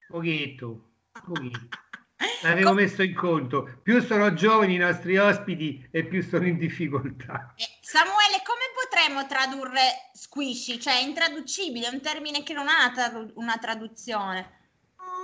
Pochetto, 0.06 0.92
pochetto. 1.24 1.78
L'avevo 2.42 2.74
messo 2.74 3.02
in 3.02 3.12
conto. 3.12 3.80
Più 3.82 4.00
sono 4.00 4.32
giovani 4.32 4.74
i 4.74 4.78
nostri 4.78 5.16
ospiti 5.16 5.88
e 5.90 6.04
più 6.04 6.22
sono 6.22 6.46
in 6.46 6.58
difficoltà. 6.58 7.52
Eh, 7.56 7.66
Samuele, 7.80 8.40
come 8.44 8.70
potremmo 8.80 9.26
tradurre 9.26 10.10
squishy? 10.12 10.78
Cioè, 10.78 10.98
è 10.98 11.02
intraducibile, 11.02 11.88
è 11.88 11.92
un 11.92 12.00
termine 12.00 12.44
che 12.44 12.52
non 12.52 12.68
ha 12.68 12.84
una, 12.84 12.92
tradu- 12.92 13.32
una 13.34 13.58
traduzione. 13.58 14.59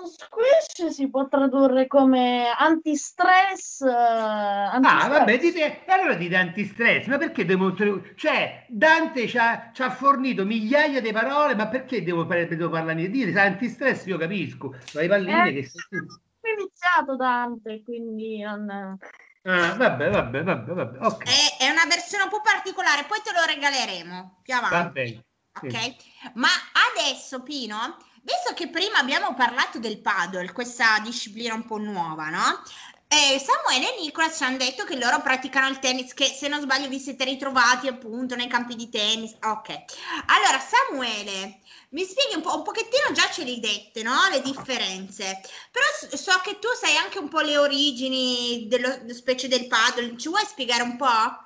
Squish 0.05 0.89
si 0.93 1.09
può 1.09 1.27
tradurre 1.29 1.87
come 1.87 2.51
antistress. 2.57 3.81
eh, 3.83 3.89
Ah, 3.89 4.71
antistress. 4.73 5.09
vabbè, 5.09 5.39
dite, 5.39 5.83
allora 5.87 6.15
dite 6.15 6.37
antistress, 6.37 7.07
ma 7.07 7.19
perché 7.19 7.45
devo... 7.45 7.75
Cioè, 8.15 8.67
Dante 8.69 9.27
ci 9.27 9.39
ha, 9.39 9.71
ci 9.73 9.83
ha 9.83 9.91
fornito 9.91 10.45
migliaia 10.45 11.01
di 11.01 11.13
parole, 11.13 11.55
ma 11.55 11.67
perché 11.69 12.03
devo, 12.03 12.25
devo 12.25 12.69
parlare 12.71 12.95
di 13.09 13.11
dire 13.11 13.41
antistress? 13.41 14.07
Io 14.07 14.19
capisco, 14.19 14.75
ma 14.95 15.01
le 15.01 15.09
palline 15.09 15.49
Eh, 15.49 15.53
che... 15.63 15.71
Ho 16.47 16.61
iniziato 16.61 17.17
Dante, 17.17 17.83
quindi 17.83 18.41
non... 18.43 18.99
Ah, 19.49 19.75
vabbè, 19.75 20.11
vabbè, 20.11 20.43
vabbè, 20.43 20.73
vabbè. 20.73 21.05
Ok, 21.07 21.23
È, 21.25 21.65
è 21.65 21.71
una 21.71 21.87
versione 21.89 22.25
un 22.25 22.31
po' 22.31 22.41
particolare, 22.41 23.05
poi 23.05 23.19
te 23.23 23.31
lo 23.33 23.45
regaleremo 23.45 24.41
più 24.43 24.55
va 24.55 24.67
avanti. 24.67 24.93
bene. 24.93 25.25
Sì. 25.61 25.67
Ok? 25.67 25.95
Ma 26.35 26.49
adesso, 26.93 27.43
Pino, 27.43 27.97
visto 28.27 28.53
che 28.55 28.69
prima 28.69 28.99
abbiamo 28.99 29.35
parlato 29.35 29.79
del 29.79 30.01
paddle, 30.01 30.51
questa 30.53 30.99
disciplina 30.99 31.55
un 31.55 31.65
po' 31.65 31.79
nuova, 31.79 32.29
no? 32.29 32.62
Eh, 33.07 33.39
Samuele 33.39 33.95
e 33.95 34.01
Nicola 34.01 34.33
ci 34.33 34.43
hanno 34.43 34.57
detto 34.57 34.83
che 34.83 34.99
loro 34.99 35.23
praticano 35.23 35.69
il 35.69 35.79
tennis, 35.79 36.12
che 36.12 36.27
se 36.27 36.49
non 36.49 36.61
sbaglio 36.61 36.89
vi 36.89 36.99
siete 36.99 37.23
ritrovati 37.23 37.87
appunto 37.87 38.35
nei 38.35 38.49
campi 38.49 38.75
di 38.75 38.89
tennis. 38.89 39.37
Ok. 39.43 39.69
Allora, 40.27 40.59
Samuele, 40.59 41.61
mi 41.91 42.03
spieghi 42.03 42.35
un 42.35 42.43
po', 42.43 42.57
un 42.57 42.65
pochettino 42.65 43.12
già 43.12 43.31
ce 43.31 43.43
hai 43.43 43.61
dette, 43.61 44.03
no? 44.03 44.29
Le 44.29 44.43
differenze. 44.43 45.41
Però 45.71 45.85
so 46.17 46.41
che 46.43 46.59
tu 46.59 46.67
sai 46.81 46.97
anche 46.97 47.19
un 47.21 47.29
po' 47.29 47.41
le 47.41 47.57
origini 47.59 48.67
dello 48.67 48.99
specie 49.15 49.47
del 49.47 49.69
paddle. 49.69 50.19
Ci 50.19 50.29
vuoi 50.29 50.45
spiegare 50.45 50.83
un 50.83 50.97
po'? 50.97 51.46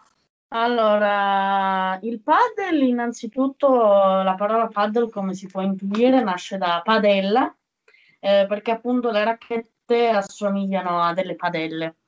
Allora, 0.52 1.96
il 2.02 2.20
paddle, 2.22 2.84
innanzitutto 2.84 3.68
la 3.68 4.34
parola 4.36 4.66
paddle, 4.66 5.08
come 5.08 5.32
si 5.34 5.46
può 5.46 5.60
intuire, 5.60 6.22
nasce 6.24 6.58
da 6.58 6.80
padella, 6.82 7.54
eh, 8.18 8.46
perché 8.48 8.72
appunto 8.72 9.10
le 9.12 9.22
racchette 9.22 10.08
assomigliano 10.08 11.00
a 11.00 11.12
delle 11.14 11.36
padelle. 11.36 11.98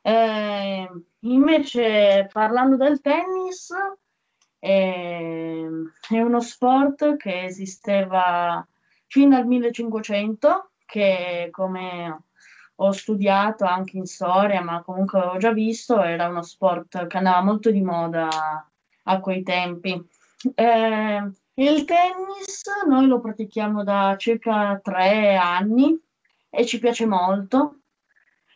Eh, 0.00 0.88
invece, 1.20 2.28
parlando 2.32 2.76
del 2.76 3.02
tennis, 3.02 3.70
eh, 4.58 5.68
è 6.08 6.20
uno 6.20 6.40
sport 6.40 7.16
che 7.16 7.44
esisteva 7.44 8.66
fino 9.06 9.36
al 9.36 9.46
1500, 9.46 10.70
che 10.86 11.48
come 11.50 12.22
ho 12.76 12.92
studiato 12.92 13.64
anche 13.64 13.96
in 13.96 14.06
storia, 14.06 14.62
ma 14.62 14.82
comunque 14.82 15.18
avevo 15.18 15.38
già 15.38 15.52
visto, 15.52 16.00
era 16.02 16.28
uno 16.28 16.42
sport 16.42 17.06
che 17.06 17.16
andava 17.16 17.42
molto 17.42 17.70
di 17.70 17.82
moda 17.82 18.28
a 19.04 19.20
quei 19.20 19.42
tempi. 19.42 20.02
Eh, 20.54 21.30
il 21.54 21.84
tennis 21.84 22.62
noi 22.88 23.06
lo 23.06 23.20
pratichiamo 23.20 23.84
da 23.84 24.16
circa 24.18 24.80
tre 24.82 25.36
anni 25.36 25.98
e 26.50 26.66
ci 26.66 26.78
piace 26.78 27.06
molto. 27.06 27.80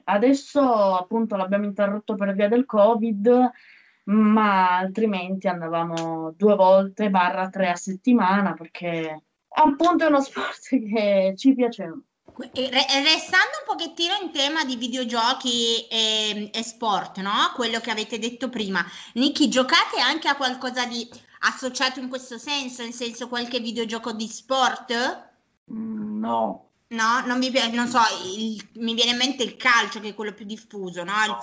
Adesso 0.05 0.61
appunto 0.97 1.37
l'abbiamo 1.37 1.65
interrotto 1.65 2.15
per 2.15 2.35
via 2.35 2.49
del 2.49 2.65
Covid, 2.65 3.51
ma 4.05 4.79
altrimenti 4.79 5.49
andavamo 5.49 6.33
due 6.37 6.55
volte 6.55 7.11
barra 7.11 7.49
tre 7.49 7.71
a 7.71 7.77
settimana 7.77 8.55
perché 8.55 9.25
appunto 9.49 10.05
è 10.05 10.09
uno 10.09 10.21
sport 10.21 10.69
che 10.69 11.35
ci 11.37 11.55
piace. 11.55 11.93
Re- 12.39 12.71
Restando 13.03 13.57
un 13.61 13.67
pochettino 13.67 14.15
in 14.23 14.31
tema 14.31 14.65
di 14.65 14.77
videogiochi 14.77 15.87
e, 15.89 16.51
e 16.53 16.63
sport, 16.63 17.19
no? 17.21 17.53
Quello 17.55 17.81
che 17.81 17.91
avete 17.91 18.19
detto 18.19 18.49
prima. 18.51 18.85
Nicky, 19.15 19.49
giocate 19.49 19.99
anche 20.01 20.29
a 20.29 20.37
qualcosa 20.37 20.85
di 20.87 21.09
associato 21.41 22.01
in 22.01 22.09
questo 22.09 22.39
senso, 22.39 22.83
nel 22.83 22.93
senso 22.93 23.29
qualche 23.29 23.61
videogioco 23.61 24.13
di 24.13 24.27
sport? 24.29 24.93
Mm, 25.73 26.21
No, 26.21 26.71
No, 26.89 27.21
non 27.27 27.39
mi 27.39 27.51
piace, 27.51 27.71
non 27.71 27.89
so, 27.89 28.01
il- 28.35 28.71
mi 28.75 28.95
viene 28.95 29.11
in 29.13 29.17
mente 29.17 29.43
il 29.43 29.57
calcio 29.57 29.99
che 30.01 30.09
è 30.11 30.15
quello 30.15 30.33
più 30.35 30.45
diffuso, 30.45 31.03
no? 31.05 31.13
Il- 31.25 31.37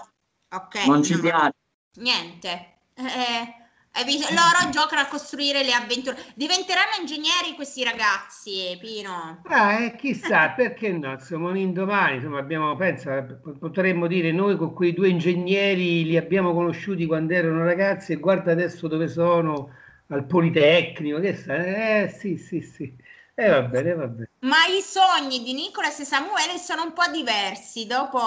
ok. 0.56 0.86
non 0.86 1.04
ci 1.04 1.16
no. 1.16 1.22
piace. 1.22 1.54
Niente. 1.96 2.78
Eh, 2.94 3.04
visto? 3.04 3.63
Loro 3.96 4.72
giocano 4.72 5.02
a 5.02 5.08
costruire 5.08 5.64
le 5.64 5.72
avventure. 5.72 6.18
Diventeranno 6.36 6.96
ingegneri 7.00 7.54
questi 7.54 7.84
ragazzi, 7.84 8.76
Pino. 8.80 9.44
Ah, 9.46 9.84
eh, 9.84 9.96
chissà, 9.96 10.50
perché 10.52 10.90
no? 10.92 11.12
Insomma, 11.12 11.50
un 11.50 11.58
indomani, 11.58 12.16
insomma, 12.16 12.40
abbiamo, 12.40 12.76
pensa, 12.76 13.22
potremmo 13.60 14.08
dire 14.08 14.32
noi 14.32 14.58
con 14.58 14.74
quei 14.74 14.94
due 14.94 15.10
ingegneri 15.10 16.06
li 16.06 16.18
abbiamo 16.18 16.54
conosciuti 16.54 17.06
quando 17.06 17.34
erano 17.34 17.64
ragazzi 17.64 18.14
e 18.14 18.16
guarda 18.18 18.52
adesso 18.52 18.88
dove 18.88 19.08
sono, 19.08 19.70
al 20.08 20.26
Politecnico, 20.26 21.20
che 21.20 21.36
sa? 21.36 21.56
Eh, 21.56 22.08
sì, 22.10 22.38
sì, 22.38 22.62
sì. 22.62 22.96
Eh, 23.36 23.50
va 23.50 23.62
bene, 23.62 23.94
va 23.94 24.08
bene. 24.08 24.30
Ma 24.40 24.66
i 24.66 24.82
sogni 24.82 25.44
di 25.44 25.54
Nicolas 25.54 26.00
e 26.00 26.06
Samuele 26.06 26.58
sono 26.58 26.84
un 26.84 26.94
po' 26.94 27.10
diversi. 27.12 27.86
Dopo 27.86 28.20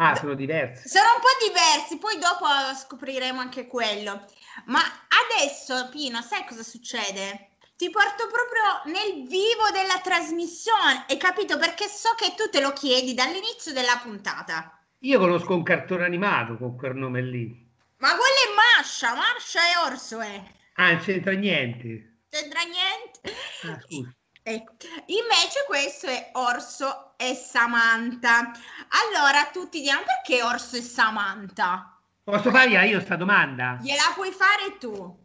Ah, 0.00 0.14
sono 0.14 0.34
diversi. 0.34 0.88
sono 0.88 1.14
un 1.16 1.20
po' 1.20 1.46
diversi, 1.46 1.98
poi 1.98 2.18
dopo 2.18 2.46
scopriremo 2.74 3.40
anche 3.40 3.66
quello. 3.66 4.24
Ma 4.66 4.80
adesso, 5.08 5.88
Pino, 5.90 6.20
sai 6.22 6.44
cosa 6.46 6.62
succede? 6.62 7.50
Ti 7.76 7.90
porto 7.90 8.26
proprio 8.26 8.92
nel 8.92 9.26
vivo 9.26 9.70
della 9.72 10.00
trasmissione, 10.00 11.04
hai 11.08 11.16
capito? 11.16 11.58
Perché 11.58 11.86
so 11.86 12.14
che 12.16 12.34
tu 12.36 12.50
te 12.50 12.60
lo 12.60 12.72
chiedi 12.72 13.14
dall'inizio 13.14 13.72
della 13.72 13.98
puntata. 14.02 14.84
Io 15.00 15.18
conosco 15.20 15.54
un 15.54 15.62
cartone 15.62 16.04
animato 16.04 16.56
con 16.56 16.76
quel 16.76 16.96
nome 16.96 17.22
lì. 17.22 17.66
Ma 17.98 18.08
quello 18.10 18.22
è 18.22 18.54
Masha, 18.54 19.14
Masha 19.14 19.60
e 19.60 19.76
Orso, 19.90 20.20
eh. 20.20 20.42
Ah, 20.74 20.92
non 20.92 21.00
c'entra 21.00 21.32
niente. 21.32 22.22
C'entra 22.28 22.62
niente. 22.62 23.20
Ah, 23.62 23.80
scusa. 23.80 24.12
Ecco, 24.42 24.72
invece 25.06 25.64
questo 25.66 26.06
è 26.06 26.30
Orso 26.32 27.16
e 27.16 27.34
Samantha. 27.34 28.50
Allora 28.88 29.50
tutti 29.52 29.80
dicono 29.80 30.02
perché 30.04 30.42
Orso 30.42 30.76
e 30.76 30.82
Samantha? 30.82 31.97
Posso 32.28 32.50
fargli 32.50 32.74
io 32.74 33.00
sta 33.00 33.16
domanda? 33.16 33.78
Gliela 33.80 34.12
puoi 34.14 34.30
fare 34.32 34.76
tu. 34.78 35.16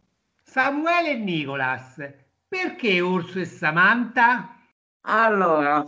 Samuele 0.42 1.10
e 1.10 1.16
Nicolas, 1.16 1.96
perché 2.48 3.02
Orso 3.02 3.40
e 3.40 3.44
Samantha? 3.44 4.56
Allora, 5.02 5.86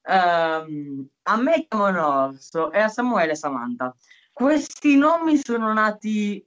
ehm, 0.00 1.06
a 1.24 1.36
me 1.36 1.66
chiamano 1.68 2.28
Orso 2.28 2.72
e 2.72 2.80
a 2.80 2.88
Samuele 2.88 3.34
Samantha. 3.34 3.94
Questi 4.32 4.96
nomi 4.96 5.36
sono 5.36 5.70
nati 5.74 6.42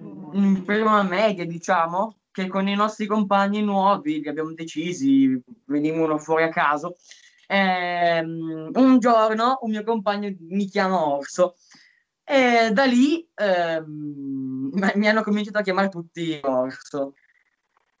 in 0.00 0.62
prima 0.64 1.02
media, 1.02 1.44
diciamo, 1.44 2.20
che 2.30 2.48
con 2.48 2.66
i 2.66 2.74
nostri 2.74 3.04
compagni 3.04 3.60
nuovi 3.60 4.22
li 4.22 4.28
abbiamo 4.28 4.54
decisi, 4.54 5.38
venivano 5.66 6.16
fuori 6.16 6.44
a 6.44 6.48
caso. 6.48 6.96
Ehm, 7.46 8.70
un 8.72 8.98
giorno 9.00 9.58
un 9.60 9.70
mio 9.70 9.84
compagno 9.84 10.34
mi 10.48 10.64
chiama 10.64 11.06
Orso 11.06 11.56
e 12.24 12.70
da 12.72 12.84
lì 12.84 13.28
ehm, 13.34 14.70
mi 14.96 15.08
hanno 15.08 15.22
cominciato 15.22 15.58
a 15.58 15.62
chiamare 15.62 15.88
tutti 15.88 16.38
Orso. 16.42 17.14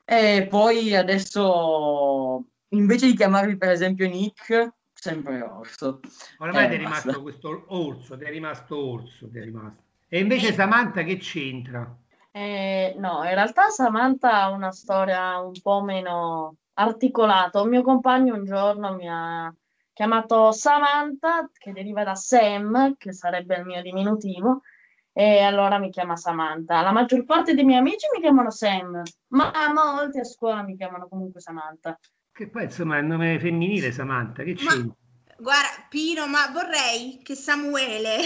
E 0.06 0.46
poi 0.50 0.94
adesso, 0.94 2.44
invece 2.68 3.06
di 3.06 3.14
chiamarmi 3.14 3.56
per 3.56 3.70
esempio 3.70 4.08
Nick, 4.08 4.72
sempre 4.92 5.40
Orso. 5.42 6.00
Oramai 6.38 6.64
Eh, 6.64 6.68
ti 6.68 6.74
è 6.74 6.78
rimasto 6.78 7.06
basta. 7.08 7.22
questo 7.22 7.64
orso, 7.68 8.18
ti 8.18 8.24
è 8.24 8.30
rimasto 8.30 8.76
orso, 8.76 9.28
è 9.32 9.42
rimasto. 9.42 9.82
E 10.08 10.18
invece 10.18 10.52
Samantha 10.52 11.02
che 11.02 11.16
c'entra? 11.16 11.96
Eh, 12.30 12.94
no, 12.98 13.22
in 13.24 13.34
realtà 13.34 13.68
Samantha 13.68 14.42
ha 14.42 14.50
una 14.50 14.72
storia 14.72 15.38
un 15.38 15.52
po' 15.62 15.82
meno 15.82 16.56
articolata. 16.74 17.62
Un 17.62 17.68
mio 17.68 17.82
compagno 17.82 18.34
un 18.34 18.44
giorno 18.44 18.94
mi 18.94 19.08
ha 19.08 19.52
chiamato 19.94 20.52
Samantha, 20.52 21.48
che 21.56 21.72
deriva 21.72 22.04
da 22.04 22.14
Sam, 22.14 22.96
che 22.98 23.12
sarebbe 23.12 23.56
il 23.56 23.64
mio 23.64 23.80
diminutivo, 23.80 24.62
e 25.12 25.40
allora 25.40 25.78
mi 25.78 25.88
chiama 25.90 26.16
Samantha. 26.16 26.82
La 26.82 26.92
maggior 26.92 27.24
parte 27.24 27.54
dei 27.54 27.64
miei 27.64 27.78
amici 27.78 28.06
mi 28.12 28.20
chiamano 28.20 28.50
Sam, 28.50 29.00
ma 29.28 29.52
molti 29.72 30.18
a 30.18 30.24
scuola 30.24 30.62
mi 30.62 30.76
chiamano 30.76 31.08
comunque 31.08 31.40
Samantha. 31.40 31.98
Che 32.32 32.48
poi 32.50 32.64
insomma 32.64 32.96
è 32.96 33.00
il 33.00 33.06
nome 33.06 33.38
femminile 33.38 33.92
Samantha, 33.92 34.42
che 34.42 34.56
Ma- 34.60 34.70
c'entra? 34.72 34.96
Guarda, 35.36 35.86
Pino, 35.88 36.26
ma 36.26 36.50
vorrei 36.52 37.20
che 37.22 37.34
Samuele 37.34 38.18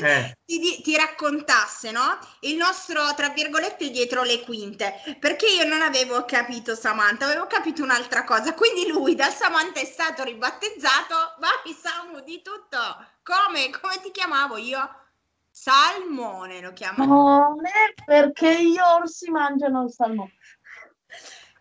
Eh. 0.02 0.36
ti, 0.44 0.82
ti 0.82 0.96
raccontasse, 0.96 1.90
no? 1.90 2.18
Il 2.40 2.56
nostro, 2.56 3.14
tra 3.14 3.28
virgolette, 3.30 3.90
dietro 3.90 4.22
le 4.22 4.40
quinte, 4.40 4.94
perché 5.18 5.46
io 5.46 5.64
non 5.64 5.80
avevo 5.80 6.24
capito 6.24 6.74
Samantha, 6.74 7.26
avevo 7.26 7.46
capito 7.46 7.82
un'altra 7.82 8.24
cosa, 8.24 8.54
quindi 8.54 8.88
lui 8.88 9.14
da 9.14 9.30
Samantha 9.30 9.80
è 9.80 9.84
stato 9.84 10.22
ribattezzato, 10.24 11.36
vai 11.38 11.74
Samu, 11.74 12.20
di 12.20 12.42
tutto, 12.42 12.78
come? 13.22 13.70
Come 13.70 14.00
ti 14.02 14.10
chiamavo 14.10 14.56
io? 14.56 14.96
Salmone 15.50 16.60
lo 16.62 16.72
è 16.72 18.02
perché 18.04 18.64
gli 18.64 18.78
orsi 18.78 19.30
mangiano 19.30 19.84
il 19.84 19.92
salmone. 19.92 20.32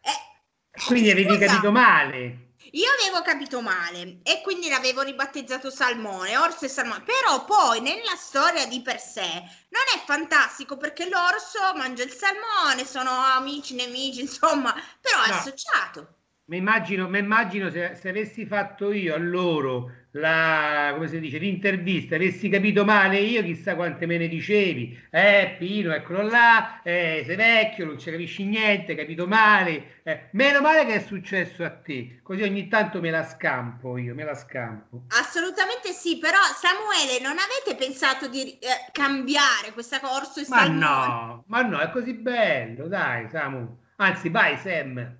Eh, 0.01 0.83
Quindi 0.85 1.11
avevi 1.11 1.37
capito 1.37 1.71
male. 1.71 2.50
Io 2.71 2.87
avevo 2.99 3.21
capito 3.21 3.61
male 3.61 4.19
e 4.23 4.41
quindi 4.41 4.67
l'avevo 4.69 5.01
ribattezzato 5.01 5.69
Salmone, 5.69 6.35
Orso 6.37 6.65
e 6.65 6.67
Salmone, 6.67 7.03
però 7.03 7.45
poi 7.45 7.79
nella 7.81 8.15
storia 8.17 8.65
di 8.67 8.81
per 8.81 8.99
sé 8.99 9.23
non 9.23 9.83
è 9.95 10.03
fantastico 10.05 10.75
perché 10.77 11.07
l'orso 11.09 11.59
mangia 11.75 12.03
il 12.03 12.11
salmone, 12.11 12.85
sono 12.85 13.09
amici, 13.11 13.73
nemici, 13.75 14.19
insomma, 14.21 14.73
però 14.99 15.21
è 15.23 15.27
No. 15.27 15.29
associato. 15.29 16.15
Mi 16.45 16.57
immagino, 16.57 17.07
mi 17.09 17.19
immagino 17.19 17.69
se, 17.69 17.95
se 17.95 18.09
avessi 18.09 18.45
fatto 18.45 18.91
io 18.91 19.15
a 19.15 19.17
loro 19.17 19.91
la, 20.11 20.91
come 20.93 21.07
si 21.07 21.19
dice, 21.19 21.37
l'intervista, 21.37 22.15
avessi 22.15 22.49
capito 22.49 22.83
male 22.83 23.19
io, 23.19 23.41
chissà 23.43 23.75
quante 23.75 24.05
me 24.05 24.17
ne 24.17 24.27
dicevi. 24.27 24.99
Eh, 25.09 25.55
Pino, 25.57 25.93
eccolo 25.93 26.21
là, 26.23 26.81
eh, 26.83 27.23
sei 27.25 27.35
vecchio, 27.35 27.85
non 27.85 27.97
ci 27.97 28.11
capisci 28.11 28.43
niente, 28.45 28.95
capito 28.95 29.27
male. 29.27 29.99
Eh, 30.03 30.29
meno 30.31 30.61
male 30.61 30.85
che 30.85 30.95
è 30.95 30.99
successo 30.99 31.63
a 31.63 31.69
te, 31.69 32.19
così 32.23 32.41
ogni 32.43 32.67
tanto 32.67 32.99
me 32.99 33.09
la 33.09 33.23
scampo 33.23 33.97
io, 33.97 34.13
me 34.13 34.23
la 34.23 34.35
scampo. 34.35 35.03
Assolutamente 35.19 35.91
sì, 35.93 36.17
però 36.17 36.39
Samuele, 36.55 37.19
non 37.21 37.37
avete 37.37 37.75
pensato 37.81 38.27
di 38.27 38.57
eh, 38.59 38.91
cambiare 38.91 39.71
questo 39.73 39.97
corso 40.01 40.41
Ma 40.49 40.67
no, 40.67 41.43
ma 41.47 41.61
no, 41.61 41.79
è 41.79 41.89
così 41.89 42.13
bello, 42.13 42.87
dai, 42.87 43.29
Samu. 43.29 43.79
Anzi, 43.97 44.29
vai, 44.29 44.57
Sam. 44.57 45.19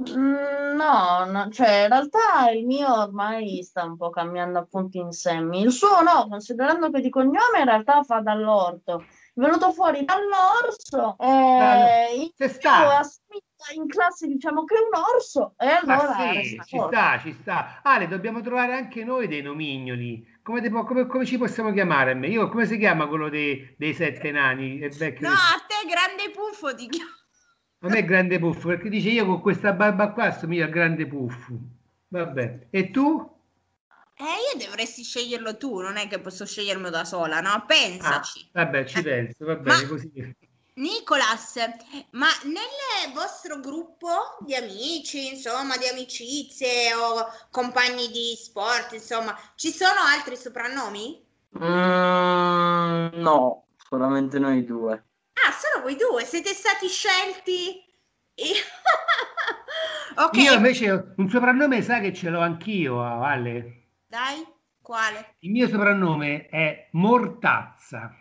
Mm, 0.00 0.60
No, 0.74 1.24
no, 1.26 1.48
cioè 1.50 1.82
in 1.82 1.88
realtà 1.88 2.50
il 2.50 2.64
mio 2.66 2.92
ormai 3.02 3.62
sta 3.62 3.84
un 3.84 3.96
po' 3.96 4.10
cambiando 4.10 4.58
appunto 4.58 4.96
in 4.98 5.12
semi. 5.12 5.60
Il 5.60 5.70
suo 5.70 6.00
no, 6.02 6.26
considerando 6.28 6.90
che 6.90 7.00
di 7.00 7.10
cognome 7.10 7.58
in 7.58 7.64
realtà 7.66 8.02
fa 8.02 8.20
dall'orto. 8.20 9.04
È 9.34 9.40
venuto 9.40 9.70
fuori 9.72 10.04
dall'orso 10.04 11.16
e 11.18 12.14
il 12.22 12.32
Se 12.34 12.44
mio 12.46 12.54
sta. 12.54 12.98
assomiglia 12.98 13.42
in 13.74 13.86
classe 13.86 14.26
diciamo 14.26 14.64
che 14.64 14.74
è 14.74 14.78
un 14.78 15.00
orso 15.14 15.54
e 15.58 15.66
allora 15.68 16.14
sì, 16.14 16.32
resta 16.32 16.62
ci 16.64 16.76
orso. 16.78 16.88
sta, 16.88 17.18
ci 17.20 17.32
sta. 17.40 17.80
Ale, 17.82 18.08
dobbiamo 18.08 18.40
trovare 18.40 18.74
anche 18.74 19.04
noi 19.04 19.28
dei 19.28 19.42
nomignoli. 19.42 20.26
Come, 20.42 20.60
te- 20.60 20.70
come- 20.70 21.06
come 21.06 21.24
ci 21.24 21.38
possiamo 21.38 21.70
chiamare? 21.72 22.14
Io, 22.26 22.48
come 22.48 22.66
si 22.66 22.76
chiama 22.78 23.06
quello 23.06 23.28
dei, 23.28 23.74
dei 23.78 23.94
sette 23.94 24.30
nani? 24.32 24.78
Vecchio 24.88 25.28
No, 25.28 25.34
a 25.34 25.64
te 25.66 25.86
grande 25.88 26.30
puffo 26.30 26.74
ti 26.74 26.88
chiamo. 26.88 27.10
A 27.82 27.88
me 27.88 27.98
è 27.98 28.04
grande 28.04 28.38
puffo, 28.38 28.68
perché 28.68 28.88
dice 28.88 29.10
io 29.10 29.26
con 29.26 29.40
questa 29.40 29.72
barba 29.72 30.12
qua 30.12 30.30
somiglia 30.32 30.64
al 30.66 30.70
grande 30.70 31.06
puffo. 31.06 31.58
Vabbè. 32.08 32.66
E 32.70 32.90
tu? 32.90 33.30
Eh, 34.14 34.56
io 34.56 34.64
dovresti 34.66 35.02
sceglierlo 35.02 35.56
tu, 35.56 35.80
non 35.80 35.96
è 35.96 36.06
che 36.06 36.20
posso 36.20 36.46
sceglierlo 36.46 36.90
da 36.90 37.04
sola, 37.04 37.40
no? 37.40 37.50
Ah, 37.50 37.60
Pensaci. 37.62 38.48
vabbè, 38.52 38.84
ci 38.84 38.98
Eh, 38.98 39.02
penso, 39.02 39.44
va 39.44 39.54
ma- 39.54 39.60
bene 39.62 39.86
così. 39.88 40.36
Nicolas, 40.74 41.56
ma 42.12 42.28
nel 42.44 43.12
vostro 43.12 43.58
gruppo 43.60 44.36
di 44.40 44.54
amici, 44.54 45.28
insomma, 45.32 45.76
di 45.76 45.86
amicizie 45.86 46.94
o 46.94 47.26
compagni 47.50 48.08
di 48.10 48.34
sport, 48.36 48.92
insomma, 48.92 49.36
ci 49.56 49.70
sono 49.70 50.00
altri 50.00 50.36
soprannomi? 50.36 51.20
Mm, 51.58 53.20
no, 53.20 53.66
solamente 53.76 54.38
noi 54.38 54.64
due. 54.64 55.04
Ah, 55.44 55.52
solo 55.52 55.82
voi 55.82 55.96
due, 55.96 56.24
siete 56.24 56.54
stati 56.54 56.88
scelti? 56.88 57.84
E- 58.34 58.54
ok, 60.16 60.36
Io 60.36 60.52
invece 60.54 61.14
un 61.16 61.28
soprannome 61.28 61.80
sa 61.82 62.00
che 62.00 62.12
ce 62.12 62.28
l'ho 62.30 62.40
anch'io, 62.40 63.02
Ale. 63.02 63.88
dai, 64.06 64.46
quale? 64.80 65.38
Il 65.40 65.50
mio 65.50 65.68
soprannome 65.68 66.46
è 66.48 66.88
Mortazza. 66.92 68.16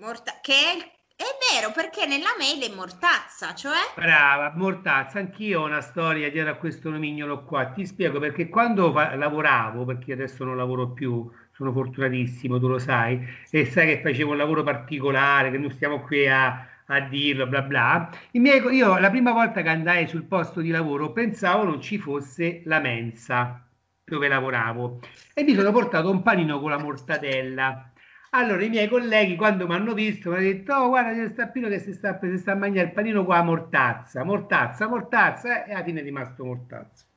Morta- 0.00 0.40
che 0.40 0.52
è, 0.52 0.74
il- 0.74 0.90
è 1.14 1.24
vero, 1.52 1.70
perché 1.70 2.04
nella 2.04 2.34
mail 2.36 2.60
è 2.68 2.74
mortazza, 2.74 3.54
cioè... 3.54 3.78
Brava, 3.94 4.52
Mortazza, 4.56 5.18
anch'io 5.20 5.60
ho 5.60 5.64
una 5.66 5.80
storia 5.80 6.28
dietro 6.30 6.52
a 6.52 6.56
questo 6.56 6.90
nomignolo 6.90 7.44
qua. 7.44 7.70
Ti 7.70 7.86
spiego 7.86 8.18
perché 8.18 8.48
quando 8.48 8.90
fa- 8.92 9.14
lavoravo, 9.14 9.84
perché 9.84 10.12
adesso 10.12 10.44
non 10.44 10.56
lavoro 10.56 10.92
più, 10.92 11.30
sono 11.60 11.72
fortunatissimo, 11.72 12.58
tu 12.58 12.68
lo 12.68 12.78
sai, 12.78 13.20
e 13.50 13.66
sai 13.66 13.86
che 13.86 14.00
facevo 14.00 14.30
un 14.30 14.38
lavoro 14.38 14.62
particolare, 14.62 15.50
che 15.50 15.58
non 15.58 15.70
stiamo 15.70 16.00
qui 16.00 16.26
a, 16.26 16.66
a 16.86 17.00
dirlo, 17.00 17.46
bla 17.46 17.60
bla. 17.60 18.10
Miei, 18.32 18.62
io 18.74 18.98
la 18.98 19.10
prima 19.10 19.32
volta 19.32 19.60
che 19.60 19.68
andai 19.68 20.08
sul 20.08 20.24
posto 20.24 20.60
di 20.62 20.70
lavoro 20.70 21.12
pensavo 21.12 21.64
non 21.64 21.80
ci 21.82 21.98
fosse 21.98 22.62
la 22.64 22.80
mensa 22.80 23.62
dove 24.04 24.26
lavoravo 24.28 25.00
e 25.34 25.42
mi 25.44 25.54
sono 25.54 25.70
portato 25.70 26.10
un 26.10 26.22
panino 26.22 26.58
con 26.60 26.70
la 26.70 26.78
mortadella. 26.78 27.92
Allora 28.30 28.62
i 28.64 28.68
miei 28.70 28.88
colleghi 28.88 29.36
quando 29.36 29.66
mi 29.66 29.74
hanno 29.74 29.92
visto 29.92 30.30
mi 30.30 30.36
hanno 30.36 30.44
detto 30.44 30.72
oh 30.74 30.88
guarda 30.88 31.12
c'è 31.12 31.28
sta 31.28 31.48
Pino 31.48 31.68
che 31.68 31.78
si 31.80 31.92
sta, 31.92 32.18
si 32.22 32.38
sta 32.38 32.52
a 32.52 32.54
mangiare 32.54 32.86
il 32.88 32.92
panino 32.94 33.24
con 33.24 33.34
la 33.34 33.42
mortazza, 33.42 34.24
mortazza, 34.24 34.88
mortazza 34.88 35.64
e 35.64 35.72
alla 35.72 35.84
fine 35.84 36.00
è 36.00 36.02
rimasto 36.04 36.44
mortazza. 36.44 37.09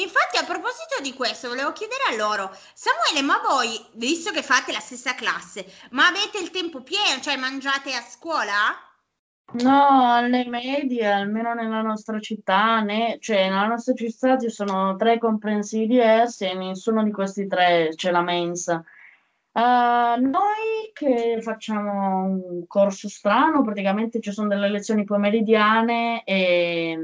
Infatti, 0.00 0.36
a 0.36 0.44
proposito 0.44 1.00
di 1.02 1.12
questo, 1.12 1.48
volevo 1.48 1.72
chiedere 1.72 2.02
a 2.10 2.16
loro, 2.16 2.50
Samuele, 2.74 3.22
ma 3.22 3.40
voi, 3.44 3.84
visto 3.94 4.30
che 4.30 4.42
fate 4.42 4.72
la 4.72 4.80
stessa 4.80 5.14
classe, 5.14 5.66
ma 5.90 6.06
avete 6.06 6.38
il 6.38 6.50
tempo 6.50 6.82
pieno, 6.82 7.20
cioè 7.20 7.36
mangiate 7.36 7.92
a 7.94 8.02
scuola? 8.02 8.52
No, 9.50 10.14
alle 10.14 10.44
medie, 10.46 11.10
almeno 11.10 11.54
nella 11.54 11.80
nostra 11.80 12.20
città, 12.20 12.80
né, 12.80 13.16
cioè 13.18 13.48
nella 13.48 13.66
nostra 13.66 13.94
città 13.94 14.38
ci 14.38 14.50
sono 14.50 14.94
tre 14.96 15.18
comprensivi 15.18 15.86
diversi 15.86 16.44
e 16.44 16.54
nessuno 16.54 17.02
di 17.02 17.10
questi 17.10 17.46
tre 17.46 17.90
c'è 17.94 18.10
la 18.10 18.20
mensa. 18.20 18.84
Eh, 19.52 20.20
noi 20.20 20.92
che 20.92 21.38
facciamo 21.40 22.24
un 22.24 22.66
corso 22.66 23.08
strano, 23.08 23.62
praticamente 23.62 24.20
ci 24.20 24.32
sono 24.32 24.48
delle 24.48 24.68
lezioni 24.68 25.04
pomeridiane 25.04 26.22
e, 26.24 26.98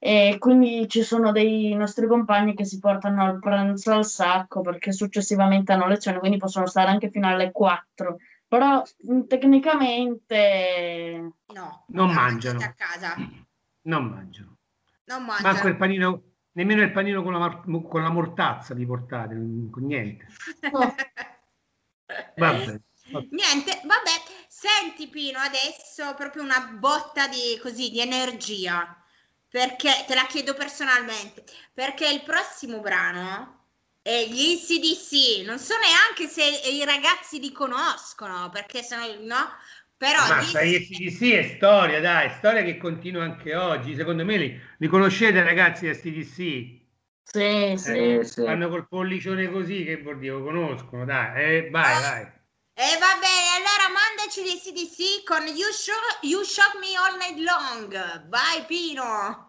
e 0.00 0.36
quindi 0.38 0.88
ci 0.88 1.02
sono 1.02 1.32
dei 1.32 1.74
nostri 1.74 2.06
compagni 2.06 2.54
che 2.54 2.64
si 2.64 2.78
portano 2.78 3.24
al 3.24 3.38
pranzo 3.40 3.92
al 3.92 4.04
sacco 4.06 4.60
perché 4.60 4.92
successivamente 4.92 5.72
hanno 5.72 5.88
lezioni, 5.88 6.18
quindi 6.18 6.36
possono 6.38 6.66
stare 6.66 6.90
anche 6.90 7.10
fino 7.10 7.26
alle 7.28 7.50
4. 7.50 8.16
Però 8.46 8.82
mh, 9.02 9.22
tecnicamente 9.26 11.32
No, 11.46 11.84
Non 11.88 12.12
mangiano. 12.12 12.60
a 12.60 12.72
casa, 12.72 13.14
Non 13.82 14.04
mangiano. 14.06 14.56
non 15.04 15.24
Manco 15.24 15.42
mangiano. 15.42 15.68
il 15.68 15.76
panino, 15.76 16.22
nemmeno 16.52 16.82
il 16.82 16.92
panino 16.92 17.22
con 17.22 17.32
la, 17.32 17.38
mar- 17.38 17.62
con 17.88 18.02
la 18.02 18.10
mortazza 18.10 18.74
vi 18.74 18.86
portate, 18.86 19.34
con 19.70 19.84
niente. 19.84 20.26
Vabbè. 22.36 22.80
Niente, 23.30 23.80
vabbè, 23.84 24.10
senti 24.48 25.08
Pino, 25.08 25.38
adesso 25.38 26.14
proprio 26.14 26.42
una 26.42 26.74
botta 26.78 27.26
di, 27.28 27.58
così, 27.60 27.90
di 27.90 28.00
energia, 28.00 28.97
perché 29.48 30.04
te 30.06 30.14
la 30.14 30.26
chiedo 30.26 30.54
personalmente, 30.54 31.44
perché 31.72 32.08
il 32.08 32.22
prossimo 32.22 32.80
brano 32.80 33.56
è 34.02 34.26
gli 34.28 34.56
CDC, 34.58 35.44
non 35.46 35.58
so 35.58 35.74
neanche 35.78 36.28
se 36.28 36.44
i 36.70 36.84
ragazzi 36.84 37.40
li 37.40 37.52
conoscono, 37.52 38.48
perché 38.50 38.82
sono, 38.82 39.04
no? 39.20 39.48
Però 39.96 40.18
Ma 40.20 40.42
gli 40.42 40.44
sai, 40.44 40.74
SDC 40.84 41.32
è 41.32 41.42
storia, 41.56 42.00
dai, 42.00 42.28
storia 42.30 42.62
che 42.62 42.76
continua 42.76 43.22
anche 43.24 43.54
oggi. 43.54 43.94
Secondo 43.94 44.24
me 44.24 44.36
li, 44.36 44.60
li 44.78 44.86
conoscete 44.88 45.42
ragazzi 45.42 45.86
di 45.86 45.94
SDC? 45.94 46.86
sì, 47.24 47.76
sì. 47.76 47.92
Sì, 47.92 48.20
sì. 48.24 48.42
Fanno 48.42 48.68
col 48.68 48.88
pollicione 48.88 49.48
così, 49.50 49.84
che 49.84 50.02
vuol 50.02 50.18
dire, 50.18 50.32
lo 50.34 50.42
conoscono, 50.44 51.04
dai, 51.04 51.66
eh, 51.66 51.70
vai, 51.70 52.00
vai. 52.00 52.32
E 52.80 52.96
va 52.98 53.18
bene, 53.18 53.56
allora 53.56 53.88
mandaci 53.88 54.44
gli 54.44 54.56
CDC 54.56 55.24
con 55.24 55.44
You, 55.48 55.66
you 56.20 56.44
Shock 56.44 56.78
Me 56.78 56.94
All 56.94 57.16
Night 57.16 57.38
Long. 57.38 58.28
Vai 58.28 58.64
Pino! 58.66 59.47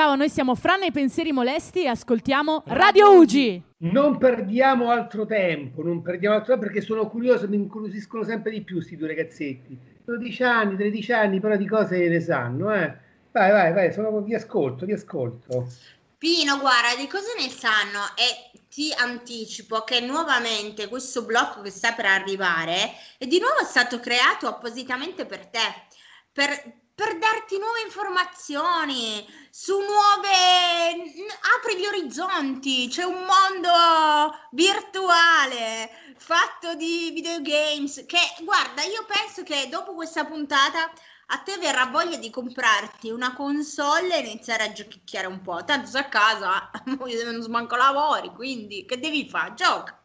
Ciao, 0.00 0.14
noi 0.14 0.30
siamo 0.30 0.54
Fran 0.54 0.82
e 0.82 0.86
i 0.86 0.92
pensieri 0.92 1.30
molesti 1.30 1.82
e 1.82 1.88
ascoltiamo 1.88 2.62
Radio 2.68 3.18
Ugi. 3.18 3.62
Non 3.80 4.16
perdiamo 4.16 4.88
altro 4.88 5.26
tempo, 5.26 5.82
non 5.82 6.00
perdiamo 6.00 6.36
altro 6.36 6.54
tempo 6.54 6.68
perché 6.68 6.80
sono 6.80 7.06
curioso, 7.06 7.46
mi 7.46 7.56
incuriosiscono 7.56 8.24
sempre 8.24 8.50
di 8.50 8.62
più 8.62 8.76
questi 8.76 8.96
due 8.96 9.08
ragazzetti. 9.08 9.78
12 10.06 10.42
anni, 10.42 10.76
13 10.76 11.12
anni, 11.12 11.38
però 11.38 11.54
di 11.54 11.66
cose 11.66 12.08
ne 12.08 12.20
sanno, 12.20 12.72
eh. 12.74 12.96
Vai, 13.30 13.50
vai, 13.50 13.74
vai, 13.74 13.92
sono, 13.92 14.22
vi 14.22 14.34
ascolto, 14.34 14.86
vi 14.86 14.94
ascolto. 14.94 15.70
Pino, 16.16 16.58
guarda, 16.58 16.98
di 16.98 17.06
cosa 17.06 17.34
ne 17.38 17.50
sanno? 17.50 18.00
E 18.16 18.58
ti 18.70 18.94
anticipo 18.96 19.82
che 19.82 20.00
nuovamente 20.00 20.88
questo 20.88 21.26
blocco 21.26 21.60
che 21.60 21.68
sta 21.68 21.92
per 21.92 22.06
arrivare 22.06 22.92
è 23.18 23.26
di 23.26 23.38
nuovo 23.38 23.64
stato 23.64 24.00
creato 24.00 24.48
appositamente 24.48 25.26
per 25.26 25.44
te, 25.44 25.58
per, 26.32 26.79
per 27.00 27.16
darti 27.16 27.56
nuove 27.56 27.80
informazioni 27.80 29.26
su 29.48 29.72
nuove... 29.72 31.00
apri 31.56 31.78
gli 31.78 31.86
orizzonti, 31.86 32.88
c'è 32.88 33.04
un 33.04 33.24
mondo 33.24 34.36
virtuale 34.50 35.88
fatto 36.18 36.74
di 36.74 37.10
videogames 37.14 38.04
che, 38.06 38.18
guarda, 38.42 38.82
io 38.82 39.06
penso 39.06 39.42
che 39.44 39.68
dopo 39.70 39.94
questa 39.94 40.26
puntata 40.26 40.92
a 41.32 41.38
te 41.38 41.56
verrà 41.56 41.86
voglia 41.86 42.18
di 42.18 42.28
comprarti 42.28 43.08
una 43.08 43.32
console 43.32 44.16
e 44.16 44.26
iniziare 44.26 44.64
a 44.64 44.72
giochicchiare 44.72 45.26
un 45.26 45.40
po'. 45.40 45.64
Tanto 45.64 45.88
sei 45.88 46.02
a 46.02 46.08
casa, 46.08 46.70
non 46.84 47.40
smanco 47.40 47.76
lavori, 47.76 48.28
quindi 48.34 48.84
che 48.84 49.00
devi 49.00 49.26
fare? 49.26 49.54
Gioca. 49.54 49.98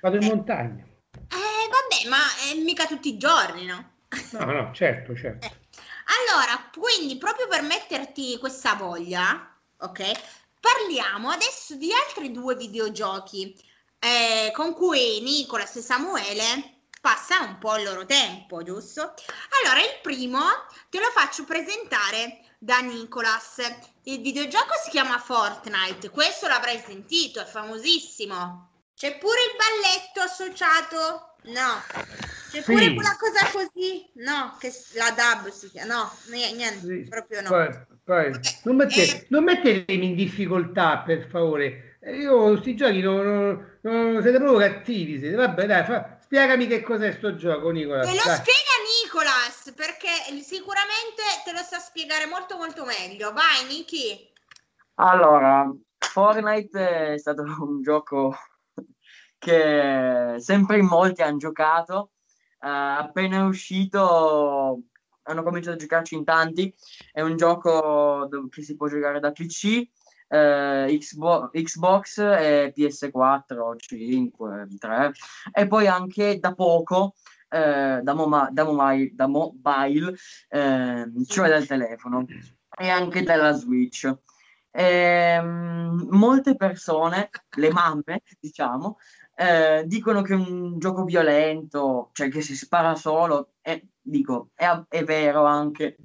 Vado 0.00 0.16
in 0.16 0.26
montagna. 0.26 0.82
Eh, 1.12 1.68
vabbè, 1.70 2.08
ma 2.08 2.18
è 2.50 2.60
mica 2.60 2.86
tutti 2.86 3.10
i 3.10 3.16
giorni, 3.16 3.64
no? 3.64 3.90
No, 4.32 4.44
no, 4.44 4.72
certo, 4.74 5.14
certo. 5.14 5.60
Allora, 6.12 6.70
quindi 6.76 7.16
proprio 7.16 7.46
per 7.48 7.62
metterti 7.62 8.38
questa 8.38 8.74
voglia, 8.74 9.56
ok? 9.78 10.10
Parliamo 10.60 11.30
adesso 11.30 11.74
di 11.74 11.92
altri 11.92 12.30
due 12.30 12.54
videogiochi 12.54 13.56
eh, 13.98 14.50
con 14.52 14.74
cui 14.74 15.20
Nicolas 15.20 15.76
e 15.76 15.80
Samuele 15.80 16.80
passano 17.00 17.46
un 17.46 17.58
po' 17.58 17.76
il 17.76 17.84
loro 17.84 18.04
tempo, 18.04 18.62
giusto? 18.62 19.14
Allora, 19.60 19.80
il 19.80 19.98
primo 20.02 20.40
te 20.90 21.00
lo 21.00 21.10
faccio 21.10 21.44
presentare 21.44 22.44
da 22.58 22.78
Nicolas. 22.78 23.58
Il 24.04 24.20
videogioco 24.20 24.74
si 24.82 24.90
chiama 24.90 25.18
Fortnite, 25.18 26.10
questo 26.10 26.46
l'avrai 26.46 26.82
sentito, 26.84 27.40
è 27.40 27.44
famosissimo. 27.44 28.70
C'è 28.94 29.18
pure 29.18 29.38
il 29.50 29.56
balletto 29.56 30.20
associato? 30.20 31.34
No. 31.44 32.31
C'è 32.52 32.60
Sì. 32.60 32.72
pure 32.72 32.92
quella 32.92 33.16
cosa 33.18 33.46
così? 33.50 34.10
No, 34.16 34.54
che 34.60 34.70
la 34.94 35.08
dub 35.10 35.48
si 35.50 35.70
chiama. 35.70 35.94
No, 35.94 36.12
ni- 36.28 36.52
niente, 36.52 36.86
Sì. 36.86 37.08
proprio 37.08 37.40
no. 37.40 37.48
Poi, 37.48 37.68
poi, 38.04 38.30
non, 38.64 38.76
mette- 38.76 39.02
Eh. 39.02 39.26
non 39.30 39.44
mettetemi 39.44 40.04
in 40.10 40.14
difficoltà, 40.14 40.98
per 40.98 41.28
favore. 41.30 41.96
Eh, 42.02 42.16
Io 42.16 42.42
questi 42.50 42.76
giochi 42.76 43.00
non, 43.00 43.24
non- 43.24 43.78
non- 43.80 44.20
siete 44.22 44.36
proprio 44.38 44.58
cattivi. 44.58 45.18
Siete. 45.18 45.34
Vabbè, 45.34 45.64
dai, 45.66 45.84
fa- 45.84 46.18
spiegami 46.20 46.66
che 46.66 46.82
cos'è 46.82 47.12
sto 47.12 47.34
gioco, 47.36 47.70
Nicola. 47.70 48.02
Te 48.02 48.08
lo 48.14 48.20
dai. 48.22 48.36
spiega 48.36 48.74
Nicolas, 49.02 49.72
perché 49.74 50.08
sicuramente 50.42 51.22
te 51.46 51.52
lo 51.52 51.58
sa 51.62 51.78
spiegare 51.78 52.26
molto 52.26 52.56
molto 52.58 52.84
meglio. 52.84 53.32
Vai, 53.32 53.64
Niki. 53.66 54.30
Allora, 54.96 55.72
Fortnite 55.96 57.14
è 57.14 57.18
stato 57.18 57.44
un 57.66 57.80
gioco 57.80 58.36
che 59.38 60.36
sempre 60.38 60.78
in 60.78 60.86
molti 60.86 61.22
hanno 61.22 61.38
giocato. 61.38 62.10
Eh, 62.62 62.68
appena 62.68 63.44
uscito 63.44 64.82
hanno 65.24 65.42
cominciato 65.42 65.76
a 65.76 65.78
giocarci 65.80 66.14
in 66.14 66.24
tanti. 66.24 66.72
È 67.10 67.20
un 67.20 67.36
gioco 67.36 68.28
che 68.50 68.62
si 68.62 68.76
può 68.76 68.88
giocare 68.88 69.18
da 69.20 69.32
PC, 69.32 69.82
eh, 70.28 70.96
Xbox, 70.98 71.50
Xbox 71.50 72.18
e 72.18 72.72
PS4, 72.74 73.74
5, 73.76 74.66
3 74.78 75.12
e 75.52 75.66
poi 75.66 75.86
anche 75.88 76.38
da 76.38 76.54
poco 76.54 77.14
eh, 77.48 78.00
da, 78.02 78.14
moma- 78.14 78.48
da 78.50 78.64
moma- 78.64 79.08
da 79.12 79.26
mobile, 79.26 80.14
ehm, 80.48 81.24
cioè 81.24 81.48
dal 81.48 81.66
telefono 81.66 82.24
e 82.78 82.88
anche 82.88 83.22
dalla 83.22 83.52
Switch. 83.52 84.10
Ehm, 84.70 86.06
molte 86.10 86.56
persone, 86.56 87.28
le 87.56 87.70
mamme, 87.70 88.22
diciamo, 88.40 88.96
eh, 89.42 89.84
dicono 89.86 90.22
che 90.22 90.34
è 90.34 90.36
un 90.36 90.78
gioco 90.78 91.04
violento, 91.04 92.10
cioè 92.12 92.28
che 92.28 92.40
si 92.40 92.56
spara 92.56 92.94
solo, 92.94 93.54
e 93.60 93.88
dico, 94.00 94.50
è, 94.54 94.68
è 94.88 95.04
vero 95.04 95.44
anche, 95.44 95.96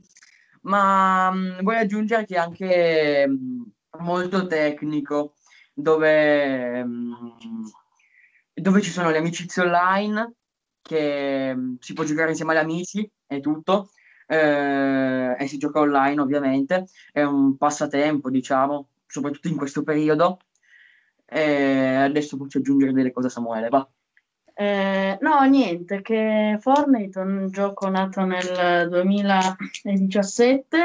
ma 0.61 1.29
mh, 1.31 1.61
voglio 1.63 1.79
aggiungere 1.79 2.25
che 2.25 2.35
è 2.35 2.39
anche 2.39 3.27
mh, 3.27 3.63
molto 3.99 4.47
tecnico, 4.47 5.35
dove, 5.73 6.83
mh, 6.83 7.35
dove 8.53 8.81
ci 8.81 8.89
sono 8.89 9.09
le 9.11 9.17
amicizie 9.19 9.63
online, 9.63 10.33
che 10.81 11.55
si 11.79 11.93
può 11.93 12.03
giocare 12.03 12.29
insieme 12.29 12.53
agli 12.53 12.63
amici 12.63 13.11
e 13.27 13.39
tutto, 13.39 13.91
eh, 14.27 15.35
e 15.37 15.47
si 15.47 15.57
gioca 15.57 15.79
online 15.79 16.21
ovviamente, 16.21 16.87
è 17.11 17.23
un 17.23 17.57
passatempo, 17.57 18.29
diciamo, 18.29 18.89
soprattutto 19.05 19.47
in 19.47 19.57
questo 19.57 19.83
periodo. 19.83 20.39
E 21.29 21.95
adesso 21.95 22.37
posso 22.37 22.59
aggiungere 22.59 22.93
delle 22.93 23.11
cose 23.11 23.27
a 23.27 23.31
Samuele, 23.31 23.69
va. 23.69 23.87
Eh, 24.59 25.17
no, 25.21 25.43
niente, 25.43 26.01
che 26.01 26.57
Fortnite 26.59 27.19
è 27.19 27.23
un 27.23 27.49
gioco 27.51 27.89
nato 27.89 28.23
nel 28.23 28.87
2017 28.89 30.77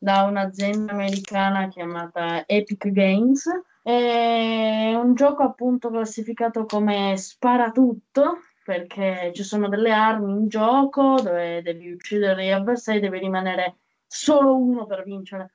da 0.00 0.24
un'azienda 0.24 0.92
americana 0.92 1.68
chiamata 1.68 2.44
Epic 2.46 2.88
Games. 2.88 3.44
È 3.82 4.92
un 4.94 5.14
gioco 5.14 5.44
appunto 5.44 5.88
classificato 5.90 6.64
come 6.64 7.16
sparatutto 7.16 8.38
perché 8.64 9.30
ci 9.34 9.44
sono 9.44 9.68
delle 9.68 9.92
armi 9.92 10.32
in 10.32 10.48
gioco 10.48 11.20
dove 11.20 11.62
devi 11.62 11.92
uccidere 11.92 12.44
gli 12.44 12.50
avversari, 12.50 13.00
devi 13.00 13.18
rimanere 13.18 13.76
solo 14.06 14.56
uno 14.56 14.86
per 14.86 15.04
vincere. 15.04 15.52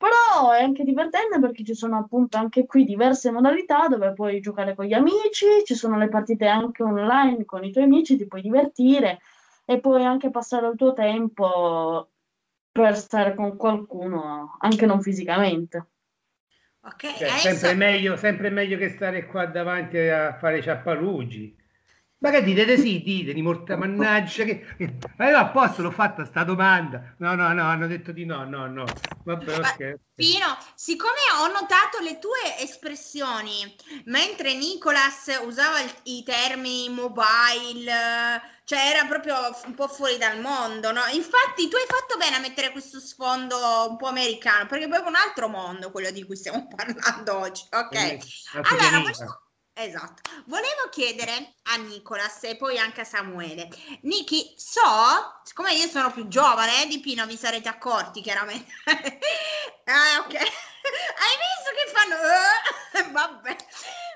Però 0.00 0.52
è 0.52 0.62
anche 0.62 0.82
divertente 0.82 1.38
perché 1.40 1.62
ci 1.62 1.74
sono 1.74 1.98
appunto 1.98 2.38
anche 2.38 2.64
qui 2.64 2.84
diverse 2.86 3.30
modalità 3.30 3.86
dove 3.86 4.14
puoi 4.14 4.40
giocare 4.40 4.74
con 4.74 4.86
gli 4.86 4.94
amici, 4.94 5.44
ci 5.64 5.74
sono 5.74 5.98
le 5.98 6.08
partite 6.08 6.46
anche 6.46 6.82
online 6.82 7.44
con 7.44 7.64
i 7.64 7.70
tuoi 7.70 7.84
amici, 7.84 8.16
ti 8.16 8.26
puoi 8.26 8.40
divertire 8.40 9.20
e 9.66 9.78
puoi 9.78 10.02
anche 10.06 10.30
passare 10.30 10.68
il 10.68 10.76
tuo 10.76 10.94
tempo 10.94 12.08
per 12.72 12.96
stare 12.96 13.34
con 13.34 13.58
qualcuno, 13.58 14.56
anche 14.60 14.86
non 14.86 15.02
fisicamente. 15.02 15.86
Ok, 16.82 17.14
Cioè, 17.18 17.28
adesso 17.28 17.38
sempre, 17.38 17.74
meglio, 17.74 18.16
sempre 18.16 18.48
meglio 18.50 18.78
che 18.78 18.88
stare 18.88 19.26
qua 19.26 19.44
davanti 19.44 19.98
a 19.98 20.32
fare 20.38 20.62
ciappalugi. 20.62 21.59
Ma 22.20 22.30
che 22.30 22.42
dite? 22.42 22.76
Sì, 22.76 23.00
dite, 23.02 23.32
di 23.32 23.42
morta 23.42 23.76
mannaggia. 23.76 24.44
Che... 24.44 24.64
Ma 25.16 25.28
io 25.28 25.38
apposta 25.38 25.82
l'ho 25.82 25.90
fatta 25.90 26.24
sta 26.24 26.44
domanda. 26.44 27.14
No, 27.18 27.34
no, 27.34 27.52
no, 27.52 27.62
hanno 27.64 27.86
detto 27.86 28.12
di 28.12 28.24
no, 28.24 28.44
no, 28.44 28.66
no. 28.66 29.00
Vabbè, 29.22 29.58
ok. 29.58 29.94
Pino, 30.14 30.58
siccome 30.74 31.16
ho 31.40 31.46
notato 31.46 31.98
le 32.00 32.18
tue 32.18 32.58
espressioni 32.58 33.74
mentre 34.04 34.52
Nicolas 34.54 35.34
usava 35.42 35.78
i 36.04 36.22
termini 36.22 36.90
mobile, 36.90 37.90
cioè 38.64 38.78
era 38.90 39.06
proprio 39.06 39.36
un 39.64 39.74
po' 39.74 39.88
fuori 39.88 40.18
dal 40.18 40.40
mondo, 40.40 40.92
no? 40.92 41.00
Infatti 41.12 41.68
tu 41.68 41.76
hai 41.76 41.86
fatto 41.86 42.18
bene 42.18 42.36
a 42.36 42.40
mettere 42.40 42.70
questo 42.70 43.00
sfondo 43.00 43.56
un 43.88 43.96
po' 43.96 44.08
americano, 44.08 44.66
perché 44.66 44.84
è 44.84 44.88
proprio 44.88 45.08
un 45.08 45.16
altro 45.16 45.48
mondo 45.48 45.90
quello 45.90 46.10
di 46.10 46.24
cui 46.26 46.36
stiamo 46.36 46.68
parlando 46.74 47.38
oggi, 47.38 47.64
ok? 47.70 47.94
Eh, 47.94 48.18
Allora, 48.62 49.00
volevo, 49.00 49.49
esatto, 49.84 50.22
volevo 50.46 50.88
chiedere 50.90 51.54
a 51.64 51.76
Nicolas 51.76 52.42
e 52.44 52.56
poi 52.56 52.78
anche 52.78 53.02
a 53.02 53.04
Samuele. 53.04 53.68
Niki, 54.02 54.54
so, 54.56 54.80
siccome 55.44 55.74
io 55.74 55.88
sono 55.88 56.12
più 56.12 56.28
giovane 56.28 56.86
di 56.88 57.00
Pino, 57.00 57.26
vi 57.26 57.36
sarete 57.36 57.68
accorti 57.68 58.20
chiaramente. 58.20 58.72
ah, 59.86 60.24
ok. 60.24 60.68
Hai 60.82 61.36
visto 61.44 61.70
che 61.76 61.90
fanno? 61.92 62.16
Eh, 62.92 63.10
vabbè, 63.12 63.56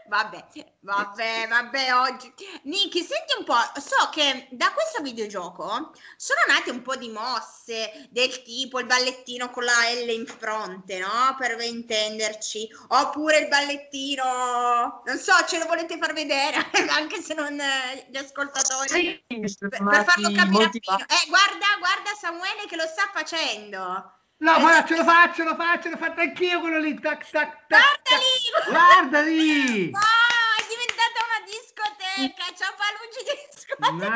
vabbè, 0.08 0.46
vabbè, 0.80 1.46
vabbè, 1.48 1.94
oggi. 1.94 2.32
Niki, 2.64 3.02
senti 3.02 3.34
un 3.38 3.44
po', 3.44 3.56
so 3.80 4.08
che 4.10 4.48
da 4.50 4.72
questo 4.72 5.02
videogioco 5.02 5.92
sono 6.16 6.40
nate 6.48 6.70
un 6.70 6.82
po' 6.82 6.96
di 6.96 7.08
mosse 7.08 8.08
del 8.10 8.42
tipo 8.42 8.80
il 8.80 8.86
ballettino 8.86 9.50
con 9.50 9.64
la 9.64 9.72
L 10.04 10.08
in 10.08 10.26
fronte, 10.26 10.98
no? 10.98 11.36
Per 11.38 11.60
intenderci. 11.60 12.68
Oppure 12.88 13.38
il 13.38 13.48
ballettino, 13.48 15.02
non 15.04 15.18
so, 15.18 15.32
ce 15.46 15.58
lo 15.58 15.66
volete 15.66 15.98
far 15.98 16.12
vedere, 16.12 16.68
anche 16.90 17.20
se 17.20 17.34
non 17.34 17.58
eh, 17.60 18.06
gli 18.10 18.16
ascoltatori. 18.16 18.88
Sì, 18.88 19.24
Per, 19.26 20.04
farlo 20.04 20.32
capire. 20.32 20.70
Eh, 20.72 21.28
guarda, 21.28 21.66
guarda 21.78 22.10
Samuele 22.18 22.66
che 22.66 22.76
lo 22.76 22.86
sta 22.86 23.10
facendo. 23.12 24.22
No, 24.38 24.58
faccio, 24.60 24.96
lo 24.96 25.04
faccio, 25.04 25.44
lo 25.44 25.54
faccio, 25.54 25.88
l'ho 25.88 25.96
fatto 25.96 26.20
anch'io 26.20 26.60
quello 26.60 26.78
lì. 26.78 26.98
Tac, 27.00 27.30
tac, 27.30 27.66
tac, 27.66 27.68
Guarda 27.68 28.02
tac. 28.02 28.18
lì! 28.18 28.70
Guarda 28.70 29.20
lì! 29.22 29.90
No, 29.90 29.98
è 29.98 30.64
diventata 30.68 31.18
una 31.24 31.40
discoteca, 31.46 32.44
ciapalugi 32.54 33.20
discoteca. 33.54 34.08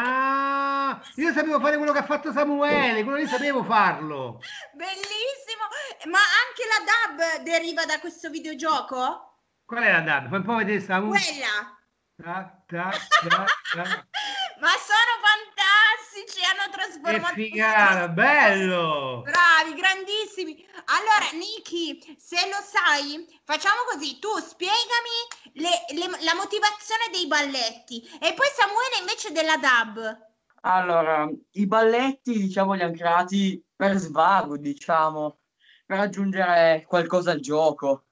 No, 0.91 1.03
io 1.15 1.33
sapevo 1.33 1.61
fare 1.61 1.77
quello 1.77 1.93
che 1.93 1.99
ha 2.01 2.05
fatto 2.05 2.33
Samuele, 2.33 3.03
quello 3.05 3.19
lì 3.19 3.27
sapevo 3.27 3.63
farlo. 3.65 4.41
Bellissimo! 4.75 5.65
Ma 6.11 6.19
anche 6.19 6.65
la 6.69 6.83
dub 6.85 7.43
deriva 7.45 7.85
da 7.87 7.99
questo 8.01 8.29
videogioco? 8.29 9.37
Qual 9.65 9.83
è 9.83 9.93
la 9.93 10.01
data? 10.01 10.29
Fai 10.29 10.39
un 10.39 10.45
po' 10.45 10.57
vedere 10.57 10.81
Samuele. 10.81 11.25
Quella! 11.25 11.77
Tac, 12.21 12.67
tac, 12.67 13.29
tac, 13.29 13.49
tac. 13.75 14.07
Ma 14.61 14.71
sono 14.75 15.15
fantastici, 15.23 16.45
hanno 16.45 16.69
Che 16.69 16.73
trasformato 16.73 17.35
figata, 17.35 18.09
bello! 18.09 19.23
Bravi, 19.23 19.75
grandissimi. 19.75 20.67
Allora, 20.87 21.31
Niki, 21.35 22.17
se 22.19 22.37
lo 22.49 22.59
sai, 22.63 23.25
facciamo 23.45 23.83
così, 23.93 24.19
tu 24.19 24.29
spiegami 24.39 25.17
le- 25.55 25.85
le- 25.95 26.25
la 26.25 26.35
motivazione 26.35 27.09
dei 27.13 27.27
balletti 27.29 28.01
e 28.21 28.35
poi 28.35 28.47
Samuele 28.53 28.99
invece 29.01 29.31
della 29.33 29.57
dub. 29.57 30.27
Allora, 30.63 31.29
i 31.53 31.67
balletti, 31.67 32.33
diciamo, 32.39 32.73
li 32.75 32.83
hanno 32.83 32.93
creati 32.93 33.65
per 33.77 33.97
svago, 33.97 34.57
diciamo, 34.57 35.39
per 35.87 36.01
aggiungere 36.01 36.85
qualcosa 36.87 37.31
al 37.31 37.41
gioco, 37.41 38.07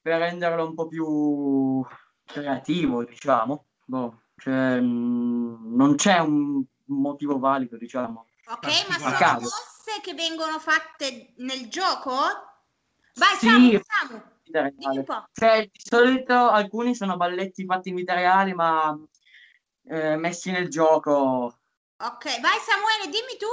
per 0.00 0.18
renderlo 0.18 0.66
un 0.66 0.74
po' 0.74 0.86
più 0.86 1.84
creativo, 2.24 3.04
diciamo. 3.04 3.66
Boh, 3.84 4.19
cioè, 4.40 4.80
mm, 4.80 5.76
non 5.76 5.94
c'è 5.96 6.18
un 6.18 6.62
motivo 6.86 7.38
valido, 7.38 7.76
diciamo. 7.76 8.26
Ok, 8.46 8.64
ma 8.64 8.98
sono 8.98 9.10
Particolare. 9.10 9.40
mosse 9.42 10.00
che 10.02 10.14
vengono 10.14 10.58
fatte 10.58 11.34
nel 11.36 11.68
gioco? 11.68 12.10
Vai, 13.14 13.36
Sì. 13.38 13.46
Samu, 13.46 13.80
Samu, 13.82 14.22
Vita 14.42 14.62
dimmi 14.62 14.74
reale. 14.82 14.98
un 14.98 15.04
po'. 15.04 15.24
Cioè, 15.32 15.62
di 15.70 15.80
solito 15.82 16.34
alcuni 16.34 16.94
sono 16.94 17.16
balletti 17.16 17.64
fatti 17.64 17.90
in 17.90 17.96
vita 17.96 18.14
reale, 18.14 18.54
ma 18.54 18.98
eh, 19.84 20.16
messi 20.16 20.50
nel 20.50 20.68
gioco 20.68 21.60
Ok, 22.02 22.40
vai 22.40 22.58
Samuele, 22.60 23.10
dimmi 23.10 23.36
tu. 23.38 23.46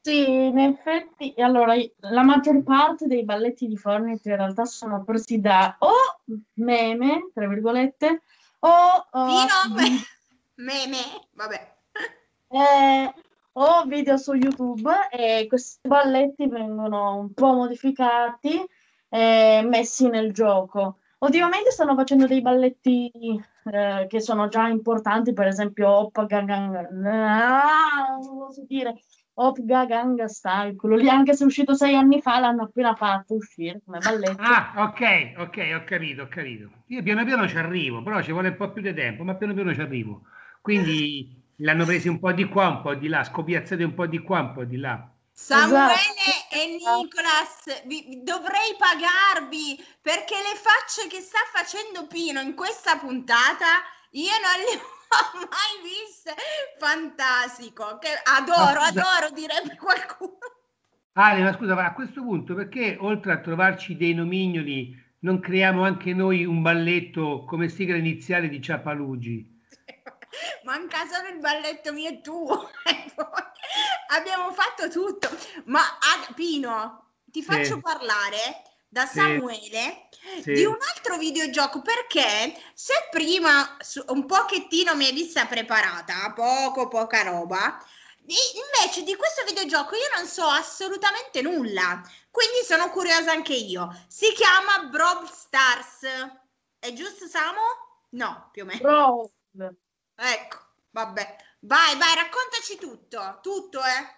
Sì, 0.00 0.46
in 0.46 0.58
effetti, 0.58 1.34
allora, 1.38 1.74
la 1.96 2.22
maggior 2.22 2.62
parte 2.62 3.08
dei 3.08 3.24
balletti 3.24 3.66
di 3.66 3.76
Fortnite 3.76 4.28
in 4.30 4.36
realtà 4.36 4.64
sono 4.64 5.02
presi 5.02 5.40
da 5.40 5.74
o 5.80 5.92
meme, 6.54 7.30
tra 7.34 7.48
virgolette, 7.48 8.22
o, 8.60 8.68
o 9.10 9.24
Pino, 9.26 9.74
me- 9.74 10.06
meme, 10.58 11.28
vabbè. 11.32 11.76
eh, 12.50 13.14
o 13.52 13.84
video 13.86 14.16
su 14.16 14.34
YouTube 14.34 14.90
e 15.10 15.46
questi 15.48 15.88
balletti 15.88 16.48
vengono 16.48 17.16
un 17.16 17.32
po' 17.32 17.52
modificati 17.52 18.64
e 19.08 19.62
messi 19.68 20.08
nel 20.08 20.32
gioco. 20.32 20.98
Ultimamente 21.18 21.70
stanno 21.70 21.96
facendo 21.96 22.26
dei 22.26 22.40
balletti 22.40 23.10
eh, 23.64 24.06
che 24.08 24.20
sono 24.20 24.48
già 24.48 24.68
importanti, 24.68 25.32
per 25.32 25.48
esempio 25.48 25.88
Hop 25.88 26.26
Gangang, 26.26 27.06
ah, 27.06 28.16
non 28.22 28.38
lo 28.38 28.52
so 28.52 28.64
dire, 28.68 28.94
Hop 29.34 29.58
Gangang 29.60 30.24
Style, 30.24 30.76
quello 30.76 30.94
lì 30.94 31.08
anche 31.08 31.34
se 31.34 31.42
è 31.42 31.46
uscito 31.46 31.74
sei 31.74 31.96
anni 31.96 32.20
fa 32.20 32.38
l'hanno 32.38 32.64
appena 32.64 32.94
fatto 32.94 33.34
uscire 33.34 33.80
come 33.84 33.98
balletto. 33.98 34.40
Ah, 34.40 34.74
ok, 34.76 35.34
ok, 35.38 35.70
ho 35.74 35.84
capito, 35.84 36.22
ho 36.22 36.28
capito. 36.28 36.70
Io 36.86 37.02
piano 37.02 37.24
piano 37.24 37.48
ci 37.48 37.56
arrivo, 37.56 38.02
però 38.02 38.22
ci 38.22 38.30
vuole 38.30 38.48
un 38.48 38.56
po' 38.56 38.70
più 38.70 38.82
di 38.82 38.94
tempo, 38.94 39.24
ma 39.24 39.34
piano 39.34 39.54
piano 39.54 39.74
ci 39.74 39.80
arrivo. 39.80 40.22
Quindi 40.68 41.42
l'hanno 41.56 41.84
presi 41.84 42.08
un 42.08 42.18
po' 42.18 42.32
di 42.32 42.44
qua, 42.44 42.68
un 42.68 42.80
po' 42.82 42.94
di 42.94 43.08
là, 43.08 43.24
scopiazzati 43.24 43.82
un 43.82 43.94
po' 43.94 44.06
di 44.06 44.18
qua, 44.18 44.40
un 44.40 44.52
po' 44.52 44.64
di 44.64 44.76
là. 44.76 45.10
Samuele 45.32 45.94
Esatto. 45.94 46.54
e 46.54 46.66
Nicolas, 46.76 47.84
vi- 47.86 48.22
dovrei 48.22 48.74
pagarvi 48.76 49.82
perché 50.02 50.34
le 50.34 50.56
facce 50.56 51.06
che 51.08 51.20
sta 51.20 51.38
facendo 51.52 52.06
Pino 52.06 52.40
in 52.40 52.54
questa 52.54 52.98
puntata 52.98 53.66
io 54.10 54.32
non 54.42 54.58
le 54.66 54.76
ho 55.08 55.38
mai 55.48 55.74
viste. 55.82 56.34
Fantastico, 56.78 57.98
che 57.98 58.08
adoro, 58.24 58.80
scusa- 58.84 59.04
adoro, 59.04 59.30
direbbe 59.32 59.76
qualcuno. 59.76 60.38
Ale, 61.12 61.42
ma 61.42 61.52
scusa, 61.52 61.74
ma 61.74 61.84
a 61.84 61.92
questo 61.92 62.22
punto 62.22 62.54
perché 62.54 62.96
oltre 62.98 63.32
a 63.32 63.40
trovarci 63.40 63.94
dei 63.96 64.14
nomignoli 64.14 64.96
non 65.20 65.38
creiamo 65.38 65.84
anche 65.84 66.14
noi 66.14 66.46
un 66.46 66.62
balletto 66.62 67.44
come 67.44 67.68
sigla 67.68 67.96
iniziale 67.96 68.48
di 68.48 68.62
Ciapalugi? 68.62 69.57
Manca 70.64 71.06
solo 71.06 71.28
il 71.28 71.38
balletto 71.38 71.92
mio 71.92 72.10
e 72.10 72.20
tuo. 72.20 72.70
Abbiamo 74.08 74.52
fatto 74.52 74.88
tutto. 74.88 75.28
Ma 75.66 75.80
ah, 75.80 76.32
Pino, 76.34 77.12
ti 77.26 77.42
Sì. 77.42 77.46
faccio 77.46 77.80
parlare 77.80 78.62
da 78.88 79.06
Sì. 79.06 79.14
Samuele 79.18 80.08
Sì. 80.42 80.52
di 80.52 80.64
un 80.64 80.76
altro 80.94 81.16
videogioco 81.18 81.82
perché 81.82 82.54
se 82.74 82.94
prima 83.10 83.76
un 84.08 84.26
pochettino 84.26 84.94
mi 84.94 85.06
hai 85.06 85.12
vista 85.12 85.46
preparata, 85.46 86.32
poco, 86.34 86.88
poca 86.88 87.22
roba, 87.22 87.78
invece 88.26 89.02
di 89.02 89.14
questo 89.16 89.44
videogioco 89.44 89.94
io 89.94 90.08
non 90.16 90.26
so 90.26 90.44
assolutamente 90.46 91.42
nulla, 91.42 92.00
quindi 92.30 92.62
sono 92.64 92.90
curiosa 92.90 93.30
anche 93.32 93.54
io. 93.54 93.88
Si 94.08 94.32
chiama 94.32 94.84
Brawl 94.88 95.28
Stars. 95.30 96.00
È 96.78 96.92
giusto, 96.92 97.26
Samu? 97.26 97.60
No, 98.10 98.48
più 98.52 98.62
o 98.62 98.66
meno. 98.66 98.80
Bro, 98.80 99.30
Ecco, 100.20 100.58
vabbè. 100.90 101.36
Vai, 101.60 101.96
vai, 101.96 102.14
raccontaci 102.16 102.76
tutto, 102.76 103.38
tutto, 103.40 103.78
eh. 103.78 104.16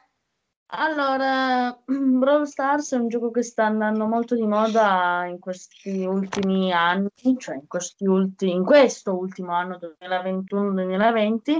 Allora, 0.72 1.76
Brawl 1.84 2.46
Stars 2.46 2.94
è 2.94 2.96
un 2.96 3.08
gioco 3.08 3.30
che 3.30 3.42
sta 3.42 3.66
andando 3.66 4.06
molto 4.06 4.34
di 4.34 4.46
moda 4.46 5.26
in 5.26 5.38
questi 5.38 6.04
ultimi 6.06 6.72
anni, 6.72 7.10
cioè 7.36 7.56
in 7.56 7.66
questi 7.66 8.06
ultimi, 8.06 8.52
in 8.52 8.64
questo 8.64 9.14
ultimo 9.14 9.52
anno 9.52 9.78
2021-2020, 9.78 11.58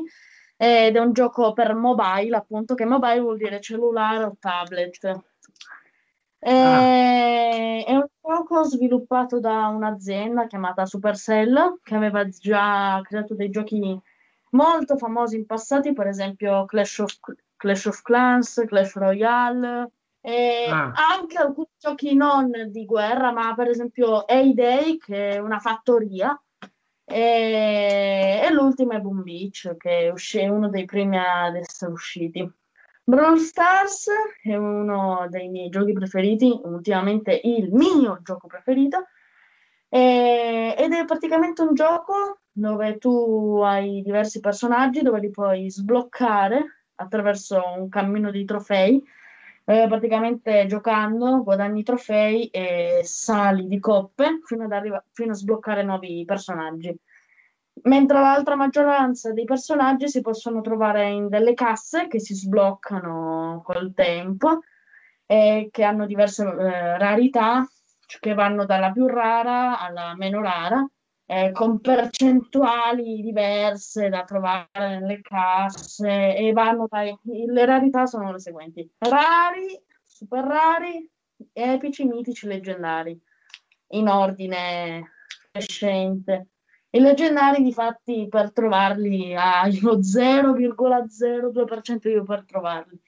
ed 0.57 0.97
è 0.97 0.99
un 0.99 1.12
gioco 1.12 1.53
per 1.53 1.74
mobile, 1.74 2.36
appunto, 2.36 2.74
che 2.74 2.86
mobile 2.86 3.20
vuol 3.20 3.36
dire 3.36 3.61
cellulare 3.61 4.24
o 4.24 4.36
tablet. 4.41 5.05
E- 6.38 7.84
È 7.86 7.93
un 7.93 8.07
gioco 8.22 8.62
sviluppato 8.64 9.38
da 9.38 9.66
un'azienda 9.66 10.47
chiamata 10.47 10.86
Supercell, 10.86 11.80
che 11.82 11.95
aveva 11.95 12.26
già 12.28 13.01
creato 13.03 13.34
dei 13.34 13.51
giochi 13.51 14.01
molto 14.51 14.96
famosi 14.96 15.36
in 15.36 15.46
passati, 15.46 15.92
per 15.92 16.07
esempio 16.07 16.64
Clash 16.64 16.98
of, 16.98 17.16
Clash 17.57 17.84
of 17.86 18.03
Clans, 18.03 18.64
Clash 18.66 18.94
Royale, 18.96 19.90
e 20.20 20.66
Ah. 20.68 20.92
anche 21.18 21.38
alcuni 21.38 21.68
giochi 21.78 22.14
non 22.14 22.51
di 22.68 22.84
guerra, 22.84 23.32
ma 23.32 23.55
per 23.55 23.68
esempio 23.68 24.18
A-Day, 24.18 24.98
che 24.98 25.30
è 25.30 25.38
una 25.38 25.59
fattoria, 25.59 26.38
e, 27.05 28.40
e 28.44 28.53
l'ultimo 28.53 28.92
è 28.92 29.01
Boom 29.01 29.22
Beach, 29.22 29.76
che 29.76 30.07
è 30.07 30.11
usci- 30.11 30.46
uno 30.46 30.68
dei 30.68 30.84
primi 30.84 31.18
ad 31.18 31.57
essere 31.57 31.90
usciti. 31.90 32.48
Brawl 33.03 33.38
Stars 33.38 34.09
è 34.42 34.55
uno 34.55 35.26
dei 35.28 35.48
miei 35.48 35.68
giochi 35.70 35.92
preferiti, 35.92 36.61
ultimamente 36.64 37.40
il 37.42 37.72
mio 37.72 38.20
gioco 38.22 38.46
preferito, 38.46 39.07
e- 39.88 40.74
ed 40.78 40.92
è 40.92 41.05
praticamente 41.05 41.62
un 41.62 41.74
gioco 41.74 42.40
dove 42.61 42.98
tu 42.98 43.61
hai 43.64 44.02
diversi 44.02 44.40
personaggi 44.40 45.00
dove 45.00 45.18
li 45.18 45.30
puoi 45.30 45.70
sbloccare 45.70 46.84
attraverso 46.96 47.62
un 47.78 47.88
cammino 47.88 48.30
di 48.30 48.44
trofei. 48.44 49.02
Eh, 49.64 49.86
praticamente 49.88 50.66
giocando 50.66 51.42
guadagni 51.42 51.82
trofei 51.82 52.48
e 52.48 53.00
sali 53.04 53.66
di 53.66 53.78
coppe 53.78 54.40
fino 54.44 54.64
ad 54.64 54.72
arriva- 54.72 55.04
fino 55.12 55.32
a 55.32 55.34
sbloccare 55.34 55.82
nuovi 55.82 56.24
personaggi. 56.26 56.94
Mentre 57.82 58.20
l'altra 58.20 58.56
maggioranza 58.56 59.32
dei 59.32 59.44
personaggi 59.44 60.08
si 60.08 60.20
possono 60.20 60.61
trovare 60.61 61.08
in 61.08 61.28
delle 61.28 61.54
casse 61.54 62.08
che 62.08 62.20
si 62.20 62.34
sbloccano 62.34 63.62
col 63.64 63.94
tempo 63.94 64.61
e 65.24 65.68
che 65.70 65.84
hanno 65.84 66.04
diverse 66.04 66.42
eh, 66.42 66.98
rarità, 66.98 67.66
che 68.18 68.34
vanno 68.34 68.66
dalla 68.66 68.90
più 68.90 69.06
rara 69.06 69.78
alla 69.78 70.14
meno 70.16 70.42
rara, 70.42 70.86
eh, 71.31 71.53
con 71.53 71.81
percentuali 71.81 73.22
diverse 73.22 74.09
da 74.09 74.24
trovare 74.24 74.99
nelle 74.99 75.20
casse 75.20 76.35
e 76.35 76.51
vanno 76.53 76.89
dai... 76.91 77.16
Le 77.22 77.64
rarità 77.64 78.07
sono 78.07 78.33
le 78.33 78.41
seguenti: 78.41 78.91
rari, 78.99 79.81
super 80.03 80.43
rari, 80.43 81.09
epici, 81.53 82.05
mitici, 82.05 82.49
leggendari, 82.49 83.16
in 83.91 84.09
ordine 84.09 85.12
crescente. 85.53 86.49
I 86.91 86.99
leggendari, 86.99 87.62
difatti, 87.62 88.26
per 88.28 88.53
trovarli 88.53 89.33
hai 89.37 89.78
lo 89.78 90.01
0,02% 90.01 92.09
io 92.09 92.24
per 92.24 92.45
trovarli. 92.45 93.01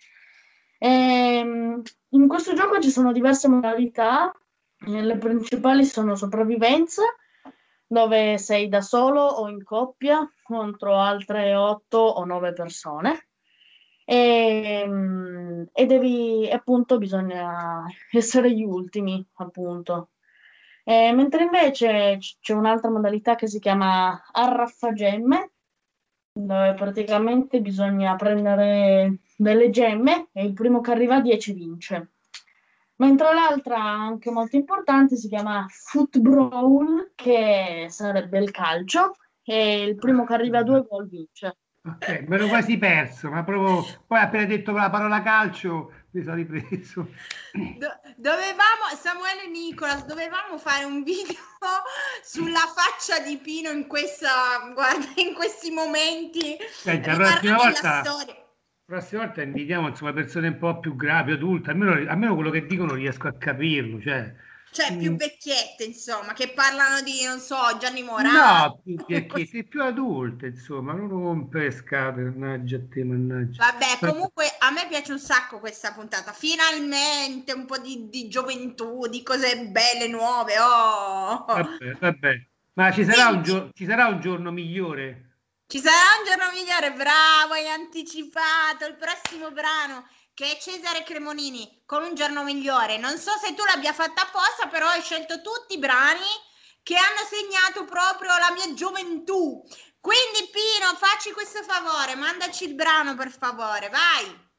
Ehm, 0.79 1.83
in 2.11 2.29
questo 2.29 2.55
gioco 2.55 2.79
ci 2.79 2.91
sono 2.91 3.11
diverse 3.11 3.49
modalità, 3.49 4.33
eh, 4.87 5.03
le 5.03 5.19
principali 5.19 5.85
sono 5.85 6.15
sopravvivenza, 6.15 7.03
dove 7.93 8.39
sei 8.39 8.71
da 8.71 8.81
solo 8.81 9.21
o 9.21 9.51
in 9.51 9.63
coppia 9.63 10.27
contro 10.43 10.97
altre 10.97 11.55
8 11.55 11.99
o 11.99 12.25
9 12.25 12.55
persone. 12.55 13.29
E, 14.07 14.89
e 15.73 15.87
devi, 15.87 16.49
appunto, 16.51 16.97
bisogna 16.97 17.85
essere 18.11 18.51
gli 18.51 18.63
ultimi, 18.63 19.23
appunto. 19.35 20.13
Eh, 20.85 21.13
mentre 21.13 21.45
invece 21.45 22.17
c'è 22.41 22.55
un'altra 22.55 22.91
modalità 22.91 23.35
che 23.35 23.47
si 23.47 23.59
chiama 23.59 24.23
arraffagemme, 24.33 25.53
dove 26.33 26.73
praticamente 26.73 27.61
bisogna 27.61 28.17
prendere 28.17 29.19
delle 29.37 29.69
gemme 29.69 30.29
e 30.33 30.47
il 30.47 30.55
primo 30.55 30.81
che 30.81 30.93
arriva 30.93 31.17
a 31.17 31.21
10 31.21 31.53
vince. 31.53 32.12
Mentre 33.03 33.35
l'altra, 33.35 33.83
anche 33.83 34.31
molto 34.31 34.55
importante, 34.55 35.17
si 35.17 35.27
chiama 35.27 35.67
football, 35.69 37.11
che 37.17 37.87
sarebbe 37.89 38.39
il 38.39 38.53
calcio, 38.53 39.17
e 39.43 39.83
il 39.83 39.97
primo 39.97 40.25
che 40.25 40.35
arriva 40.35 40.59
a 40.59 40.63
due 40.63 40.87
gol 40.89 41.09
vince. 41.09 41.57
Ok, 41.85 42.09
me 42.29 42.37
l'ero 42.37 42.47
quasi 42.47 42.79
perso, 42.79 43.29
ma 43.29 43.43
proprio 43.43 43.85
poi 44.07 44.21
appena 44.21 44.45
detto 44.45 44.71
la 44.71 44.89
parola 44.89 45.21
calcio 45.21 45.91
mi 46.13 46.23
sono 46.23 46.37
ripreso. 46.37 47.09
Do- 47.53 48.01
dovevamo, 48.15 48.87
Samuele 48.97 49.47
e 49.47 49.49
Nicolas, 49.49 50.05
dovevamo 50.05 50.57
fare 50.59 50.85
un 50.85 51.03
video 51.03 51.35
sulla 52.23 52.73
faccia 52.73 53.19
di 53.19 53.37
Pino 53.39 53.71
in 53.71 53.89
questa, 53.89 54.71
guarda, 54.73 55.09
in 55.17 55.35
questi 55.35 55.73
momenti. 55.73 56.57
Senti, 56.71 57.09
la 57.09 57.17
prossima 57.17 57.57
volta, 57.57 58.03
prossima 58.93 59.25
volta 59.25 59.41
invitiamo 59.43 59.89
insomma 59.89 60.13
persone 60.13 60.49
un 60.49 60.59
po' 60.59 60.79
più 60.79 60.95
gravi, 60.97 61.33
adulte, 61.33 61.71
almeno, 61.71 61.93
almeno 62.11 62.35
quello 62.35 62.51
che 62.51 62.67
dicono 62.67 62.93
riesco 62.95 63.27
a 63.29 63.33
capirlo, 63.33 64.01
cioè 64.01 64.35
Cioè, 64.73 64.97
più 64.97 65.13
Mm. 65.13 65.17
vecchiette, 65.17 65.85
insomma, 65.85 66.33
che 66.33 66.49
parlano 66.55 67.03
di, 67.03 67.25
non 67.27 67.39
so, 67.41 67.57
Gianni 67.79 68.03
Morano. 68.03 68.33
no, 68.33 68.81
più 68.83 68.97
vecchietti, 69.07 69.65
più 69.65 69.83
adulte, 69.83 70.47
insomma, 70.47 70.95
non 70.95 71.09
rompere 71.09 71.65
le 71.65 71.71
scatole, 71.73 72.31
mannaggia 72.31 72.79
te, 72.91 73.05
mannaggia. 73.05 73.71
Vabbè, 73.71 73.99
comunque 74.01 74.47
a 74.59 74.71
me 74.71 74.87
piace 74.89 75.13
un 75.13 75.19
sacco 75.19 75.59
questa 75.59 75.93
puntata. 75.93 76.33
Finalmente 76.33 77.53
un 77.53 77.67
po' 77.67 77.79
di, 77.79 78.09
di 78.09 78.29
gioventù, 78.29 79.07
di 79.09 79.23
cose 79.23 79.69
belle, 79.69 80.09
nuove. 80.09 80.55
Oh. 80.59 81.45
Vabbè, 81.45 81.97
vabbè. 82.01 82.47
Ma 82.75 82.91
ci 82.93 83.05
sarà 83.05 83.29
un, 83.29 83.43
gio- 83.43 83.71
ci 83.75 83.85
sarà 83.85 84.07
un 84.07 84.21
giorno 84.21 84.51
migliore? 84.51 85.32
Ci 85.73 85.81
sarà 85.81 86.19
un 86.19 86.27
giorno 86.27 86.53
migliore, 86.53 86.93
bravo, 86.93 87.55
hai 87.55 87.67
anticipato 87.67 88.85
il 88.85 88.95
prossimo 88.95 89.53
brano 89.53 90.07
che 90.35 90.53
è 90.53 90.59
Cesare 90.61 91.03
Cremonini 91.03 91.83
con 91.87 92.03
un 92.03 92.15
giorno 92.15 92.45
migliore. 92.45 92.99
Non 92.99 93.17
so 93.17 93.31
se 93.43 93.55
tu 93.55 93.65
l'abbia 93.65 93.95
fatta 93.95 94.21
apposta, 94.21 94.67
però 94.67 94.89
hai 94.89 95.01
scelto 95.01 95.41
tutti 95.41 95.77
i 95.77 95.79
brani 95.79 96.29
che 96.83 96.95
hanno 96.95 97.27
segnato 97.27 97.87
proprio 97.87 98.37
la 98.37 98.51
mia 98.51 98.75
gioventù. 98.75 99.65
Quindi 99.99 100.51
Pino, 100.51 100.95
facci 100.95 101.33
questo 101.33 101.63
favore, 101.63 102.17
mandaci 102.17 102.65
il 102.65 102.75
brano 102.75 103.15
per 103.15 103.31
favore, 103.31 103.89
vai. 103.89 104.51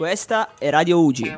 Questa 0.00 0.54
è 0.56 0.70
Radio 0.70 1.04
Ugi. 1.04 1.30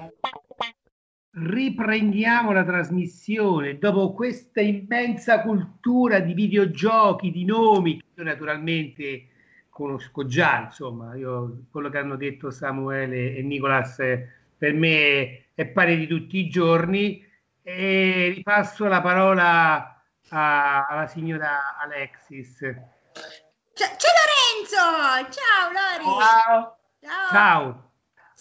Riprendiamo 1.33 2.53
la 2.53 2.63
trasmissione 2.63 3.77
dopo 3.77 4.13
questa 4.13 4.61
immensa 4.61 5.43
cultura 5.43 6.21
di 6.21 6.33
videogiochi, 6.33 7.33
di 7.33 7.45
nomi, 7.45 7.97
che 7.97 8.05
io 8.15 8.23
naturalmente 8.23 9.31
conosco 9.69 10.27
già, 10.27 10.61
insomma, 10.67 11.17
io, 11.17 11.65
quello 11.73 11.89
che 11.89 11.99
hanno 11.99 12.15
detto 12.15 12.53
Samuele 12.53 13.35
e 13.35 13.43
Nicolas 13.43 13.99
eh, 13.99 14.29
per 14.57 14.75
me 14.75 15.47
è 15.55 15.67
pari 15.67 15.97
di 15.97 16.07
tutti 16.07 16.39
i 16.39 16.49
giorni 16.49 17.21
e 17.65 18.33
ripasso 18.33 18.87
la 18.87 19.01
parola 19.01 20.05
a- 20.29 20.87
alla 20.87 21.09
signora 21.09 21.81
Alexis. 21.81 22.59
C'è, 22.61 23.97
c'è 23.97 24.09
Lorenzo! 24.23 25.33
Ciao 25.33 25.73
Lori! 25.73 26.05
Ciao. 26.05 26.77
Ciao! 27.01 27.31
Ciao! 27.33 27.91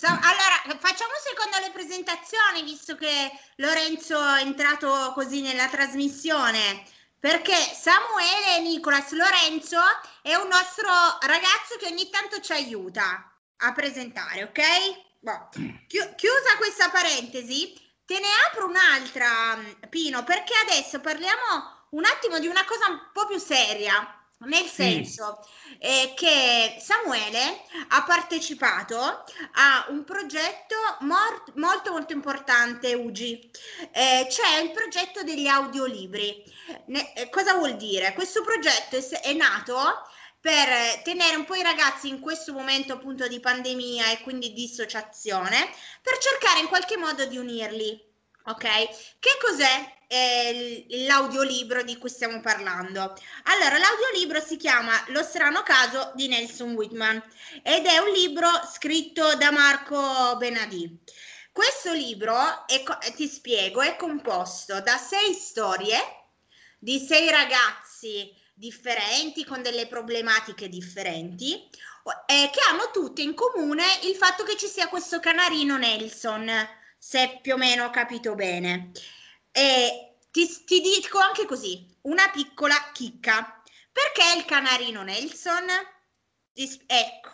Allora, 0.08 0.80
facciamo 0.80 1.14
secondo 1.24 1.58
le 1.60 1.72
presentazioni, 1.72 2.64
visto 2.64 2.96
che 2.96 3.32
Lorenzo 3.58 4.20
è 4.36 4.42
entrato 4.42 5.12
così 5.14 5.42
nella 5.42 5.68
trasmissione, 5.68 6.84
perché 7.20 7.56
Samuele 7.56 8.60
Nicolas 8.62 9.12
Lorenzo 9.12 9.80
è 10.22 10.34
un 10.36 10.48
nostro 10.48 10.90
ragazzo 11.22 11.78
che 11.80 11.88
ogni 11.88 12.10
tanto 12.10 12.40
ci 12.40 12.52
aiuta 12.52 13.32
a 13.58 13.72
presentare, 13.74 14.44
ok? 14.44 14.62
Boh. 15.20 15.50
Chi- 15.88 16.16
chiusa 16.16 16.58
questa 16.58 16.90
parentesi, 16.90 17.74
te 18.06 18.20
ne 18.20 18.28
apro 18.48 18.66
un'altra, 18.68 19.60
Pino, 19.88 20.24
perché 20.24 20.54
adesso 20.68 21.00
parliamo 21.00 21.88
un 21.92 22.06
attimo 22.06 22.40
di 22.40 22.48
una 22.48 22.66
cosa 22.66 22.88
un 22.88 23.10
po' 23.14 23.28
più 23.28 23.38
seria. 23.38 24.21
Nel 24.44 24.66
senso 24.66 25.46
eh, 25.78 26.14
che 26.16 26.78
Samuele 26.80 27.62
ha 27.90 28.04
partecipato 28.04 28.98
a 28.98 29.86
un 29.90 30.04
progetto 30.04 30.76
mor- 31.02 31.54
molto 31.56 31.92
molto 31.92 32.14
importante, 32.14 32.94
Ugi. 32.94 33.52
Eh, 33.92 34.26
c'è 34.28 34.60
il 34.62 34.72
progetto 34.72 35.22
degli 35.24 35.48
audiolibri. 35.48 36.44
Ne- 36.88 37.14
eh, 37.14 37.30
cosa 37.30 37.54
vuol 37.54 37.76
dire? 37.76 38.14
Questo 38.14 38.42
progetto 38.42 38.96
è, 38.96 39.20
è 39.22 39.34
nato 39.34 39.78
per 40.40 41.02
tenere 41.04 41.36
un 41.36 41.46
po' 41.46 41.54
i 41.54 41.62
ragazzi 41.62 42.10
in 42.10 42.20
questo 42.20 42.52
momento 42.52 42.94
appunto 42.94 43.28
di 43.28 43.40
pandemia 43.40 44.10
e 44.10 44.22
quindi 44.22 44.54
dissociazione, 44.54 45.70
per 46.02 46.18
cercare 46.18 46.60
in 46.60 46.68
qualche 46.68 46.98
modo 46.98 47.26
di 47.26 47.38
unirli. 47.38 48.10
Ok? 48.46 48.64
Che 49.20 49.38
cos'è 49.40 50.00
eh, 50.14 50.86
l'audiolibro 51.08 51.84
di 51.84 51.98
cui 51.98 52.10
stiamo 52.10 52.42
parlando? 52.42 53.18
Allora, 53.44 53.78
l'audiolibro 53.78 54.42
si 54.42 54.58
chiama 54.58 54.92
Lo 55.08 55.24
strano 55.24 55.64
caso 55.64 56.12
di 56.16 56.28
Nelson 56.28 56.74
Whitman 56.74 57.24
ed 57.64 57.86
è 57.86 57.98
un 58.00 58.12
libro 58.12 58.50
scritto 58.70 59.36
da 59.36 59.52
Marco 59.52 60.36
Benadì. 60.36 61.00
Questo 61.54 61.94
libro, 61.94 62.68
è 62.68 62.84
ti 63.16 63.28
spiego, 63.28 63.82
è 63.82 63.96
composto 63.96 64.82
da 64.82 64.98
sei 64.98 65.34
storie 65.34 65.98
di 66.78 67.00
sei 67.00 67.30
ragazzi 67.30 68.34
differenti 68.54 69.46
con 69.46 69.62
delle 69.62 69.88
problematiche 69.88 70.68
differenti 70.68 71.70
eh, 72.26 72.50
che 72.52 72.60
hanno 72.70 72.90
tutte 72.92 73.22
in 73.22 73.34
comune 73.34 73.84
il 74.04 74.16
fatto 74.16 74.44
che 74.44 74.58
ci 74.58 74.68
sia 74.68 74.90
questo 74.90 75.20
canarino 75.20 75.78
Nelson, 75.78 76.52
se 76.98 77.40
più 77.42 77.54
o 77.54 77.58
meno 77.58 77.86
ho 77.86 77.90
capito 77.92 78.36
bene. 78.36 78.92
E 79.52 80.18
ti, 80.32 80.48
ti 80.66 80.82
dico 80.82 81.20
anche 81.20 81.46
così, 81.46 81.86
una 82.04 82.30
piccola 82.30 82.92
chicca. 82.94 83.62
Perché 83.92 84.38
il 84.38 84.46
canarino 84.46 85.04
Nelson? 85.04 85.68
Ecco. 86.54 87.30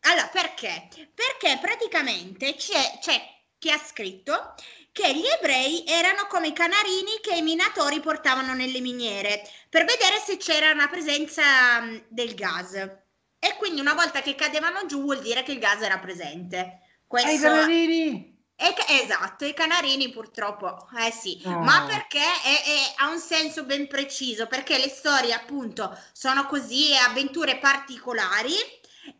Allora, 0.00 0.28
perché? 0.28 0.88
Perché 1.14 1.58
praticamente 1.60 2.54
c'è, 2.54 2.98
c'è 3.00 3.20
chi 3.58 3.70
ha 3.70 3.78
scritto 3.78 4.54
che 4.92 5.14
gli 5.14 5.26
ebrei 5.26 5.84
erano 5.86 6.26
come 6.28 6.48
i 6.48 6.52
canarini 6.52 7.18
che 7.20 7.34
i 7.34 7.42
minatori 7.42 8.00
portavano 8.00 8.54
nelle 8.54 8.80
miniere 8.80 9.42
per 9.68 9.84
vedere 9.84 10.18
se 10.24 10.36
c'era 10.36 10.70
una 10.70 10.88
presenza 10.88 11.80
mh, 11.80 12.06
del 12.08 12.34
gas. 12.34 12.74
E 12.74 13.56
quindi 13.58 13.80
una 13.80 13.94
volta 13.94 14.22
che 14.22 14.34
cadevano 14.34 14.86
giù 14.86 15.02
vuol 15.02 15.20
dire 15.20 15.42
che 15.42 15.52
il 15.52 15.58
gas 15.58 15.82
era 15.82 15.98
presente. 15.98 16.80
Questo... 17.06 17.28
Ai 17.28 17.38
canarini! 17.38 18.33
E 18.56 18.74
esatto, 19.02 19.44
i 19.44 19.52
canarini 19.52 20.10
purtroppo, 20.10 20.88
eh 20.96 21.10
sì, 21.10 21.40
Oh. 21.44 21.60
ma 21.62 21.84
perché 21.86 22.20
è- 22.20 22.62
è- 22.62 22.94
ha 22.96 23.08
un 23.08 23.18
senso 23.18 23.64
ben 23.64 23.88
preciso, 23.88 24.46
perché 24.46 24.78
le 24.78 24.88
storie 24.88 25.32
appunto 25.32 25.96
sono 26.12 26.46
così, 26.46 26.94
avventure 26.96 27.58
particolari 27.58 28.54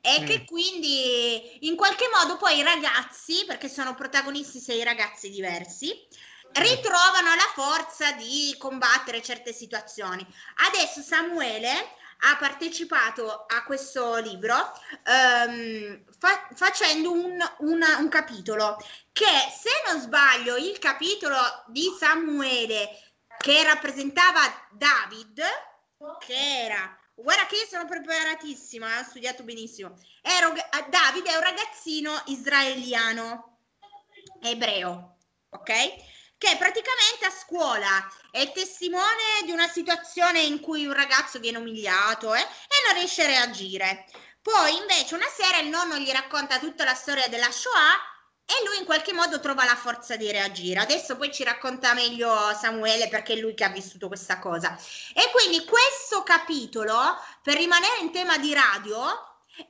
e 0.00 0.20
Mm. 0.20 0.24
che 0.26 0.44
quindi 0.44 1.66
in 1.66 1.74
qualche 1.76 2.06
modo 2.12 2.36
poi 2.36 2.58
i 2.58 2.62
ragazzi, 2.62 3.44
perché 3.44 3.68
sono 3.68 3.94
protagonisti 3.94 4.60
sei 4.60 4.84
ragazzi 4.84 5.28
diversi, 5.30 5.92
ritrovano 6.52 7.34
la 7.34 7.50
forza 7.54 8.12
di 8.12 8.54
combattere 8.58 9.20
certe 9.20 9.52
situazioni. 9.52 10.24
Adesso 10.68 11.02
Samuele 11.02 11.70
ha 12.26 12.36
partecipato 12.38 13.44
a 13.46 13.64
questo 13.64 14.16
libro 14.18 14.54
ehm, 15.04 16.04
fa- 16.18 16.48
facendo 16.54 17.10
un, 17.12 17.36
una- 17.58 17.98
un 17.98 18.08
capitolo 18.08 18.76
che 19.14 19.52
se 19.56 19.70
non 19.86 20.00
sbaglio 20.00 20.56
il 20.56 20.76
capitolo 20.80 21.38
di 21.68 21.86
Samuele 21.96 23.14
che 23.38 23.62
rappresentava 23.62 24.40
David 24.72 25.40
che 26.18 26.64
era 26.64 26.98
guarda 27.14 27.46
che 27.46 27.54
io 27.54 27.66
sono 27.66 27.86
preparatissima 27.86 28.98
ho 28.98 29.04
studiato 29.04 29.44
benissimo 29.44 29.96
Ero, 30.20 30.52
David 30.90 31.26
è 31.26 31.36
un 31.36 31.42
ragazzino 31.42 32.22
israeliano 32.26 33.58
ebreo 34.42 35.18
ok 35.50 35.72
che 36.36 36.56
praticamente 36.58 37.24
a 37.24 37.30
scuola 37.30 38.12
è 38.32 38.50
testimone 38.50 39.44
di 39.44 39.52
una 39.52 39.68
situazione 39.68 40.40
in 40.40 40.58
cui 40.58 40.86
un 40.86 40.92
ragazzo 40.92 41.38
viene 41.38 41.58
umiliato 41.58 42.34
eh, 42.34 42.40
e 42.40 42.86
non 42.86 42.96
riesce 42.96 43.22
a 43.22 43.26
reagire. 43.26 44.04
Poi 44.42 44.76
invece 44.76 45.14
una 45.14 45.28
sera 45.34 45.60
il 45.60 45.68
nonno 45.68 45.96
gli 45.96 46.10
racconta 46.10 46.58
tutta 46.58 46.84
la 46.84 46.92
storia 46.92 47.28
della 47.28 47.50
Shoah 47.50 48.13
e 48.46 48.64
lui 48.66 48.78
in 48.78 48.84
qualche 48.84 49.12
modo 49.12 49.40
trova 49.40 49.64
la 49.64 49.76
forza 49.76 50.16
di 50.16 50.30
reagire. 50.30 50.80
Adesso 50.80 51.16
poi 51.16 51.32
ci 51.32 51.44
racconta 51.44 51.94
meglio 51.94 52.30
Samuele 52.54 53.08
perché 53.08 53.34
è 53.34 53.36
lui 53.36 53.54
che 53.54 53.64
ha 53.64 53.70
vissuto 53.70 54.08
questa 54.08 54.38
cosa. 54.38 54.78
E 55.14 55.30
quindi 55.32 55.64
questo 55.64 56.22
capitolo, 56.22 56.94
per 57.42 57.56
rimanere 57.56 58.00
in 58.00 58.12
tema 58.12 58.36
di 58.38 58.52
radio, 58.52 59.02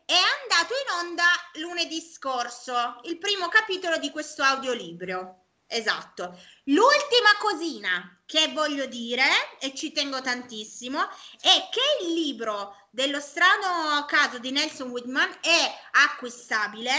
è 0.04 0.16
andato 0.42 0.74
in 0.74 1.06
onda 1.06 1.24
lunedì 1.54 2.00
scorso, 2.00 3.00
il 3.04 3.18
primo 3.18 3.48
capitolo 3.48 3.98
di 3.98 4.10
questo 4.10 4.42
audiolibro. 4.42 5.42
Esatto. 5.66 6.38
L'ultima 6.64 7.36
cosina 7.38 8.22
che 8.26 8.48
voglio 8.52 8.86
dire, 8.86 9.24
e 9.60 9.74
ci 9.74 9.92
tengo 9.92 10.20
tantissimo, 10.20 11.00
è 11.40 11.68
che 11.70 12.04
il 12.04 12.12
libro 12.12 12.88
dello 12.90 13.20
strano 13.20 14.04
caso 14.06 14.38
di 14.38 14.50
Nelson 14.50 14.90
Whitman 14.90 15.38
è 15.40 15.80
acquistabile 15.92 16.92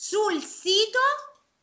sul 0.00 0.40
sito 0.44 1.00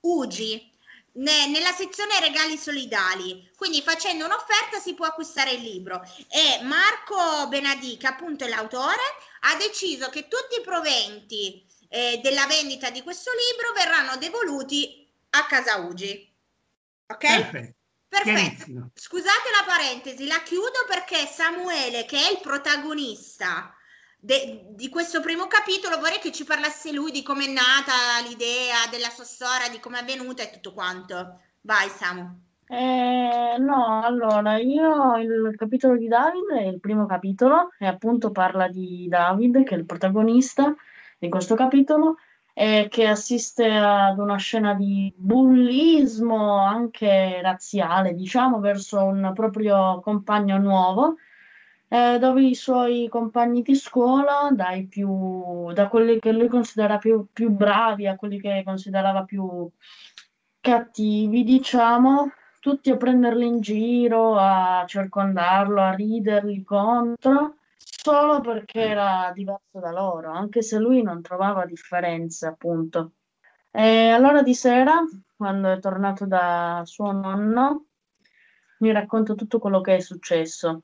UGI, 0.01 0.77
ne- 1.13 1.47
nella 1.47 1.71
sezione 1.71 2.19
regali 2.19 2.57
solidali. 2.57 3.49
Quindi 3.55 3.81
facendo 3.81 4.25
un'offerta 4.25 4.77
si 4.79 4.93
può 4.93 5.05
acquistare 5.05 5.51
il 5.51 5.61
libro. 5.61 6.01
E 6.27 6.61
Marco 6.63 7.47
Benadì, 7.47 7.95
che 7.95 8.07
appunto 8.07 8.43
è 8.43 8.49
l'autore, 8.49 9.01
ha 9.41 9.55
deciso 9.55 10.09
che 10.09 10.27
tutti 10.27 10.59
i 10.59 10.63
proventi 10.63 11.65
eh, 11.87 12.19
della 12.21 12.45
vendita 12.45 12.89
di 12.89 13.01
questo 13.01 13.31
libro 13.31 13.71
verranno 13.71 14.17
devoluti 14.17 15.09
a 15.29 15.45
casa 15.45 15.77
UGI. 15.77 16.33
Ok? 17.07 17.25
Perfetto. 17.25 17.73
Perfetto. 18.07 18.91
Scusate 18.93 19.49
la 19.51 19.63
parentesi, 19.65 20.27
la 20.27 20.41
chiudo 20.43 20.85
perché 20.87 21.25
Samuele, 21.25 22.05
che 22.05 22.17
è 22.17 22.31
il 22.31 22.39
protagonista 22.41 23.74
de- 24.19 24.65
di 24.69 24.89
questo 24.89 25.21
primo 25.21 25.47
capitolo, 25.47 25.97
vorrei 25.97 26.19
che 26.19 26.31
ci 26.31 26.43
parlasse 26.43 26.91
lui 26.91 27.11
di 27.11 27.23
come 27.23 27.45
è 27.45 27.51
nata 27.51 27.93
l'idea 28.27 28.87
della 28.89 29.09
sua 29.09 29.23
storia, 29.23 29.69
di 29.69 29.79
come 29.79 29.99
è 29.99 30.01
avvenuta 30.01 30.43
e 30.43 30.49
tutto 30.51 30.73
quanto. 30.73 31.39
Vai, 31.61 31.89
Samu. 31.89 32.43
Eh, 32.67 33.55
no, 33.59 34.01
allora 34.03 34.57
io 34.57 35.17
il 35.17 35.53
capitolo 35.55 35.97
di 35.97 36.07
David 36.07 36.49
è 36.57 36.63
il 36.63 36.79
primo 36.79 37.05
capitolo 37.05 37.69
e 37.77 37.85
appunto 37.85 38.31
parla 38.31 38.67
di 38.67 39.07
David, 39.07 39.63
che 39.63 39.75
è 39.75 39.77
il 39.77 39.85
protagonista 39.85 40.73
di 41.17 41.29
questo 41.29 41.53
capitolo, 41.55 42.17
e 42.57 42.87
che 42.89 43.05
assiste 43.05 43.69
ad 43.69 44.17
una 44.17 44.37
scena 44.37 44.73
di 44.73 45.13
bullismo 45.15 46.57
anche 46.57 47.41
razziale, 47.41 48.15
diciamo, 48.15 48.59
verso 48.59 49.03
un 49.03 49.31
proprio 49.35 49.99
compagno 49.99 50.57
nuovo, 50.57 51.17
eh, 51.95 52.19
dove 52.19 52.41
i 52.43 52.55
suoi 52.55 53.07
compagni 53.09 53.61
di 53.61 53.73
scuola, 53.73 54.49
dai 54.51 54.85
più, 54.85 55.71
da 55.71 55.87
quelli 55.87 56.19
che 56.19 56.33
lui 56.33 56.49
considera 56.49 56.97
più, 56.97 57.27
più 57.31 57.49
bravi 57.51 58.05
a 58.05 58.17
quelli 58.17 58.37
che 58.39 58.63
considerava 58.65 59.23
più 59.23 59.69
cattivi, 60.59 61.43
diciamo, 61.43 62.31
tutti 62.59 62.89
a 62.89 62.97
prenderli 62.97 63.45
in 63.45 63.61
giro, 63.61 64.35
a 64.35 64.83
circondarlo, 64.85 65.79
a 65.81 65.93
riderli 65.93 66.63
contro, 66.63 67.55
solo 67.77 68.41
perché 68.41 68.81
era 68.81 69.31
diverso 69.33 69.79
da 69.79 69.91
loro, 69.91 70.31
anche 70.31 70.61
se 70.61 70.77
lui 70.77 71.01
non 71.01 71.21
trovava 71.21 71.65
differenze, 71.65 72.47
appunto. 72.47 73.13
E 73.71 74.09
allora 74.09 74.41
di 74.41 74.53
sera, 74.53 75.01
quando 75.37 75.71
è 75.71 75.79
tornato 75.79 76.25
da 76.25 76.81
suo 76.85 77.11
nonno, 77.13 77.85
mi 78.79 78.91
racconta 78.91 79.33
tutto 79.33 79.59
quello 79.59 79.79
che 79.79 79.95
è 79.95 79.99
successo. 80.01 80.83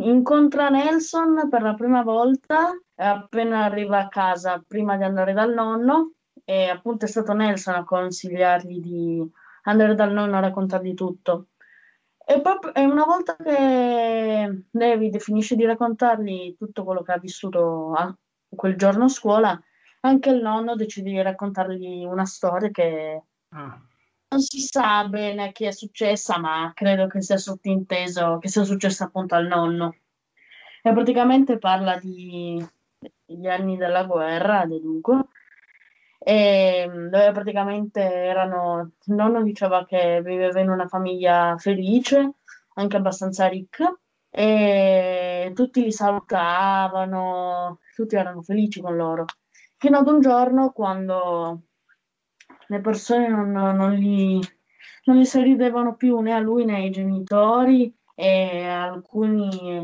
Incontra 0.00 0.68
Nelson 0.68 1.48
per 1.48 1.62
la 1.62 1.74
prima 1.74 2.02
volta 2.02 2.70
appena 2.94 3.64
arriva 3.64 3.98
a 3.98 4.08
casa, 4.08 4.62
prima 4.66 4.96
di 4.96 5.02
andare 5.02 5.32
dal 5.32 5.52
nonno, 5.52 6.12
e 6.44 6.68
appunto 6.68 7.04
è 7.04 7.08
stato 7.08 7.32
Nelson 7.32 7.74
a 7.74 7.84
consigliargli 7.84 8.78
di 8.80 9.30
andare 9.62 9.94
dal 9.94 10.12
nonno 10.12 10.36
a 10.36 10.40
raccontargli 10.40 10.94
tutto. 10.94 11.48
E, 12.24 12.40
proprio, 12.40 12.72
una 12.76 13.04
volta 13.04 13.36
che 13.36 14.64
David 14.70 15.18
finisce 15.18 15.56
di 15.56 15.64
raccontargli 15.64 16.54
tutto 16.56 16.84
quello 16.84 17.02
che 17.02 17.12
ha 17.12 17.18
vissuto 17.18 17.92
a, 17.92 18.16
quel 18.54 18.76
giorno 18.76 19.04
a 19.04 19.08
scuola, 19.08 19.60
anche 20.00 20.30
il 20.30 20.40
nonno 20.40 20.76
decide 20.76 21.10
di 21.10 21.22
raccontargli 21.22 22.04
una 22.04 22.24
storia 22.24 22.70
che 22.70 23.22
Ah. 23.50 23.87
Non 24.30 24.40
si 24.40 24.60
sa 24.60 25.06
bene 25.08 25.52
che 25.52 25.68
è 25.68 25.72
successa, 25.72 26.38
ma 26.38 26.70
credo 26.74 27.06
che 27.06 27.22
sia 27.22 27.38
sottinteso 27.38 28.38
che 28.38 28.48
sia 28.48 28.64
successa 28.64 29.04
appunto 29.04 29.34
al 29.34 29.46
nonno. 29.46 29.96
E 30.82 30.92
praticamente 30.92 31.58
parla 31.58 31.98
di, 31.98 32.64
degli 33.24 33.46
anni 33.46 33.76
della 33.76 34.04
guerra, 34.04 34.66
dunque, 34.66 35.28
e 36.18 36.88
dove 36.88 37.32
praticamente 37.32 38.00
erano, 38.00 38.92
il 39.04 39.14
nonno 39.14 39.42
diceva 39.42 39.84
che 39.86 40.20
viveva 40.22 40.60
in 40.60 40.70
una 40.70 40.86
famiglia 40.86 41.56
felice, 41.58 42.34
anche 42.74 42.96
abbastanza 42.96 43.46
ricca, 43.48 43.98
e 44.30 45.52
tutti 45.54 45.82
li 45.82 45.92
salutavano, 45.92 47.80
tutti 47.94 48.16
erano 48.16 48.42
felici 48.42 48.80
con 48.80 48.94
loro. 48.96 49.24
Fino 49.78 49.98
ad 49.98 50.08
un 50.08 50.20
giorno 50.20 50.70
quando 50.72 51.67
le 52.68 52.80
persone 52.80 53.28
non, 53.28 53.50
non 53.50 53.92
gli, 53.92 54.38
non 55.04 55.16
gli 55.16 55.24
sorridevano 55.24 55.96
più 55.96 56.18
né 56.20 56.32
a 56.32 56.38
lui 56.38 56.64
né 56.64 56.76
ai 56.76 56.90
genitori 56.90 57.94
e 58.14 58.66
alcuni 58.66 59.82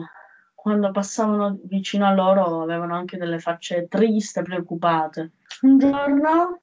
quando 0.55 0.91
passavano 0.91 1.59
vicino 1.65 2.07
a 2.07 2.15
loro 2.15 2.63
avevano 2.63 2.95
anche 2.95 3.19
delle 3.19 3.39
facce 3.39 3.87
triste, 3.87 4.43
preoccupate. 4.43 5.33
Un 5.63 5.79
giorno 5.79 6.61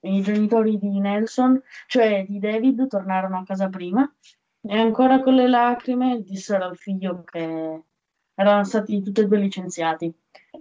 i 0.00 0.22
genitori 0.22 0.78
di 0.78 0.98
Nelson, 0.98 1.60
cioè 1.86 2.24
di 2.26 2.38
David, 2.38 2.86
tornarono 2.86 3.38
a 3.38 3.44
casa 3.44 3.68
prima 3.68 4.10
e 4.62 4.78
ancora 4.78 5.20
con 5.20 5.34
le 5.34 5.46
lacrime 5.46 6.22
dissero 6.22 6.64
al 6.64 6.76
figlio 6.76 7.22
che 7.22 7.82
erano 8.34 8.64
stati 8.64 9.02
tutti 9.02 9.20
e 9.20 9.26
due 9.26 9.38
licenziati. 9.38 10.12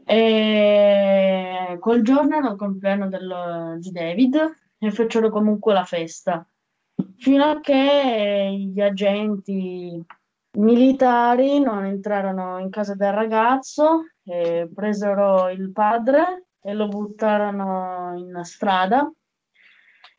E 0.06 1.78
quel 1.80 2.04
giorno 2.04 2.36
era 2.36 2.50
il 2.50 2.58
compleanno 2.58 3.08
del- 3.08 3.78
di 3.80 3.92
David 3.92 4.63
e 4.86 4.92
fecero 4.92 5.30
comunque 5.30 5.74
la 5.74 5.86
festa, 5.86 6.46
fino 7.18 7.46
a 7.46 7.60
che 7.62 8.54
gli 8.74 8.82
agenti 8.82 10.04
militari 10.58 11.60
non 11.60 11.86
entrarono 11.86 12.60
in 12.60 12.70
casa 12.70 12.94
del 12.94 13.14
ragazzo 13.14 14.08
presero 14.74 15.50
il 15.50 15.72
padre 15.72 16.48
e 16.62 16.74
lo 16.74 16.88
buttarono 16.88 18.14
in 18.18 18.42
strada. 18.44 19.10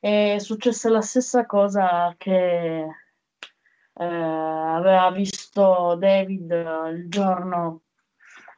E 0.01 0.37
successe 0.39 0.91
la 0.91 1.01
stessa 1.01 1.47
cosa 1.47 2.15
che 2.19 2.87
eh, 3.95 4.05
aveva 4.05 5.11
visto 5.11 5.97
David 5.99 6.51
il 6.93 7.09
giorno, 7.09 7.83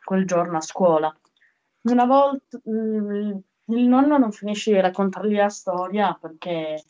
quel 0.04 0.26
giorno 0.26 0.56
a 0.56 0.60
scuola. 0.60 1.16
Una 1.82 2.04
volta 2.04 2.60
mm, 2.68 3.36
il 3.66 3.86
nonno 3.86 4.18
non 4.18 4.32
finisce 4.32 4.72
di 4.72 4.80
raccontargli 4.80 5.36
la 5.36 5.48
storia 5.48 6.16
perché 6.20 6.82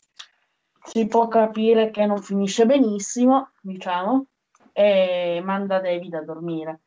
si 0.83 1.07
può 1.07 1.27
capire 1.27 1.89
che 1.89 2.05
non 2.05 2.21
finisce 2.21 2.65
benissimo, 2.65 3.51
diciamo, 3.61 4.27
e 4.71 5.41
manda 5.43 5.79
David 5.79 6.13
a 6.13 6.23
dormire. 6.23 6.81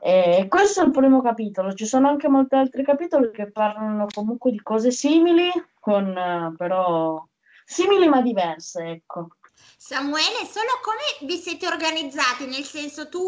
E 0.00 0.46
questo 0.48 0.82
è 0.82 0.84
il 0.84 0.90
primo 0.90 1.22
capitolo. 1.22 1.72
Ci 1.72 1.86
sono 1.86 2.08
anche 2.08 2.28
molti 2.28 2.56
altri 2.56 2.82
capitoli 2.82 3.30
che 3.30 3.50
parlano 3.50 4.06
comunque 4.12 4.50
di 4.50 4.60
cose 4.60 4.90
simili, 4.90 5.50
con 5.78 6.16
eh, 6.16 6.54
però 6.56 7.24
simili 7.64 8.08
ma 8.08 8.20
diverse, 8.20 8.82
ecco. 8.84 9.28
Samuele, 9.86 10.46
solo 10.46 10.80
come 10.82 11.28
vi 11.30 11.36
siete 11.36 11.66
organizzati? 11.66 12.46
Nel 12.46 12.64
senso, 12.64 13.10
tu 13.10 13.20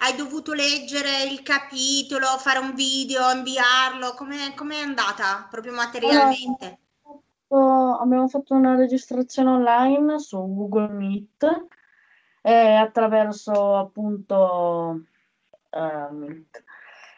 hai 0.00 0.14
dovuto 0.14 0.52
leggere 0.52 1.22
il 1.22 1.40
capitolo, 1.42 2.26
fare 2.36 2.58
un 2.58 2.74
video, 2.74 3.30
inviarlo, 3.30 4.12
come 4.14 4.76
è 4.76 4.82
andata 4.82 5.46
proprio 5.48 5.72
materialmente? 5.72 6.80
Oh, 7.48 7.96
abbiamo 7.96 8.28
fatto 8.28 8.52
una 8.52 8.74
registrazione 8.74 9.48
online 9.52 10.18
su 10.18 10.36
Google 10.36 10.88
Meet 10.88 11.66
e 12.42 12.74
attraverso 12.74 13.78
appunto 13.78 15.04
eh. 15.70 16.44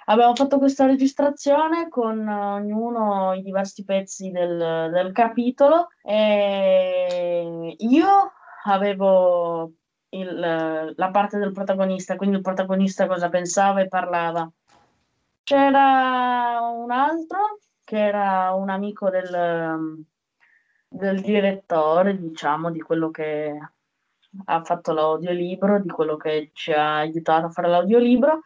Abbiamo 0.04 0.36
fatto 0.36 0.58
questa 0.58 0.86
registrazione 0.86 1.88
con 1.88 2.28
ognuno 2.28 3.32
i 3.32 3.42
diversi 3.42 3.84
pezzi 3.84 4.30
del, 4.30 4.90
del 4.92 5.10
capitolo 5.10 5.88
e 6.02 7.74
io 7.76 8.32
avevo 8.64 9.72
il- 10.10 10.92
la 10.96 11.10
parte 11.10 11.38
del 11.38 11.52
protagonista, 11.52 12.16
quindi 12.16 12.36
il 12.36 12.42
protagonista 12.42 13.06
cosa 13.06 13.28
pensava 13.28 13.80
e 13.80 13.88
parlava. 13.88 14.50
C'era 15.42 16.60
un 16.60 16.90
altro 16.90 17.58
che 17.84 17.98
era 17.98 18.52
un 18.52 18.70
amico 18.70 19.10
del, 19.10 20.04
del 20.88 21.20
direttore, 21.20 22.18
diciamo, 22.18 22.70
di 22.70 22.80
quello 22.80 23.10
che 23.10 23.58
ha 24.46 24.64
fatto 24.64 24.92
l'audiolibro, 24.92 25.80
di 25.80 25.88
quello 25.88 26.16
che 26.16 26.50
ci 26.54 26.72
ha 26.72 26.96
aiutato 26.98 27.46
a 27.46 27.50
fare 27.50 27.68
l'audiolibro. 27.68 28.40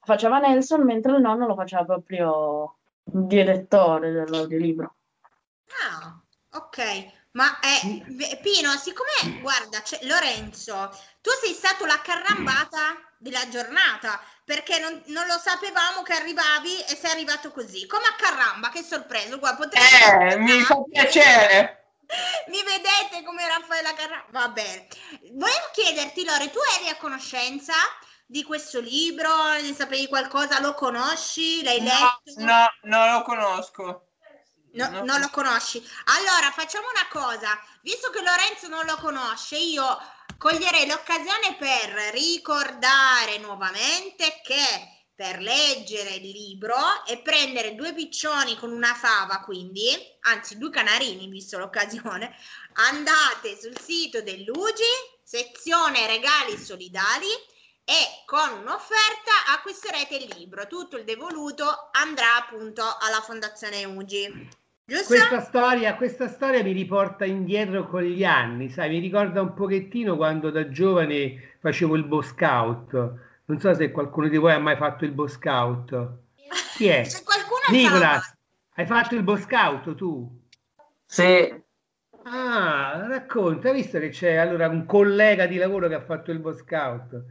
Faceva 0.00 0.40
Nelson, 0.40 0.82
mentre 0.82 1.12
il 1.12 1.20
nonno 1.20 1.46
lo 1.46 1.54
faceva 1.54 1.84
proprio 1.84 2.78
il 3.12 3.26
direttore 3.26 4.10
dell'audiolibro. 4.10 4.94
Ah, 5.88 6.20
ok. 6.58 7.21
Ma 7.32 7.58
eh, 7.60 8.38
Pino, 8.42 8.76
siccome, 8.76 9.40
guarda, 9.40 9.80
c'è 9.80 9.98
Lorenzo, 10.02 10.90
tu 11.22 11.30
sei 11.42 11.54
stato 11.54 11.86
la 11.86 12.00
carrambata 12.02 13.00
della 13.18 13.48
giornata, 13.48 14.20
perché 14.44 14.78
non, 14.78 15.00
non 15.06 15.26
lo 15.26 15.38
sapevamo 15.38 16.02
che 16.02 16.12
arrivavi 16.12 16.82
e 16.82 16.94
sei 16.94 17.12
arrivato 17.12 17.50
così. 17.50 17.86
Come 17.86 18.04
a 18.04 18.14
caramba, 18.16 18.68
che 18.68 18.82
sorpresa. 18.82 19.36
Guarda, 19.36 19.56
potrei... 19.56 20.32
Eh, 20.32 20.36
mi 20.38 20.60
fa 20.62 20.82
piacere. 20.90 21.78
Mi 22.48 22.62
vedete 22.62 23.22
come 23.24 23.46
Raffaella 23.46 23.94
Carrà? 23.94 24.26
Va 24.30 24.48
bene. 24.48 24.86
Volevo 25.32 25.70
chiederti, 25.72 26.24
Lore, 26.24 26.50
tu 26.50 26.58
eri 26.78 26.90
a 26.90 26.96
conoscenza 26.96 27.72
di 28.26 28.42
questo 28.42 28.80
libro? 28.80 29.52
Ne 29.52 29.72
sapevi 29.72 30.06
qualcosa? 30.08 30.60
Lo 30.60 30.74
conosci? 30.74 31.62
L'hai 31.62 31.80
No, 31.80 31.84
letto? 31.86 32.40
no, 32.44 32.66
non 32.82 33.12
lo 33.12 33.22
conosco. 33.22 34.08
No, 34.74 34.88
No. 34.88 35.04
non 35.04 35.20
lo 35.20 35.28
conosci. 35.30 35.82
Allora, 36.06 36.50
facciamo 36.50 36.86
una 36.88 37.06
cosa. 37.10 37.58
Visto 37.82 38.10
che 38.10 38.22
Lorenzo 38.22 38.68
non 38.68 38.84
lo 38.86 38.96
conosce, 38.96 39.56
io 39.56 39.84
coglierei 40.38 40.86
l'occasione 40.86 41.56
per 41.58 41.90
ricordare 42.12 43.38
nuovamente 43.38 44.40
che 44.42 44.88
per 45.14 45.38
leggere 45.40 46.14
il 46.14 46.30
libro 46.30 47.04
e 47.06 47.18
prendere 47.18 47.74
due 47.74 47.92
piccioni 47.94 48.56
con 48.58 48.72
una 48.72 48.94
fava, 48.94 49.40
quindi, 49.40 49.90
anzi 50.22 50.58
due 50.58 50.70
canarini, 50.70 51.28
visto 51.28 51.58
l'occasione, 51.58 52.34
andate 52.72 53.58
sul 53.60 53.78
sito 53.78 54.22
dell'UGI, 54.22 55.20
sezione 55.22 56.06
regali 56.06 56.56
solidali 56.58 57.28
e 57.84 58.22
con 58.26 58.52
un'offerta 58.60 59.46
acquisterete 59.48 60.16
il 60.16 60.34
libro. 60.36 60.66
Tutto 60.66 60.96
il 60.96 61.04
devoluto 61.04 61.90
andrà 61.92 62.36
appunto 62.36 62.82
alla 62.98 63.20
Fondazione 63.20 63.84
UGI. 63.84 64.60
Giusto? 64.84 65.06
Questa 65.06 65.40
storia, 65.40 65.94
questa 65.96 66.28
storia 66.28 66.62
mi 66.62 66.72
riporta 66.72 67.24
indietro 67.24 67.86
con 67.86 68.02
gli 68.02 68.24
anni, 68.24 68.68
sai, 68.68 68.90
mi 68.90 68.98
ricorda 68.98 69.40
un 69.40 69.54
pochettino 69.54 70.16
quando 70.16 70.50
da 70.50 70.68
giovane 70.68 71.56
facevo 71.60 71.96
il 71.96 72.04
Boy 72.04 72.22
Scout. 72.22 72.92
Non 73.44 73.60
so 73.60 73.74
se 73.74 73.90
qualcuno 73.90 74.28
di 74.28 74.36
voi 74.36 74.52
ha 74.52 74.58
mai 74.58 74.76
fatto 74.76 75.04
il 75.04 75.12
Boy 75.12 75.28
Scout. 75.28 76.10
Chi 76.76 76.86
è? 76.86 77.04
Se 77.04 77.22
qualcuno 77.22 77.60
Nicolas, 77.70 78.36
hai 78.74 78.86
fatto 78.86 79.14
il 79.14 79.22
Boy 79.22 79.38
Scout 79.38 79.94
tu? 79.94 80.40
Sì, 81.04 81.60
Ah, 82.24 83.06
racconta, 83.08 83.68
hai 83.68 83.74
visto 83.74 83.98
che 83.98 84.10
c'è 84.10 84.34
allora 84.36 84.68
un 84.68 84.86
collega 84.86 85.46
di 85.46 85.56
lavoro 85.56 85.88
che 85.88 85.94
ha 85.94 86.04
fatto 86.04 86.30
il 86.30 86.38
Boy 86.38 86.54
Scout? 86.54 87.24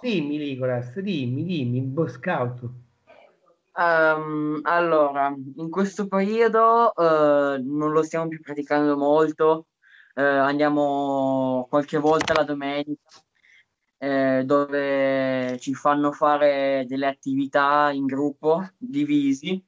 Dimmi, 0.00 0.38
Nicolas, 0.38 0.98
dimmi, 0.98 1.44
dimmi, 1.44 1.78
il 1.78 1.86
Boy 1.86 2.08
Scout. 2.08 2.62
Ehm, 3.78 4.60
allora, 4.64 5.32
in 5.56 5.70
questo 5.70 6.08
periodo 6.08 6.92
eh, 6.94 7.60
non 7.62 7.92
lo 7.92 8.02
stiamo 8.02 8.26
più 8.28 8.40
praticando 8.40 8.96
molto, 8.96 9.68
eh, 10.14 10.22
andiamo 10.22 11.66
qualche 11.70 11.98
volta 11.98 12.34
la 12.34 12.42
domenica 12.42 13.00
eh, 13.98 14.42
dove 14.44 15.58
ci 15.60 15.74
fanno 15.74 16.12
fare 16.12 16.84
delle 16.88 17.06
attività 17.06 17.90
in 17.92 18.06
gruppo, 18.06 18.68
divisi, 18.76 19.64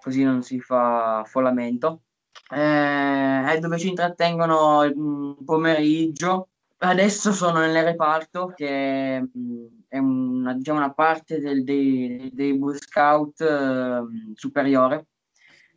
così 0.00 0.22
non 0.24 0.42
si 0.42 0.60
fa 0.60 1.20
affollamento, 1.20 2.02
eh, 2.50 3.52
e 3.54 3.58
dove 3.60 3.78
ci 3.78 3.88
intrattengono 3.88 4.82
il 4.84 5.36
pomeriggio. 5.44 6.48
Adesso 6.78 7.32
sono 7.32 7.60
nel 7.60 7.82
reparto 7.84 8.52
che 8.54 9.20
mh, 9.20 9.83
è 9.94 9.98
una, 9.98 10.54
diciamo, 10.54 10.78
una 10.78 10.92
parte 10.92 11.38
del- 11.38 11.62
dei, 11.62 12.28
dei 12.32 12.58
Boy 12.58 12.76
Scout 12.78 13.40
eh, 13.40 14.02
superiore, 14.34 15.06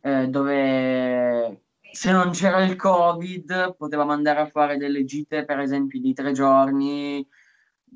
eh, 0.00 0.26
dove 0.26 1.62
se 1.92 2.10
non 2.10 2.30
c'era 2.32 2.64
il 2.64 2.74
Covid 2.74 3.76
potevamo 3.76 4.10
andare 4.10 4.40
a 4.40 4.46
fare 4.46 4.76
delle 4.76 5.04
gite, 5.04 5.44
per 5.44 5.60
esempio, 5.60 6.00
di 6.00 6.12
tre 6.14 6.32
giorni 6.32 7.24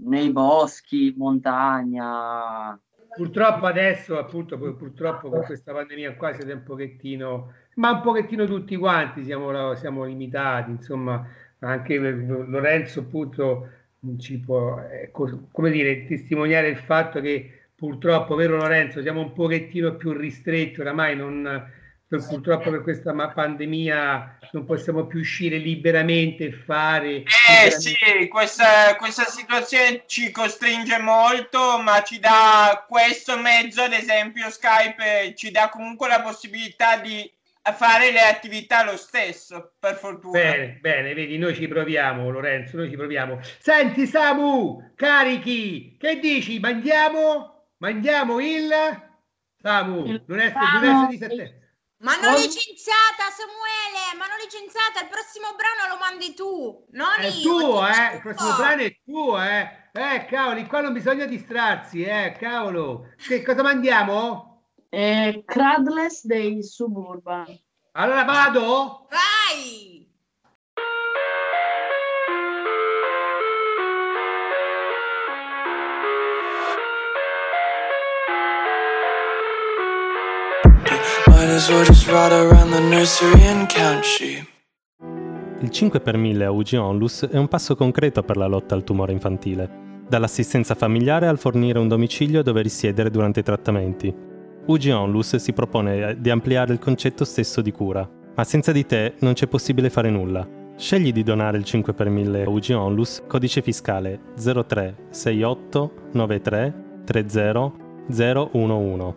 nei 0.04 0.30
boschi, 0.30 1.12
montagna. 1.16 2.80
Purtroppo 3.16 3.66
adesso, 3.66 4.16
appunto, 4.16 4.56
pur- 4.56 4.76
purtroppo 4.76 5.28
con 5.28 5.42
questa 5.42 5.72
pandemia 5.72 6.14
qua 6.14 6.32
siete 6.34 6.52
un 6.52 6.62
pochettino, 6.62 7.52
ma 7.74 7.90
un 7.90 8.00
pochettino 8.00 8.46
tutti 8.46 8.76
quanti 8.76 9.24
siamo, 9.24 9.74
siamo 9.74 10.04
limitati, 10.04 10.70
insomma, 10.70 11.26
anche 11.58 11.98
Lorenzo 11.98 13.00
appunto 13.00 13.68
ci 14.18 14.38
può, 14.38 14.80
eh, 14.80 15.10
co- 15.10 15.48
come 15.52 15.70
dire, 15.70 16.06
testimoniare 16.06 16.68
il 16.68 16.78
fatto 16.78 17.20
che 17.20 17.68
purtroppo, 17.74 18.34
vero 18.34 18.56
Lorenzo, 18.56 19.00
siamo 19.02 19.20
un 19.20 19.32
pochettino 19.32 19.96
più 19.96 20.12
ristretti, 20.12 20.80
oramai 20.80 21.16
non, 21.16 21.70
purtroppo 22.06 22.70
per 22.70 22.82
questa 22.82 23.12
pandemia 23.12 24.38
non 24.52 24.64
possiamo 24.64 25.06
più 25.06 25.20
uscire 25.20 25.56
liberamente 25.56 26.46
e 26.46 26.52
fare... 26.52 27.08
Eh 27.08 27.24
liberamente- 27.70 27.80
sì, 27.80 28.28
questa, 28.28 28.96
questa 28.96 29.24
situazione 29.24 30.04
ci 30.06 30.30
costringe 30.30 30.98
molto, 30.98 31.80
ma 31.80 32.02
ci 32.02 32.18
dà 32.18 32.84
questo 32.88 33.38
mezzo, 33.38 33.82
ad 33.82 33.92
esempio 33.92 34.50
Skype, 34.50 35.34
ci 35.36 35.50
dà 35.50 35.68
comunque 35.68 36.08
la 36.08 36.20
possibilità 36.20 36.98
di 36.98 37.30
fare 37.70 38.10
le 38.10 38.20
attività 38.22 38.82
lo 38.82 38.96
stesso, 38.96 39.74
per 39.78 39.94
fortuna. 39.96 40.40
Bene, 40.40 40.78
bene, 40.80 41.14
vedi, 41.14 41.38
noi 41.38 41.54
ci 41.54 41.68
proviamo, 41.68 42.28
Lorenzo, 42.28 42.76
noi 42.76 42.90
ci 42.90 42.96
proviamo. 42.96 43.38
Senti, 43.60 44.06
Samu, 44.06 44.92
carichi, 44.96 45.96
che 45.96 46.18
dici? 46.18 46.58
Mandiamo? 46.58 47.68
Mandiamo 47.78 48.40
il... 48.40 48.68
Samu, 49.60 50.04
Il 50.06 50.24
non 50.26 50.38
brano- 50.52 50.80
non 50.80 50.84
essere 50.84 51.06
di 51.08 51.16
sette- 51.18 51.56
Ma 51.98 52.14
hanno 52.14 52.30
licenziata 52.36 53.30
Samuele, 53.30 54.16
ma 54.18 54.24
hanno 54.24 54.34
licenziata, 54.42 55.02
il 55.02 55.08
prossimo 55.08 55.54
brano 55.54 55.94
lo 55.94 55.98
mandi 56.00 56.34
tu, 56.34 56.84
non 56.90 57.14
È 57.20 57.26
io. 57.26 57.42
tuo, 57.42 57.86
eh, 57.86 58.14
il 58.16 58.20
prossimo 58.20 58.56
brano 58.56 58.82
è 58.82 58.96
tuo, 59.04 59.40
eh. 59.40 59.80
Eh, 59.92 60.24
cavoli, 60.24 60.66
qua 60.66 60.80
non 60.80 60.92
bisogna 60.94 61.26
distrarsi, 61.26 62.02
eh, 62.02 62.34
cavolo. 62.40 63.12
Che 63.16 63.42
cosa 63.44 63.62
mandiamo? 63.62 64.51
Eh, 64.94 65.44
Cradless 65.46 66.26
dei 66.26 66.62
Suburban. 66.62 67.46
Allora 67.92 68.24
vado? 68.24 69.06
Vai! 69.08 70.06
Might 81.28 81.48
as 81.48 81.70
well 81.70 81.84
just 81.84 82.06
ride 82.08 82.34
around 82.34 82.72
the 82.72 82.80
nursery 82.80 83.46
and 83.46 83.66
count 83.72 84.04
sheep. 84.04 84.46
Il 85.60 85.70
5 85.70 86.00
per 86.00 86.18
1000 86.18 86.44
a 86.44 86.50
UG 86.50 86.74
Onlus 86.74 87.26
è 87.30 87.38
un 87.38 87.48
passo 87.48 87.74
concreto 87.76 88.22
per 88.22 88.36
la 88.36 88.46
lotta 88.46 88.74
al 88.74 88.84
tumore 88.84 89.12
infantile, 89.12 90.04
dall'assistenza 90.06 90.74
familiare 90.74 91.28
al 91.28 91.38
fornire 91.38 91.78
un 91.78 91.88
domicilio 91.88 92.42
dove 92.42 92.60
risiedere 92.60 93.08
durante 93.08 93.40
i 93.40 93.42
trattamenti. 93.42 94.31
UG 94.64 94.90
Onlus 94.92 95.34
si 95.36 95.52
propone 95.52 96.20
di 96.20 96.30
ampliare 96.30 96.72
il 96.72 96.78
concetto 96.78 97.24
stesso 97.24 97.60
di 97.60 97.72
cura, 97.72 98.08
ma 98.34 98.44
senza 98.44 98.70
di 98.70 98.86
te 98.86 99.14
non 99.18 99.32
c'è 99.32 99.48
possibile 99.48 99.90
fare 99.90 100.08
nulla. 100.08 100.48
Scegli 100.76 101.10
di 101.12 101.24
donare 101.24 101.58
il 101.58 101.64
5 101.64 101.92
per 101.92 102.08
1000 102.08 102.44
a 102.44 102.48
UG 102.48 102.70
Onlus, 102.70 103.24
codice 103.26 103.60
fiscale 103.60 104.20
0368 104.36 105.94
93 106.12 106.74
30 107.04 107.72
011. 108.08 109.14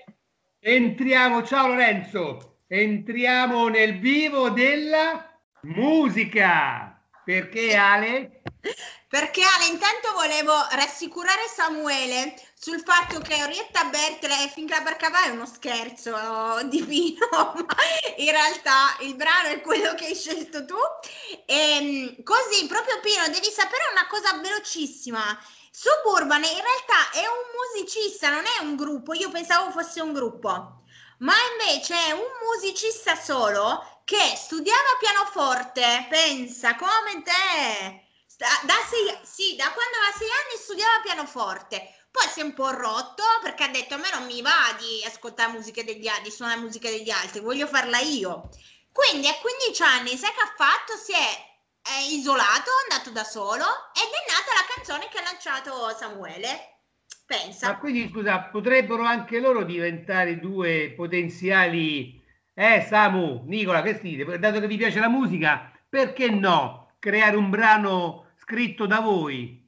entriamo, 0.60 1.42
ciao 1.42 1.68
Lorenzo, 1.68 2.60
entriamo 2.66 3.68
nel 3.68 3.98
vivo 3.98 4.50
della 4.50 5.38
musica 5.62 6.92
perché 7.24 7.76
Ale? 7.76 8.42
Perché 9.08 9.42
Ale, 9.42 9.66
intanto 9.70 10.12
volevo 10.14 10.52
rassicurare 10.72 11.42
Samuele 11.46 12.34
sul 12.62 12.80
fatto 12.84 13.18
che 13.18 13.42
Orietta 13.42 13.86
Bertele 13.86 14.44
e 14.44 14.48
finché 14.48 14.74
la 14.74 14.82
barca 14.82 15.10
va 15.10 15.24
è 15.24 15.30
uno 15.30 15.46
scherzo 15.46 16.14
divino, 16.66 17.26
ma 17.34 17.76
in 18.16 18.30
realtà 18.30 18.96
il 19.00 19.16
brano 19.16 19.48
è 19.48 19.60
quello 19.60 19.94
che 19.96 20.06
hai 20.06 20.14
scelto 20.14 20.64
tu. 20.64 20.76
E 21.44 22.22
così, 22.22 22.64
proprio 22.68 23.00
Pino, 23.00 23.26
devi 23.30 23.50
sapere 23.50 23.82
una 23.90 24.06
cosa 24.06 24.34
velocissima. 24.34 25.20
Suburban 25.72 26.44
in 26.44 26.62
realtà 26.62 27.10
è 27.14 27.26
un 27.26 27.50
musicista, 27.58 28.30
non 28.30 28.44
è 28.44 28.62
un 28.62 28.76
gruppo. 28.76 29.12
Io 29.14 29.30
pensavo 29.30 29.72
fosse 29.72 30.00
un 30.00 30.12
gruppo, 30.12 30.84
ma 31.18 31.34
invece 31.58 31.94
è 31.94 32.12
un 32.12 32.30
musicista 32.46 33.16
solo 33.16 34.02
che 34.04 34.34
studiava 34.36 34.98
pianoforte. 35.00 36.06
Pensa 36.08 36.76
come 36.76 37.22
te. 37.24 38.06
Da, 38.36 38.74
sei, 38.88 39.18
sì, 39.24 39.56
da 39.56 39.70
quando 39.72 39.96
aveva 39.98 40.16
sei 40.16 40.28
anni 40.28 40.62
studiava 40.62 41.00
pianoforte. 41.02 41.96
Poi 42.12 42.28
si 42.28 42.40
è 42.40 42.44
un 42.44 42.54
po' 42.54 42.70
rotto 42.70 43.24
perché 43.42 43.64
ha 43.64 43.68
detto 43.68 43.94
a 43.94 43.96
me 43.96 44.10
non 44.12 44.26
mi 44.26 44.40
va 44.42 44.76
di 44.78 45.02
ascoltare 45.04 45.50
musiche 45.50 45.82
degli 45.82 46.06
altri, 46.06 46.24
di 46.24 46.30
suonare 46.30 46.60
musica 46.60 46.88
degli 46.88 47.10
altri, 47.10 47.40
voglio 47.40 47.66
farla 47.66 47.98
io. 47.98 48.50
Quindi 48.92 49.26
a 49.26 49.34
15 49.34 49.82
anni, 49.82 50.16
sai 50.16 50.30
che 50.30 50.42
ha 50.42 50.54
fatto? 50.54 50.94
Si 50.96 51.12
è 51.12 51.50
è 51.82 51.98
isolato, 52.12 52.70
è 52.70 52.92
andato 52.92 53.10
da 53.10 53.24
solo 53.24 53.64
ed 53.92 54.06
è 54.06 54.22
nata 54.30 54.54
la 54.54 54.72
canzone 54.72 55.08
che 55.10 55.18
ha 55.18 55.22
lanciato 55.22 55.90
Samuele. 55.96 56.70
Pensa. 57.26 57.68
Ma 57.68 57.78
quindi 57.78 58.08
scusa, 58.08 58.40
potrebbero 58.42 59.02
anche 59.02 59.40
loro 59.40 59.64
diventare 59.64 60.38
due 60.38 60.92
potenziali. 60.94 62.22
Eh, 62.54 62.86
Samu, 62.88 63.44
Nicola, 63.46 63.82
che 63.82 63.98
dite? 64.00 64.38
Dato 64.38 64.60
che 64.60 64.66
vi 64.66 64.76
piace 64.76 65.00
la 65.00 65.08
musica, 65.08 65.72
perché 65.88 66.28
no? 66.28 66.94
Creare 66.98 67.36
un 67.36 67.50
brano 67.50 68.32
scritto 68.36 68.86
da 68.86 69.00
voi? 69.00 69.61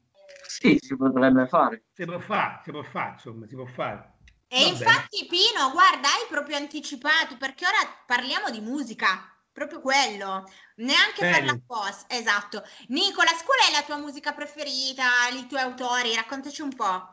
Sì, 0.56 0.78
si 0.80 0.96
potrebbe 0.96 1.48
fare. 1.48 1.82
Si 1.92 2.04
può 2.04 2.18
fare, 2.20 2.60
si 2.62 2.70
può 2.70 2.82
fare, 2.82 3.12
insomma, 3.14 3.46
si 3.46 3.56
può 3.56 3.66
fare. 3.66 4.12
E 4.46 4.62
Va 4.62 4.68
infatti, 4.68 5.26
Pino, 5.26 5.72
guarda, 5.72 6.06
hai 6.06 6.26
proprio 6.30 6.56
anticipato 6.56 7.36
perché 7.36 7.66
ora 7.66 7.78
parliamo 8.06 8.50
di 8.50 8.60
musica. 8.60 9.28
Proprio 9.50 9.80
quello, 9.80 10.48
neanche 10.76 11.20
Bene. 11.20 11.34
farla 11.34 11.52
apposta. 11.52 12.14
Esatto. 12.14 12.62
Nicolas, 12.88 13.42
qual 13.42 13.58
è 13.68 13.72
la 13.72 13.82
tua 13.82 13.96
musica 13.96 14.32
preferita? 14.32 15.04
I 15.32 15.46
tuoi 15.48 15.60
autori? 15.60 16.14
Raccontaci 16.14 16.62
un 16.62 16.74
po'. 16.74 17.08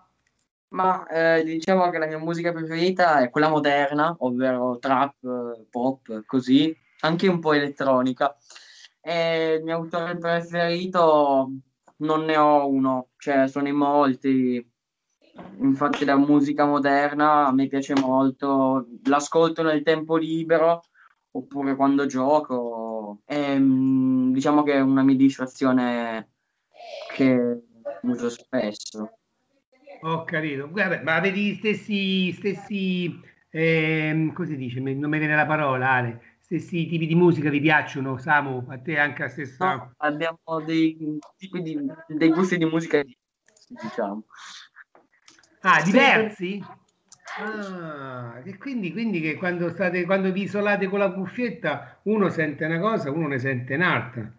Ma 0.70 1.08
eh, 1.08 1.44
diciamo 1.44 1.89
che 1.89 1.98
la 1.98 2.06
mia 2.06 2.20
musica 2.20 2.52
preferita 2.52 3.22
è 3.22 3.32
quella 3.32 3.50
moderna, 3.50 4.16
ovvero 4.20 4.78
trap, 4.78 5.16
pop, 5.70 6.26
così, 6.26 6.76
anche 7.00 7.28
un 7.28 7.39
po' 7.39 7.54
elettronica. 7.54 8.38
E 9.02 9.56
il 9.56 9.64
mio 9.64 9.78
autore 9.78 10.16
preferito, 10.18 11.50
non 12.02 12.26
ne 12.26 12.38
ho 12.38 12.68
uno, 12.68 13.10
cioè 13.18 13.47
sono 13.47 13.68
in 13.68 13.76
molti. 13.76 14.70
Infatti 15.60 16.06
la 16.06 16.18
musica 16.18 16.66
moderna 16.66 17.47
a 17.47 17.54
me 17.54 17.68
piace 17.68 17.93
molto, 17.95 18.88
l'ascolto 19.06 19.64
nel 19.64 19.82
tempo 19.82 20.18
libero 20.18 20.84
oppure 21.32 21.76
quando 21.76 22.06
gioco. 22.06 23.22
E, 23.26 23.58
mm, 23.58 24.34
diciamo 24.34 24.64
che 24.64 24.74
è 24.74 24.80
una 24.80 25.04
mia 25.04 25.16
distrazione 25.16 26.32
che 27.14 27.64
uso 28.02 28.30
spesso. 28.30 29.18
Ho 30.02 30.24
capito. 30.24 30.68
Vabbè, 30.70 31.04
ma 31.04 31.16
avete 31.16 31.38
gli 31.38 31.56
stessi, 31.56 32.32
stessi 32.32 33.20
ehm, 33.49 34.34
come 34.34 34.47
si 34.47 34.58
dice? 34.58 34.80
Non 34.80 35.10
mi 35.10 35.20
viene 35.20 35.36
la 35.36 35.45
parola, 35.45 35.91
Ale. 35.91 36.31
Stessi 36.52 36.86
tipi 36.86 37.08
di 37.08 37.16
musica 37.16 37.49
vi 37.49 37.62
piacciono, 37.62 38.18
Samu? 38.18 38.66
A 38.68 38.78
te 38.78 38.99
anche 38.99 39.22
la 39.22 39.30
stessa? 39.30 39.74
No, 39.74 39.93
abbiamo 39.99 40.60
dei 40.66 41.18
tipi 41.38 41.62
di, 41.62 41.80
dei 42.08 42.30
gusti 42.30 42.58
di 42.58 42.66
musica 42.66 43.02
diversi, 43.02 43.74
diciamo. 43.82 44.26
Ah, 45.62 45.82
diversi? 45.82 46.62
Ah, 47.39 48.41
e 48.43 48.58
quindi, 48.58 48.91
quindi 48.91 49.22
che 49.22 49.36
quando 49.36 49.70
state, 49.70 50.04
quando 50.04 50.30
vi 50.34 50.41
isolate 50.41 50.89
con 50.89 50.99
la 50.99 51.14
cuffietta, 51.14 52.02
uno 52.04 52.28
sente 52.28 52.66
una 52.66 52.82
cosa, 52.82 53.12
uno 53.12 53.30
ne 53.30 53.39
sente 53.39 53.76
un'altra. 53.76 54.30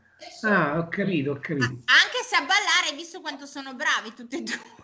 Ah, 0.42 0.80
ho 0.80 0.88
capito, 0.88 1.30
ho 1.30 1.38
capito. 1.40 1.64
Anche 1.64 2.22
se 2.26 2.36
a 2.36 2.40
ballare 2.40 2.90
hai 2.90 2.94
visto 2.94 3.22
quanto 3.22 3.46
sono 3.46 3.74
bravi 3.74 4.12
tutti 4.14 4.36
e 4.36 4.42
due. 4.42 4.81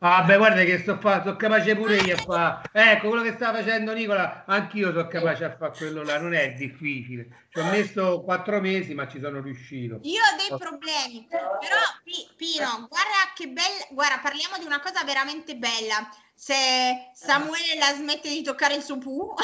Ah, 0.00 0.22
beh, 0.24 0.36
guarda 0.36 0.64
che 0.64 0.78
sto 0.78 0.98
fa, 0.98 1.22
sono 1.22 1.36
capace 1.36 1.74
pure 1.74 1.98
io 2.00 2.16
a 2.16 2.18
fa. 2.18 2.70
Ecco, 2.72 3.08
quello 3.08 3.22
che 3.22 3.32
sta 3.32 3.52
facendo 3.52 3.92
Nicola, 3.94 4.44
anch'io 4.46 4.92
sono 4.92 5.06
capace 5.08 5.44
a 5.44 5.56
fare 5.56 5.74
quello 5.76 6.02
là, 6.02 6.18
non 6.18 6.34
è 6.34 6.52
difficile. 6.54 7.46
Ci 7.48 7.58
ho 7.58 7.64
messo 7.64 8.22
quattro 8.22 8.60
mesi, 8.60 8.94
ma 8.94 9.08
ci 9.08 9.18
sono 9.20 9.40
riuscito. 9.40 10.00
Io 10.02 10.20
ho 10.20 10.36
dei 10.36 10.54
problemi, 10.56 11.26
però 11.28 11.80
Pi- 12.04 12.28
Pino, 12.36 12.86
guarda 12.88 13.32
che 13.34 13.46
bella, 13.48 13.86
guarda, 13.90 14.18
parliamo 14.20 14.58
di 14.58 14.64
una 14.66 14.80
cosa 14.80 15.02
veramente 15.04 15.56
bella. 15.56 16.08
Se 16.40 16.54
Samuele 17.14 17.74
la 17.80 17.92
smette 17.96 18.28
di 18.28 18.42
toccare 18.42 18.76
il 18.76 18.82
suo 18.84 18.96
pu. 18.96 19.34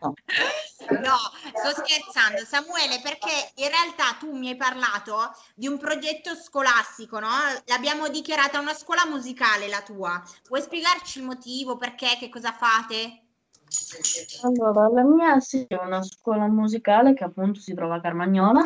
No, 0.00 1.16
sto 1.54 1.82
scherzando, 1.82 2.44
Samuele, 2.44 3.00
perché 3.02 3.50
in 3.56 3.68
realtà 3.68 4.16
tu 4.20 4.32
mi 4.32 4.50
hai 4.50 4.56
parlato 4.56 5.34
di 5.56 5.66
un 5.66 5.76
progetto 5.76 6.36
scolastico, 6.36 7.18
no? 7.18 7.28
L'abbiamo 7.64 8.08
dichiarata 8.08 8.60
una 8.60 8.74
scuola 8.74 9.06
musicale 9.06 9.66
la 9.66 9.82
tua. 9.82 10.22
Vuoi 10.46 10.62
spiegarci 10.62 11.18
il 11.18 11.24
motivo, 11.24 11.76
perché, 11.76 12.16
che 12.16 12.28
cosa 12.28 12.52
fate? 12.52 13.22
Allora, 14.42 14.88
la 14.88 15.02
mia 15.02 15.40
sì, 15.40 15.64
è 15.66 15.74
una 15.74 16.02
scuola 16.04 16.46
musicale 16.46 17.12
che 17.12 17.24
appunto 17.24 17.58
si 17.58 17.74
trova 17.74 17.96
a 17.96 18.00
Carmagnola. 18.00 18.64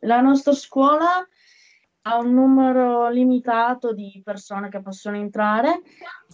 La 0.00 0.20
nostra 0.20 0.52
scuola 0.52 1.26
ha 2.02 2.16
un 2.18 2.32
numero 2.32 3.08
limitato 3.10 3.92
di 3.92 4.20
persone 4.24 4.68
che 4.68 4.80
possono 4.80 5.16
entrare. 5.16 5.82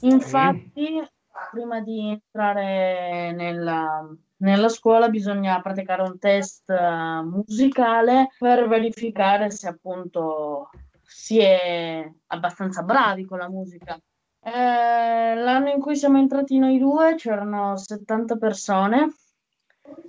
Infatti, 0.00 1.02
prima 1.50 1.80
di 1.80 2.10
entrare 2.10 3.32
nella, 3.32 4.06
nella 4.38 4.68
scuola 4.68 5.08
bisogna 5.08 5.60
praticare 5.60 6.02
un 6.02 6.18
test 6.18 6.70
eh, 6.70 7.22
musicale 7.22 8.28
per 8.38 8.68
verificare 8.68 9.50
se 9.50 9.68
appunto 9.68 10.70
si 11.02 11.38
è 11.38 12.08
abbastanza 12.28 12.82
bravi 12.82 13.24
con 13.24 13.38
la 13.38 13.48
musica. 13.48 13.98
Eh, 14.40 15.34
l'anno 15.34 15.70
in 15.70 15.80
cui 15.80 15.96
siamo 15.96 16.18
entrati 16.18 16.58
noi 16.58 16.78
due 16.78 17.16
c'erano 17.16 17.76
70 17.76 18.36
persone 18.36 19.08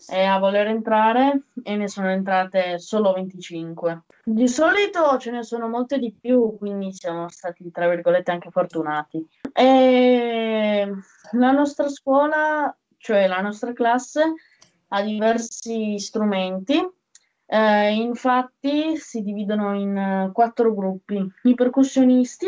eh, 0.10 0.24
a 0.24 0.40
voler 0.40 0.68
entrare 0.68 1.44
e 1.64 1.76
ne 1.76 1.88
sono 1.88 2.10
entrate 2.10 2.80
solo 2.80 3.14
25. 3.14 4.04
Di 4.24 4.48
solito 4.48 5.18
ce 5.18 5.32
ne 5.32 5.44
sono 5.44 5.68
molte 5.68 6.00
di 6.00 6.14
più, 6.14 6.58
quindi 6.58 6.92
siamo 6.94 7.30
stati, 7.30 7.72
tra 7.72 7.88
virgolette, 7.88 8.32
anche 8.32 8.52
fortunati. 8.52 9.26
E 9.54 10.92
la 11.32 11.52
nostra 11.52 11.88
scuola, 11.90 12.76
cioè 12.98 13.28
la 13.28 13.42
nostra 13.42 13.74
classe, 13.74 14.34
ha 14.90 15.02
diversi 15.02 15.98
strumenti. 16.00 16.78
Eh, 17.50 17.94
infatti 17.94 18.98
si 18.98 19.22
dividono 19.22 19.74
in 19.74 19.96
eh, 19.98 20.32
quattro 20.34 20.74
gruppi. 20.74 21.26
I 21.44 21.54
percussionisti, 21.54 22.48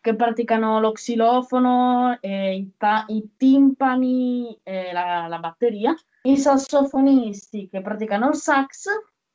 che 0.00 0.14
praticano 0.14 0.80
lo 0.80 0.92
xilofono, 0.92 2.16
eh, 2.20 2.54
i, 2.54 2.72
ta- 2.76 3.04
i 3.08 3.30
timpani 3.36 4.58
e 4.62 4.92
la, 4.92 5.26
la 5.26 5.38
batteria, 5.38 5.94
i 6.22 6.36
sassofonisti 6.36 7.68
che 7.68 7.80
praticano 7.80 8.28
il 8.28 8.34
sax, 8.34 8.86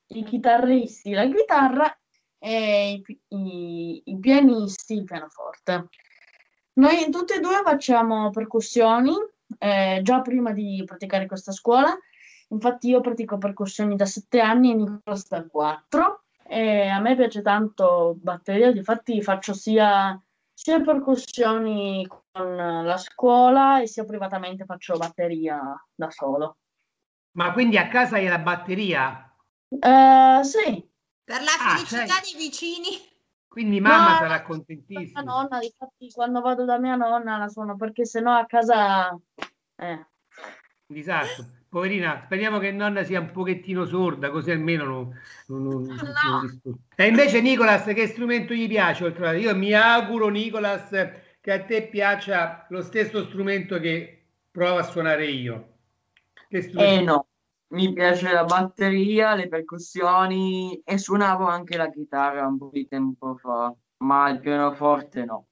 i 0.08 0.24
chitarristi 0.24 1.14
la 1.14 1.28
chitarra 1.28 1.98
e 2.38 3.02
i, 3.06 3.20
i- 3.30 4.02
i 4.06 4.20
pianisti 4.20 4.96
il 4.96 5.04
pianoforte. 5.04 5.90
Noi 6.74 7.10
tutti 7.10 7.34
e 7.34 7.40
due 7.40 7.62
facciamo 7.64 8.30
percussioni 8.30 9.14
eh, 9.58 10.00
già 10.04 10.22
prima 10.22 10.52
di 10.52 10.84
praticare 10.86 11.26
questa 11.26 11.52
scuola. 11.52 11.98
Infatti 12.50 12.90
io 12.90 13.02
pratico 13.02 13.38
percussioni 13.38 13.96
da 13.96 14.06
sette 14.06 14.40
anni 14.40 14.72
e 14.72 14.76
Nicola 14.76 15.18
da 15.30 15.46
quattro. 15.48 16.24
E 16.48 16.88
a 16.88 17.00
me 17.00 17.16
piace 17.16 17.42
tanto 17.42 18.16
batteria, 18.22 18.72
difatti 18.72 19.22
faccio 19.24 19.54
sia 19.54 20.20
sia 20.54 20.80
percussioni 20.82 22.08
con 22.08 22.56
la 22.56 22.98
scuola 22.98 23.82
e 23.82 23.88
sia 23.88 24.06
privatamente 24.06 24.64
faccio 24.66 24.96
batteria 24.98 25.60
da 25.94 26.10
solo. 26.12 26.58
Ma 27.36 27.52
quindi 27.52 27.78
a 27.78 27.88
casa 27.88 28.16
hai 28.16 28.28
la 28.28 28.40
batteria? 28.40 29.30
Eh, 29.70 30.40
sì. 30.44 30.90
Per 31.24 31.42
la 31.42 31.52
Ah, 31.60 31.76
felicità 31.76 32.06
cioè- 32.06 32.22
dei 32.22 32.36
vicini. 32.38 32.90
Quindi 33.48 33.80
mamma 33.80 34.12
No, 34.12 34.16
sarà 34.18 34.28
Mia 34.28 34.42
contentissima. 34.44 35.22
nonna, 35.22 35.60
infatti 35.62 36.10
quando 36.14 36.42
vado 36.42 36.66
da 36.66 36.78
mia 36.78 36.96
nonna 36.96 37.38
la 37.38 37.48
suono 37.48 37.76
perché 37.78 38.06
sennò 38.06 38.34
a 38.38 38.46
casa... 38.46 39.18
Eh. 39.78 40.06
Disastro. 40.86 41.46
Poverina, 41.70 42.22
speriamo 42.26 42.58
che 42.60 42.72
nonna 42.72 43.04
sia 43.04 43.20
un 43.20 43.32
pochettino 43.32 43.86
sorda, 43.86 44.30
così 44.30 44.52
almeno 44.52 44.86
non, 44.86 45.20
non- 45.48 45.62
non- 45.64 45.84
non 45.86 46.42
disturba. 46.42 46.78
E 46.96 47.08
invece 47.08 47.42
Nicolas, 47.42 47.84
che 47.86 48.08
strumento 48.08 48.54
gli 48.54 48.68
piace? 48.68 49.04
Oltre 49.06 49.28
a- 49.28 49.34
Io 49.34 49.54
mi 49.56 49.74
auguro, 49.74 50.30
Nicolas, 50.30 50.90
che 51.42 51.52
a 51.52 51.64
te 51.64 51.88
piaccia 51.88 52.66
lo 52.70 52.82
stesso 52.82 53.26
strumento 53.26 53.78
che 53.80 54.28
provo 54.52 54.78
a 54.78 54.84
suonare 54.84 55.26
io. 55.26 55.75
Che 56.56 56.62
strumento? 56.62 57.02
Eh 57.02 57.04
no, 57.04 57.28
mi 57.74 57.92
piace 57.92 58.32
la 58.32 58.46
batteria, 58.46 59.36
le 59.36 59.50
percussioni 59.50 60.82
e 60.86 60.98
suonavo 60.98 61.46
anche 61.46 61.76
la 61.76 61.90
chitarra 61.90 62.48
un 62.48 62.58
po' 62.58 62.70
di 62.72 62.88
tempo 62.88 63.36
fa, 63.36 63.76
ma 63.98 64.30
il 64.30 64.40
pianoforte 64.40 65.26
no. 65.26 65.48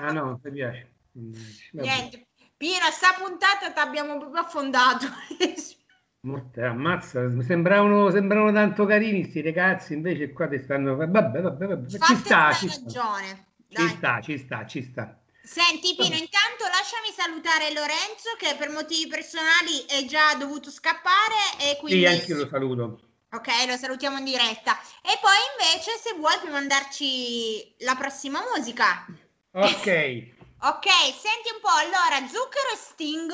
Ah 0.00 0.10
no, 0.10 0.40
ti 0.42 0.50
piace. 0.50 0.94
Mm. 1.16 1.32
Niente. 1.80 2.26
Pino, 2.56 2.90
sta 2.90 3.14
puntata 3.22 3.70
ti 3.72 3.78
abbiamo 3.78 4.18
proprio 4.18 4.40
affondato. 4.42 5.06
Morte, 6.26 6.62
ammazza, 6.62 7.30
sembravano, 7.42 8.10
sembravano 8.10 8.52
tanto 8.52 8.84
carini 8.86 9.24
sti 9.24 9.40
ragazzi, 9.42 9.94
invece 9.94 10.32
qua 10.32 10.48
ti 10.48 10.58
stanno... 10.58 10.96
Vabbè, 10.96 11.40
vabbè, 11.40 11.66
vabbè, 11.66 11.88
ci 11.88 12.16
sta, 12.16 12.52
ci 12.52 12.68
sta, 12.68 12.82
ragione. 12.82 13.46
ci 13.68 13.88
sta, 13.88 14.20
ci 14.20 14.38
sta, 14.38 14.66
ci 14.66 14.82
sta. 14.82 15.19
Senti 15.50 15.96
Pino, 15.96 16.14
intanto 16.14 16.62
lasciami 16.70 17.10
salutare 17.12 17.72
Lorenzo 17.72 18.36
che 18.38 18.54
per 18.54 18.70
motivi 18.70 19.08
personali 19.08 19.84
è 19.88 20.04
già 20.04 20.32
dovuto 20.36 20.70
scappare 20.70 21.34
e 21.58 21.76
quindi 21.78 22.02
Sì, 22.02 22.06
anche 22.06 22.30
io 22.30 22.36
lo 22.36 22.48
saluto. 22.48 23.00
Ok, 23.32 23.48
lo 23.66 23.76
salutiamo 23.76 24.18
in 24.18 24.24
diretta. 24.24 24.78
E 25.02 25.18
poi 25.20 25.34
invece 25.58 25.98
se 25.98 26.14
vuoi 26.14 26.38
puoi 26.38 26.52
mandarci 26.52 27.74
la 27.78 27.96
prossima 27.96 28.40
musica. 28.54 29.04
Ok, 29.50 30.38
Ok, 30.62 30.86
senti 31.18 31.50
un 31.52 31.60
po', 31.60 31.68
allora 31.68 32.28
Zucchero 32.28 32.70
e 32.72 32.76
Sting, 32.76 33.32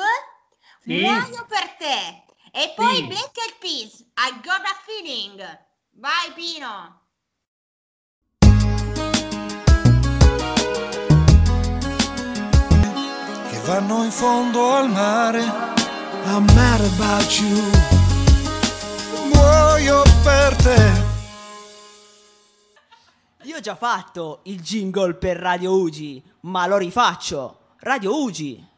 Sì. 0.80 0.94
muoio 0.94 1.44
per 1.46 1.68
te. 1.76 2.24
E 2.50 2.72
poi 2.74 2.94
Sì. 2.96 3.06
Black 3.08 3.36
Eyed 3.36 3.56
Peas, 3.58 4.00
I 4.16 4.40
Got 4.42 4.64
a 4.64 4.80
Feeling. 4.86 5.66
Vai 5.90 6.32
Pino. 6.32 7.05
Vanno 13.66 14.04
in 14.04 14.12
fondo 14.12 14.74
al 14.74 14.88
mare. 14.88 15.40
I'm 16.24 16.44
mad 16.54 16.80
about 16.80 17.40
you. 17.40 17.70
Muoio 19.32 20.02
per 20.22 20.54
te. 20.56 21.04
Io 23.42 23.56
ho 23.56 23.60
già 23.60 23.74
fatto 23.74 24.40
il 24.44 24.60
jingle 24.60 25.14
per 25.14 25.36
Radio 25.36 25.76
Ugi, 25.80 26.22
ma 26.42 26.66
lo 26.66 26.76
rifaccio. 26.76 27.58
Radio 27.80 28.22
Ugi. 28.22 28.74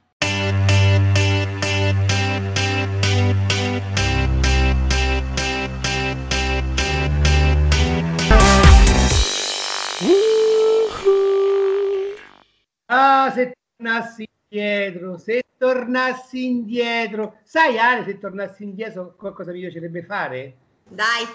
Ah, 12.90 13.30
se 13.34 13.52
tornassi 13.76 14.27
indietro, 14.48 15.18
se 15.18 15.44
tornassi 15.56 16.44
indietro. 16.44 17.38
Sai 17.44 17.78
Ale, 17.78 18.04
se 18.04 18.18
tornassi 18.18 18.62
indietro 18.64 19.14
cosa 19.16 19.52
mi 19.52 19.60
piacerebbe 19.60 20.02
fare? 20.04 20.56
Dai. 20.84 21.26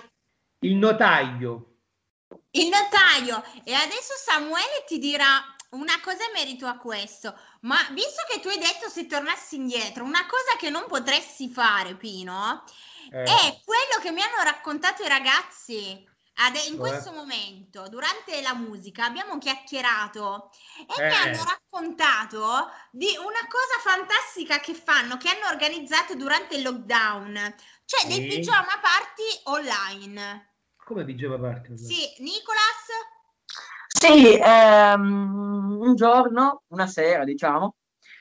Il 0.60 0.76
notaio. 0.76 1.76
Il 2.52 2.70
notaio. 2.70 3.44
E 3.64 3.74
adesso 3.74 4.14
Samuele 4.18 4.84
ti 4.88 4.98
dirà 4.98 5.28
una 5.72 6.00
cosa 6.02 6.24
in 6.26 6.32
merito 6.34 6.66
a 6.66 6.78
questo. 6.78 7.38
Ma 7.62 7.76
visto 7.92 8.24
che 8.30 8.40
tu 8.40 8.48
hai 8.48 8.58
detto 8.58 8.90
se 8.90 9.06
tornassi 9.06 9.56
indietro, 9.56 10.04
una 10.04 10.26
cosa 10.26 10.56
che 10.58 10.70
non 10.70 10.86
potresti 10.88 11.50
fare, 11.50 11.96
Pino, 11.96 12.64
Eh. 13.12 13.24
è 13.24 13.60
quello 13.64 14.00
che 14.02 14.12
mi 14.12 14.22
hanno 14.22 14.44
raccontato 14.44 15.04
i 15.04 15.08
ragazzi. 15.10 16.12
Ade- 16.36 16.60
in 16.68 16.78
Cioè? 16.78 16.80
questo 16.80 17.12
momento, 17.12 17.88
durante 17.90 18.42
la 18.42 18.56
musica, 18.56 19.06
abbiamo 19.06 19.38
chiacchierato 19.38 20.50
e 20.80 21.02
Eh. 21.02 21.08
mi 21.08 21.16
hanno 21.16 21.44
raccontato 21.44 22.72
di 22.92 23.16
una 23.18 23.46
cosa 23.48 23.80
fantastica 23.84 24.60
che 24.60 24.74
fanno, 24.74 25.18
che 25.18 25.30
hanno 25.30 25.48
organizzato 25.52 26.16
durante 26.16 26.56
il 26.56 26.64
lockdown, 26.64 27.56
cioè 27.86 28.08
dei 28.08 28.22
Sì. 28.22 28.28
pigiama 28.28 28.80
party 28.82 29.42
online. 29.44 30.56
Come 30.84 31.06
pigiama 31.06 31.38
parte? 31.38 31.78
Sì, 31.78 32.12
Nicolas? 32.18 32.88
Sì, 33.88 34.36
ehm, 34.36 35.78
un 35.80 35.96
giorno, 35.96 36.64
una 36.70 36.88
sera, 36.88 37.24
diciamo, 37.24 37.76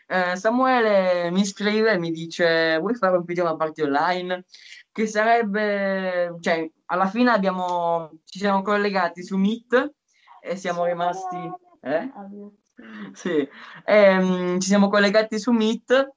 eh, 0.06 0.36
Samuele 0.36 1.30
mi 1.30 1.44
scrive 1.46 1.92
e 1.92 1.98
mi 1.98 2.10
dice: 2.10 2.76
Vuoi 2.78 2.94
fare 2.94 3.16
un 3.16 3.24
pigiama 3.24 3.56
party 3.56 3.82
online? 3.82 4.44
Che 4.92 5.06
sarebbe, 5.06 6.36
cioè, 6.40 6.70
alla 6.92 7.06
fine 7.06 7.30
abbiamo, 7.30 8.10
ci 8.24 8.38
siamo 8.38 8.60
collegati 8.60 9.24
su 9.24 9.38
Meet 9.38 9.92
e 10.40 10.56
siamo 10.56 10.84
rimasti, 10.84 11.50
eh? 11.80 12.10
Sì, 13.12 13.48
ehm, 13.84 14.58
ci 14.60 14.68
siamo 14.68 14.88
collegati 14.88 15.38
su 15.38 15.52
Meet 15.52 16.10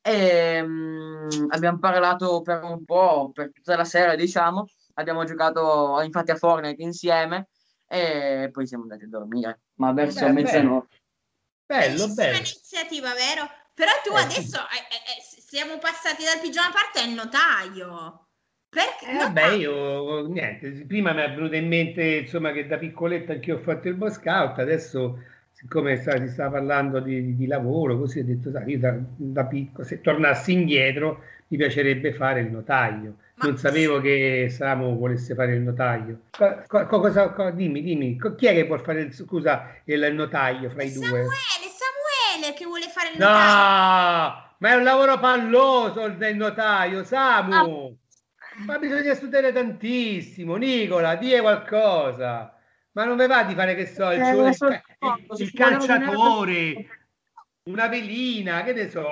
e 0.00 0.62
mm, 0.62 1.28
abbiamo 1.48 1.78
parlato 1.78 2.40
per 2.40 2.62
un 2.62 2.82
po', 2.84 3.30
per 3.32 3.52
tutta 3.52 3.76
la 3.76 3.84
sera, 3.84 4.14
diciamo. 4.14 4.66
Abbiamo 4.94 5.24
giocato 5.24 6.00
infatti 6.02 6.30
a 6.30 6.36
Fortnite 6.36 6.82
insieme 6.82 7.48
e 7.86 8.48
poi 8.50 8.66
siamo 8.66 8.84
andati 8.84 9.04
a 9.04 9.08
dormire, 9.08 9.60
ma 9.74 9.92
verso 9.92 10.24
Beh, 10.24 10.32
mezzanotte. 10.32 10.96
Bello, 11.66 12.08
bello. 12.08 12.36
iniziativa, 12.36 13.12
vero? 13.12 13.48
Però 13.74 13.90
tu 14.02 14.14
Eh, 14.14 14.20
adesso 14.20 14.58
eh, 14.58 14.86
eh, 14.90 15.18
eh, 15.18 15.42
siamo 15.46 15.78
passati 15.78 16.24
dal 16.24 16.40
pigiama 16.40 16.72
party 16.72 17.00
al 17.00 17.10
notaio. 17.10 18.21
Perché? 18.72 19.10
Eh, 19.10 19.16
vabbè, 19.16 19.46
io 19.52 20.26
niente, 20.28 20.70
prima 20.86 21.12
mi 21.12 21.20
è 21.20 21.28
venuto 21.34 21.54
in 21.54 21.68
mente 21.68 22.02
insomma 22.02 22.52
che 22.52 22.66
da 22.66 22.78
piccoletto 22.78 23.32
anch'io 23.32 23.56
ho 23.56 23.60
fatto 23.60 23.88
il 23.88 23.94
Boy 23.94 24.10
Scout, 24.10 24.58
adesso 24.58 25.18
siccome 25.52 25.96
sta- 25.98 26.18
si 26.18 26.28
sta 26.28 26.48
parlando 26.48 26.98
di, 27.00 27.36
di 27.36 27.46
lavoro, 27.46 27.98
così 27.98 28.20
ho 28.20 28.24
detto, 28.24 28.50
sai, 28.50 28.70
io 28.70 28.78
da, 28.78 28.96
da 29.14 29.44
piccolo, 29.44 29.86
se 29.86 30.00
tornassi 30.00 30.52
indietro 30.52 31.22
mi 31.48 31.58
piacerebbe 31.58 32.14
fare 32.14 32.40
il 32.40 32.50
notaio. 32.50 33.16
Non 33.42 33.58
sapevo 33.58 34.00
che 34.00 34.46
Samu 34.48 34.96
volesse 34.96 35.34
fare 35.34 35.54
il 35.54 35.60
notaio. 35.60 36.20
Co- 36.30 36.62
co- 36.66 36.86
cosa, 37.00 37.30
co- 37.30 37.50
dimmi, 37.50 37.82
dimmi, 37.82 38.16
chi 38.36 38.46
è 38.46 38.54
che 38.54 38.64
può 38.66 38.78
fare 38.78 39.02
il, 39.02 39.12
scusa, 39.12 39.74
il 39.84 40.14
notaio 40.14 40.70
fra 40.70 40.82
i 40.82 40.92
due? 40.92 41.04
Samuele, 41.04 41.72
Samuele 41.76 42.54
che 42.54 42.64
vuole 42.64 42.88
fare 42.88 43.08
il 43.10 43.18
notaio. 43.18 43.34
No, 43.34 44.54
ma 44.58 44.70
è 44.70 44.74
un 44.76 44.82
lavoro 44.82 45.18
palloso 45.18 46.06
il 46.06 46.16
del 46.16 46.36
notaio, 46.36 47.04
Samu. 47.04 47.98
Ma 48.58 48.78
bisogna 48.78 49.14
studiare 49.14 49.52
tantissimo. 49.52 50.56
Nicola, 50.56 51.16
die 51.16 51.40
qualcosa. 51.40 52.56
Ma 52.92 53.04
non 53.04 53.16
vi 53.16 53.26
va 53.26 53.44
di 53.44 53.54
fare 53.54 53.74
che 53.74 53.86
so, 53.86 54.10
il, 54.10 54.20
Eh, 54.20 54.30
il 54.30 54.82
il- 55.00 55.34
il 55.38 55.52
calciatore, 55.52 57.08
una 57.64 57.88
velina, 57.88 58.62
che 58.62 58.72
ne 58.74 58.90
so. 58.90 59.08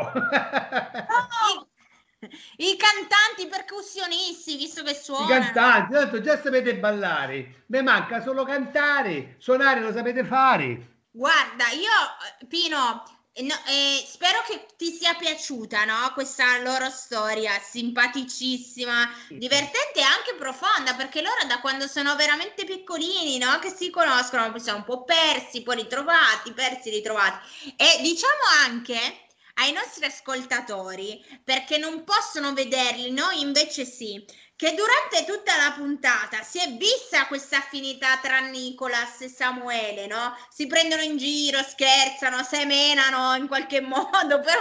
I 2.58 2.76
cantanti 2.76 3.46
percussionisti, 3.48 4.56
visto 4.56 4.82
che 4.82 4.90
I 4.90 4.94
suonano. 4.94 5.28
cantanti, 5.28 5.92
tanto 5.94 6.20
già 6.20 6.38
sapete 6.38 6.76
ballare. 6.76 7.64
Mi 7.68 7.82
manca 7.82 8.20
solo 8.20 8.44
cantare, 8.44 9.36
suonare 9.38 9.80
lo 9.80 9.90
sapete 9.92 10.22
fare. 10.24 10.98
Guarda, 11.10 11.64
io, 11.70 12.46
Pino, 12.46 13.02
no, 13.42 13.54
eh, 13.66 14.04
spero 14.06 14.42
che 14.46 14.66
ti 14.76 14.92
sia 14.92 15.14
piaciuta, 15.14 15.84
no? 15.84 16.10
Questa 16.14 16.58
loro 16.58 16.88
storia 16.90 17.58
simpaticissima, 17.60 19.08
divertente 19.28 20.00
e 20.00 20.02
anche 20.02 20.34
profonda, 20.38 20.94
perché 20.94 21.22
loro 21.22 21.44
da 21.46 21.60
quando 21.60 21.86
sono 21.86 22.16
veramente 22.16 22.64
piccolini, 22.64 23.38
no? 23.38 23.58
Che 23.58 23.70
si 23.70 23.90
conoscono, 23.90 24.50
poi 24.50 24.60
sono 24.60 24.78
un 24.78 24.84
po' 24.84 25.04
persi, 25.04 25.62
poi 25.62 25.76
ritrovati, 25.76 26.52
persi, 26.52 26.90
ritrovati. 26.90 27.74
E 27.76 28.00
diciamo 28.02 28.42
anche 28.64 29.28
ai 29.54 29.72
nostri 29.72 30.04
ascoltatori, 30.06 31.22
perché 31.44 31.76
non 31.76 32.04
possono 32.04 32.52
vederli, 32.52 33.10
noi 33.10 33.40
invece 33.40 33.84
sì, 33.84 34.24
che 34.60 34.74
durante 34.74 35.24
tutta 35.24 35.56
la 35.56 35.72
puntata 35.72 36.42
si 36.42 36.58
è 36.58 36.70
vista 36.72 37.26
questa 37.28 37.56
affinità 37.56 38.18
tra 38.18 38.40
Nicolas 38.40 39.22
e 39.22 39.30
Samuele, 39.30 40.06
no? 40.06 40.36
Si 40.50 40.66
prendono 40.66 41.00
in 41.00 41.16
giro, 41.16 41.62
scherzano, 41.62 42.42
semenano 42.44 43.36
in 43.36 43.48
qualche 43.48 43.80
modo, 43.80 44.38
però 44.40 44.60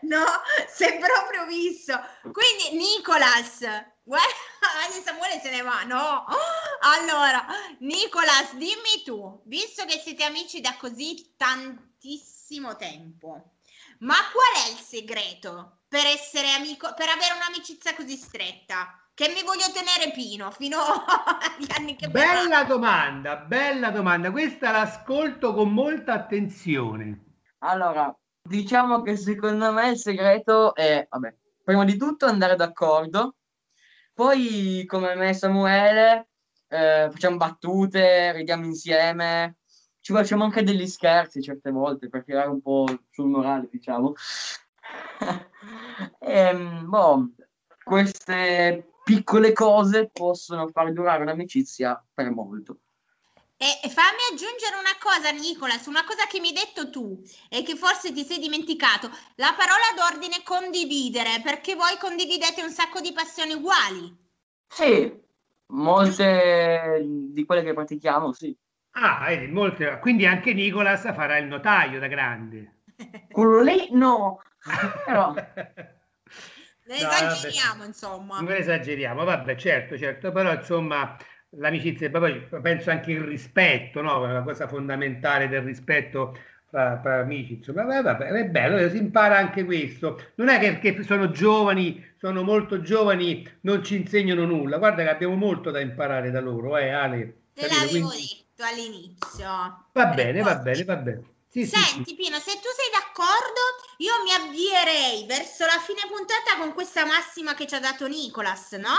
no, 0.00 0.24
si 0.66 0.84
è 0.84 0.96
proprio 0.96 1.44
visto. 1.44 1.92
Quindi 2.22 2.82
Nicolas, 2.82 3.58
guarda, 4.02 4.32
Samuele 5.04 5.40
se 5.42 5.50
ne 5.50 5.60
va, 5.60 5.82
no? 5.82 6.24
Allora, 6.80 7.46
Nicolas, 7.80 8.54
dimmi 8.54 9.02
tu, 9.04 9.42
visto 9.44 9.84
che 9.84 10.00
siete 10.02 10.24
amici 10.24 10.62
da 10.62 10.74
così 10.78 11.34
tantissimo 11.36 12.76
tempo, 12.76 13.56
ma 13.98 14.16
qual 14.32 14.64
è 14.64 14.70
il 14.70 14.78
segreto 14.78 15.80
per 15.86 16.06
essere 16.06 16.50
amico, 16.52 16.94
per 16.94 17.10
avere 17.10 17.34
un'amicizia 17.34 17.94
così 17.94 18.16
stretta? 18.16 18.96
Che 19.22 19.28
mi 19.28 19.44
voglio 19.44 19.70
tenere 19.72 20.10
Pino 20.12 20.50
fino 20.50 20.78
agli 20.82 21.70
anni 21.78 21.94
che. 21.94 22.08
Bella 22.08 22.64
domanda, 22.64 23.36
bella 23.36 23.90
domanda. 23.90 24.32
Questa 24.32 24.72
l'ascolto 24.72 25.54
con 25.54 25.72
molta 25.72 26.14
attenzione. 26.14 27.26
Allora, 27.58 28.12
diciamo 28.42 29.00
che 29.02 29.16
secondo 29.16 29.70
me 29.70 29.90
il 29.90 29.96
segreto 29.96 30.74
è, 30.74 31.06
vabbè, 31.08 31.36
prima 31.62 31.84
di 31.84 31.96
tutto 31.96 32.26
andare 32.26 32.56
d'accordo, 32.56 33.36
poi 34.12 34.84
come 34.88 35.14
me 35.14 35.28
e 35.28 35.34
Samuele 35.34 36.30
eh, 36.66 37.08
facciamo 37.12 37.36
battute, 37.36 38.32
ridiamo 38.32 38.64
insieme, 38.64 39.58
ci 40.00 40.12
facciamo 40.12 40.42
anche 40.42 40.64
degli 40.64 40.88
scherzi 40.88 41.40
certe 41.40 41.70
volte 41.70 42.08
per 42.08 42.24
tirare 42.24 42.48
un 42.48 42.60
po' 42.60 42.86
sul 43.08 43.28
morale, 43.28 43.68
diciamo. 43.70 44.14
Ehm, 46.18 46.88
boh, 46.88 47.30
queste 47.84 48.91
piccole 49.04 49.52
cose 49.52 50.10
possono 50.12 50.68
far 50.68 50.92
durare 50.92 51.22
un'amicizia 51.22 52.02
per 52.12 52.30
molto. 52.30 52.78
E 53.56 53.88
fammi 53.88 54.18
aggiungere 54.32 54.74
una 54.76 54.98
cosa, 54.98 55.30
Nicolas, 55.30 55.86
una 55.86 56.04
cosa 56.04 56.26
che 56.26 56.40
mi 56.40 56.48
hai 56.48 56.54
detto 56.54 56.90
tu 56.90 57.22
e 57.48 57.62
che 57.62 57.76
forse 57.76 58.12
ti 58.12 58.24
sei 58.24 58.40
dimenticato. 58.40 59.08
La 59.36 59.54
parola 59.56 59.94
d'ordine 59.94 60.42
condividere, 60.42 61.40
perché 61.44 61.76
voi 61.76 61.96
condividete 61.96 62.60
un 62.60 62.70
sacco 62.70 63.00
di 63.00 63.12
passioni 63.12 63.52
uguali. 63.52 64.16
Sì, 64.66 65.16
molte 65.66 67.04
di 67.06 67.44
quelle 67.44 67.62
che 67.62 67.72
pratichiamo, 67.72 68.32
sì. 68.32 68.56
Ah, 68.94 69.26
vedi, 69.28 69.46
molte- 69.46 70.00
quindi 70.00 70.26
anche 70.26 70.52
Nicolas 70.52 71.02
farà 71.14 71.38
il 71.38 71.46
notaio 71.46 72.00
da 72.00 72.08
grande. 72.08 72.80
Quello 73.30 73.62
lì 73.62 73.88
no, 73.92 74.42
però 75.04 75.32
Ne 76.84 77.00
No, 77.00 77.08
esageriamo, 77.10 77.84
insomma. 77.84 78.40
Non 78.40 78.52
esageriamo, 78.52 79.24
vabbè, 79.24 79.54
certo, 79.56 79.96
certo, 79.96 80.32
però 80.32 80.52
insomma 80.52 81.16
l'amicizia, 81.56 82.06
e 82.06 82.10
poi 82.10 82.40
penso 82.60 82.90
anche 82.90 83.12
il 83.12 83.20
rispetto, 83.20 84.00
no? 84.00 84.24
La 84.26 84.42
cosa 84.42 84.66
fondamentale 84.66 85.48
del 85.48 85.62
rispetto 85.62 86.36
fra, 86.68 86.98
fra 87.00 87.20
amici, 87.20 87.54
insomma, 87.54 87.84
vabbè, 87.84 88.24
è 88.28 88.44
bello, 88.46 88.88
si 88.88 88.96
impara 88.96 89.36
anche 89.36 89.64
questo. 89.64 90.30
Non 90.36 90.48
è 90.48 90.58
che 90.58 90.76
perché 90.78 91.02
sono 91.04 91.30
giovani, 91.30 92.04
sono 92.18 92.42
molto 92.42 92.80
giovani, 92.80 93.46
non 93.60 93.84
ci 93.84 93.96
insegnano 93.96 94.44
nulla. 94.44 94.78
Guarda 94.78 95.02
che 95.02 95.10
abbiamo 95.10 95.34
molto 95.36 95.70
da 95.70 95.80
imparare 95.80 96.30
da 96.30 96.40
loro, 96.40 96.76
eh, 96.78 96.90
Ale. 96.90 97.36
Te 97.54 97.66
l'avevo 97.68 98.08
Quindi- 98.08 98.44
detto 98.56 98.64
all'inizio. 98.64 99.84
va 99.92 100.06
bene, 100.06 100.40
va 100.42 100.56
bene, 100.56 100.84
va 100.84 100.96
bene. 100.96 101.22
Sì, 101.52 101.66
sì, 101.66 101.84
sì. 101.84 102.04
Senti, 102.04 102.14
Pino, 102.14 102.38
se 102.40 102.52
tu 102.54 102.68
sei 102.76 102.90
d'accordo, 102.92 103.60
io 103.98 104.22
mi 104.24 104.32
avvierei 104.32 105.24
verso 105.26 105.64
la 105.64 105.78
fine 105.80 106.00
puntata 106.08 106.56
con 106.58 106.72
questa 106.74 107.04
massima 107.06 107.54
che 107.54 107.66
ci 107.66 107.74
ha 107.74 107.80
dato 107.80 108.06
Nicolas, 108.08 108.72
no? 108.72 108.96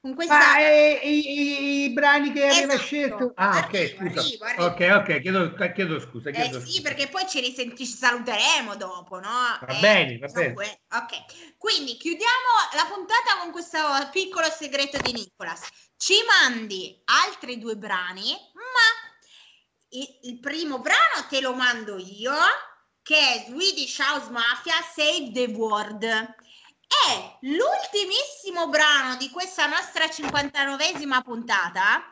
Con 0.00 0.14
questa... 0.14 0.44
Ma 0.44 0.58
eh, 0.58 1.00
i, 1.02 1.82
i- 1.82 1.84
i 1.84 1.92
brani 1.92 2.32
che 2.32 2.48
aveva 2.48 2.76
Esatto. 2.76 2.78
scelto? 2.78 3.32
Ah, 3.36 3.58
ok, 3.66 3.74
Arrivo, 3.74 3.96
scusa. 3.96 4.22
arrivo, 4.22 4.44
arrivo. 4.44 4.72
Ok, 4.72 4.80
ok, 5.00 5.20
chiedo, 5.20 5.54
chiedo 5.74 5.98
scusa, 6.00 6.30
Eh 6.32 6.32
chiedo 6.32 6.60
sì, 6.64 6.80
scusa. 6.82 6.82
perché 6.82 7.08
poi 7.08 7.26
ci 7.28 7.40
risenti, 7.40 7.84
ci 7.86 7.92
saluteremo 7.92 8.76
dopo, 8.76 9.18
no? 9.18 9.28
Va 9.68 9.74
Eh, 9.74 9.84
bene, 9.84 10.18
va 10.18 10.28
bene. 10.40 10.54
que- 10.54 10.82
Ok, 10.92 11.56
quindi 11.56 11.96
chiudiamo 11.96 12.70
la 12.74 12.86
puntata 12.86 13.38
con 13.40 13.50
questo 13.50 13.78
piccolo 14.12 14.46
segreto 14.50 14.98
di 15.00 15.12
Nicolas. 15.12 15.68
Ci 15.96 16.14
mandi 16.26 17.00
altri 17.06 17.58
due 17.58 17.76
brani, 17.76 18.30
ma 18.54 19.09
il, 19.90 20.38
primo 20.40 20.78
brano 20.78 21.26
te 21.28 21.40
lo 21.40 21.54
mando 21.54 21.96
io, 21.98 22.34
che 23.02 23.16
è 23.16 23.44
Swedish 23.48 23.98
House 23.98 24.30
Mafia 24.30 24.74
Save 24.94 25.30
the 25.32 25.52
World. 25.52 26.04
E 26.04 27.38
l'ultimissimo 27.42 28.68
brano 28.68 29.16
di 29.16 29.30
questa 29.30 29.66
nostra 29.66 30.06
59esima 30.06 31.22
puntata 31.22 32.02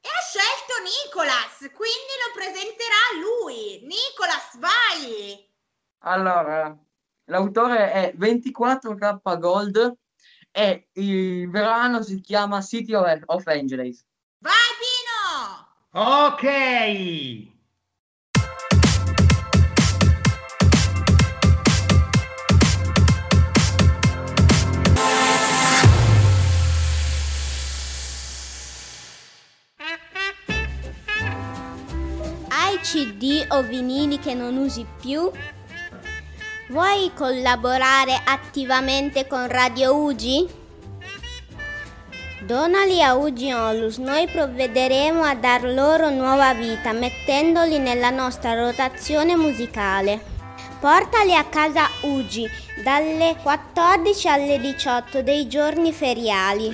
e 0.00 0.08
ha 0.08 0.20
scelto 0.20 0.74
Nicolas, 0.82 1.58
quindi 1.72 2.12
lo 2.20 2.32
presenterà 2.34 3.02
lui. 3.20 3.80
Nicolas, 3.86 4.58
vai! 4.58 5.48
Allora, 6.04 6.76
l'autore 7.26 7.92
è 7.92 8.12
24K 8.16 9.38
Gold 9.38 9.96
e 10.50 10.88
il 10.94 11.48
brano 11.48 12.02
si 12.02 12.20
chiama 12.20 12.60
City 12.60 12.92
of, 12.94 13.46
Angels. 13.46 14.04
Vai 14.38 14.52
Pino! 14.78 14.91
Ok. 15.94 16.44
Hai 32.48 32.78
CD 32.80 33.44
o 33.50 33.62
vinili 33.62 34.18
che 34.18 34.32
non 34.32 34.56
usi 34.56 34.86
più? 34.98 35.30
Vuoi 36.70 37.12
collaborare 37.14 38.18
attivamente 38.24 39.26
con 39.26 39.46
Radio 39.46 39.94
Ugi? 39.94 40.61
Donali 42.44 43.00
a 43.00 43.14
Ugi 43.14 43.52
Onlus, 43.52 43.98
noi 43.98 44.26
provvederemo 44.26 45.22
a 45.22 45.36
dar 45.36 45.62
loro 45.62 46.10
nuova 46.10 46.52
vita 46.54 46.92
mettendoli 46.92 47.78
nella 47.78 48.10
nostra 48.10 48.54
rotazione 48.54 49.36
musicale. 49.36 50.20
Portali 50.80 51.36
a 51.36 51.44
casa 51.44 51.88
Ugi 52.00 52.44
dalle 52.82 53.36
14 53.40 54.28
alle 54.28 54.58
18 54.58 55.22
dei 55.22 55.46
giorni 55.46 55.92
feriali. 55.92 56.72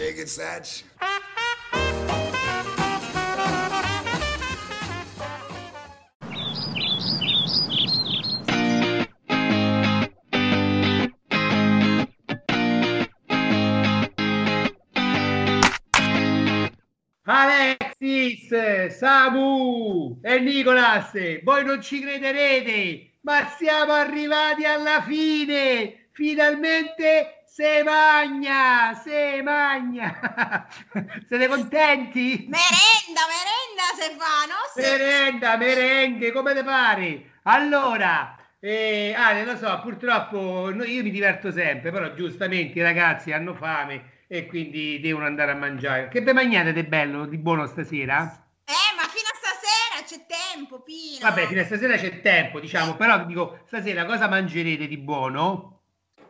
Alexis, 18.01 18.97
Samu 18.99 20.21
e 20.23 20.39
Nicolas, 20.39 21.11
voi 21.43 21.65
non 21.65 21.83
ci 21.83 22.01
crederete, 22.01 23.19
ma 23.23 23.47
siamo 23.57 23.93
arrivati 23.93 24.65
alla 24.65 25.03
fine! 25.03 26.09
Finalmente 26.13 27.43
se 27.47 27.83
magna, 27.83 28.95
se 28.95 29.43
magna! 29.43 30.67
Siete 31.27 31.49
contenti? 31.49 32.47
Merenda, 32.49 33.23
merenda 33.27 33.85
se 33.97 34.17
fa, 34.17 34.47
no? 34.47 34.55
Se- 34.73 34.81
Merenda, 34.81 35.57
merengue, 35.57 36.31
come 36.33 36.55
te 36.55 36.63
pare? 36.63 37.31
Allora, 37.43 38.37
eh, 38.61 39.13
Ale, 39.17 39.45
lo 39.45 39.57
so, 39.57 39.81
purtroppo 39.83 40.71
io 40.85 41.03
mi 41.03 41.11
diverto 41.11 41.51
sempre, 41.51 41.91
però 41.91 42.15
giustamente 42.15 42.79
i 42.79 42.83
ragazzi 42.83 43.33
hanno 43.33 43.55
fame 43.55 44.18
e 44.29 44.47
quindi 44.47 45.01
devono 45.01 45.25
andare 45.25 45.53
a 45.53 45.55
mangiare. 45.55 46.09
Che 46.09 46.21
vi 46.21 46.33
mangiate 46.33 46.73
di 46.73 46.85
bello, 46.85 47.27
di 47.27 47.39
buono 47.39 47.67
stasera? 47.67 48.23
Eh, 48.65 48.95
ma 48.95 49.03
fino 49.09 49.29
a 49.33 49.35
stasera 49.35 50.05
c'è 50.05 50.27
tempo, 50.27 50.81
Pino. 50.83 51.19
Vabbè, 51.23 51.47
fino 51.47 51.63
a 51.63 51.65
stasera 51.65 51.97
c'è 51.97 52.21
tempo, 52.21 52.61
diciamo, 52.61 52.95
però 52.95 53.25
dico, 53.25 53.61
stasera 53.67 54.05
cosa 54.05 54.29
mangerete 54.29 54.87
di 54.87 54.99
buono? 54.99 55.81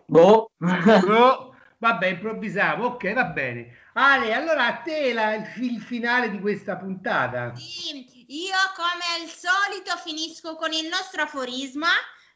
Boh. 0.06 0.50
Boh. 0.56 1.52
Vabbè, 1.80 2.06
improvvisiamo, 2.06 2.86
ok, 2.86 3.12
va 3.12 3.24
bene. 3.26 3.76
Ale, 3.94 4.32
allora 4.34 4.66
a 4.66 4.76
te 4.78 5.12
la- 5.12 5.34
il, 5.34 5.46
il 5.62 5.80
finale 5.80 6.28
di 6.28 6.40
questa 6.40 6.76
puntata. 6.76 7.54
Sì, 7.54 8.04
io 8.26 8.56
come 8.74 9.22
al 9.22 9.28
solito 9.28 9.96
finisco 9.96 10.56
con 10.56 10.72
il 10.72 10.88
nostro 10.88 11.22
aforisma 11.22 11.88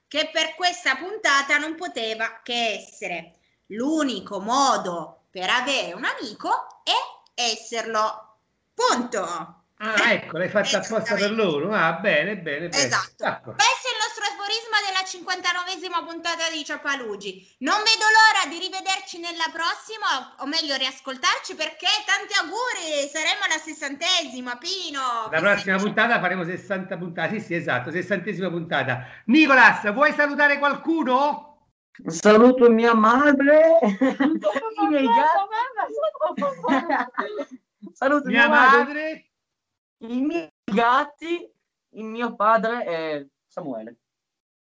che 0.06 0.30
per 0.32 0.54
questa 0.54 0.94
puntata 0.94 1.58
non 1.58 1.74
poteva 1.74 2.40
che 2.44 2.78
essere 2.78 3.34
l'unico 3.66 4.38
modo 4.40 5.21
per 5.32 5.48
avere 5.48 5.94
un 5.94 6.04
amico 6.04 6.82
è 6.84 6.92
esserlo. 7.34 8.36
Punto. 8.74 9.56
Ah, 9.78 10.12
ecco, 10.12 10.36
l'hai 10.36 10.50
fatta 10.50 10.78
apposta 10.78 11.14
per 11.16 11.32
loro. 11.32 11.72
Ah, 11.72 11.94
bene, 11.94 12.36
bene, 12.36 12.68
bene. 12.68 12.84
Esatto. 12.84 13.14
D'accordo. 13.16 13.56
Questo 13.56 13.88
è 13.88 13.92
il 13.92 13.98
nostro 13.98 14.24
aforisma 14.28 14.78
della 14.84 15.02
59esima 15.02 16.06
puntata 16.06 16.50
di 16.52 16.64
Ciapalugi. 16.64 17.56
Non 17.60 17.78
vedo 17.78 18.04
l'ora 18.12 18.46
di 18.46 18.60
rivederci 18.62 19.18
nella 19.18 19.48
prossima, 19.50 20.36
o 20.38 20.46
meglio 20.46 20.76
riascoltarci, 20.76 21.56
perché 21.56 21.88
tanti 22.06 22.34
auguri, 22.38 23.08
saremo 23.10 23.42
alla 23.42 23.58
sessantesima, 23.58 24.56
Pino. 24.58 25.26
La 25.32 25.40
prossima 25.40 25.78
puntata 25.78 26.20
faremo 26.20 26.44
60 26.44 26.96
puntate. 26.98 27.40
Sì, 27.40 27.46
sì, 27.46 27.54
esatto, 27.54 27.90
sessantesima 27.90 28.50
puntata. 28.50 29.06
Nicolas, 29.26 29.90
vuoi 29.92 30.12
salutare 30.12 30.58
qualcuno? 30.58 31.51
Saluto 32.06 32.70
mia 32.70 32.94
madre, 32.94 33.78
i 33.82 34.86
miei 34.88 35.06
gatti. 35.06 35.50
Saluto 37.92 38.28
Mia 38.28 38.48
madre. 38.48 39.30
i 39.98 40.20
miei 40.22 40.50
gatti, 40.64 41.52
il 41.90 42.04
mio 42.04 42.34
padre 42.34 42.86
e 42.86 43.28
Samuele. 43.46 43.96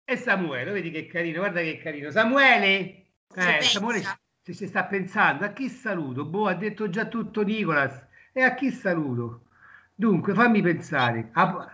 E 0.05 0.15
Samuele, 0.15 0.71
vedi 0.71 0.89
che 0.89 1.05
carino, 1.07 1.39
guarda 1.39 1.59
che 1.61 1.77
carino. 1.77 2.11
Samuele, 2.11 3.07
eh, 3.35 3.61
Samuele 3.61 4.19
se 4.41 4.53
si 4.53 4.67
sta 4.67 4.85
pensando, 4.85 5.43
a 5.43 5.49
chi 5.49 5.67
saluto? 5.67 6.23
Boh, 6.23 6.47
ha 6.47 6.53
detto 6.53 6.89
già 6.89 7.05
tutto 7.07 7.41
Nicolas. 7.43 8.05
E 8.31 8.41
a 8.41 8.53
chi 8.53 8.71
saluto? 8.71 9.47
Dunque, 9.93 10.33
fammi 10.33 10.61
pensare. 10.61 11.29
A- 11.33 11.67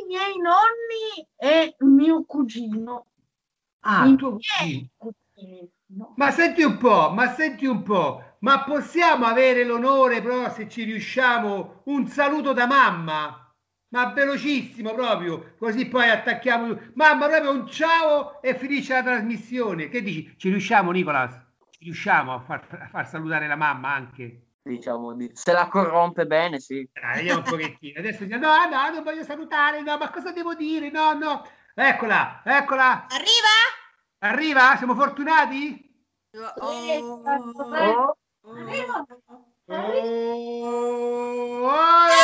I 0.00 0.06
miei 0.06 0.36
nonni 0.38 1.28
e 1.36 1.76
mio 1.78 2.24
cugino. 2.24 3.06
Ah, 3.80 4.06
I 4.06 4.16
tuo 4.16 4.38
miei 4.60 4.90
cugino. 4.96 5.68
no. 5.86 6.12
Ma 6.16 6.30
senti 6.30 6.62
un 6.62 6.76
po', 6.76 7.10
ma 7.10 7.32
senti 7.32 7.66
un 7.66 7.82
po', 7.82 8.36
ma 8.40 8.62
possiamo 8.64 9.26
avere 9.26 9.64
l'onore 9.64 10.20
però 10.20 10.50
se 10.50 10.68
ci 10.68 10.84
riusciamo 10.84 11.82
un 11.84 12.06
saluto 12.06 12.52
da 12.52 12.66
mamma? 12.66 13.44
Ma 13.92 14.12
velocissimo 14.12 14.94
proprio, 14.94 15.54
così 15.58 15.86
poi 15.86 16.08
attacchiamo. 16.08 16.78
Mamma, 16.94 17.26
proprio 17.26 17.50
un 17.50 17.66
ciao 17.66 18.40
e 18.40 18.54
finisce 18.54 18.92
la 18.92 19.02
trasmissione. 19.02 19.88
Che 19.88 20.00
dici? 20.00 20.32
Ci 20.36 20.48
riusciamo, 20.48 20.92
Nicolas? 20.92 21.32
Ci 21.70 21.84
riusciamo 21.84 22.34
a 22.34 22.40
far, 22.40 22.66
a 22.70 22.86
far 22.86 23.08
salutare 23.08 23.48
la 23.48 23.56
mamma 23.56 23.92
anche? 23.92 24.50
Diciamo 24.62 25.14
di... 25.14 25.30
Se 25.32 25.52
la 25.52 25.66
corrompe 25.66 26.26
bene, 26.26 26.60
sì. 26.60 26.88
Dai, 26.92 27.16
vediamo 27.16 27.38
un 27.40 27.44
pochettino. 27.44 27.98
Adesso 27.98 28.26
no, 28.26 28.36
no, 28.38 28.90
non 28.92 29.02
voglio 29.02 29.24
salutare, 29.24 29.80
no, 29.80 29.96
ma 29.96 30.10
cosa 30.10 30.30
devo 30.30 30.54
dire? 30.54 30.90
No, 30.90 31.14
no. 31.14 31.42
Eccola, 31.82 32.42
eccola. 32.44 33.06
Arriva? 33.08 33.56
Arriva? 34.18 34.76
Siamo 34.76 34.94
fortunati? 34.94 35.82
Oh. 36.36 36.52
Oh, 36.60 38.16
Oh, 39.66 39.78
olè! 41.64 42.18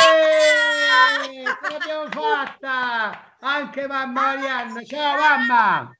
Ce 1.43 1.71
l'abbiamo 1.71 2.05
fatta! 2.13 3.35
Anche 3.39 3.87
mamma 3.87 4.35
Marianna. 4.35 4.83
Ciao 4.83 5.17
mamma! 5.17 5.91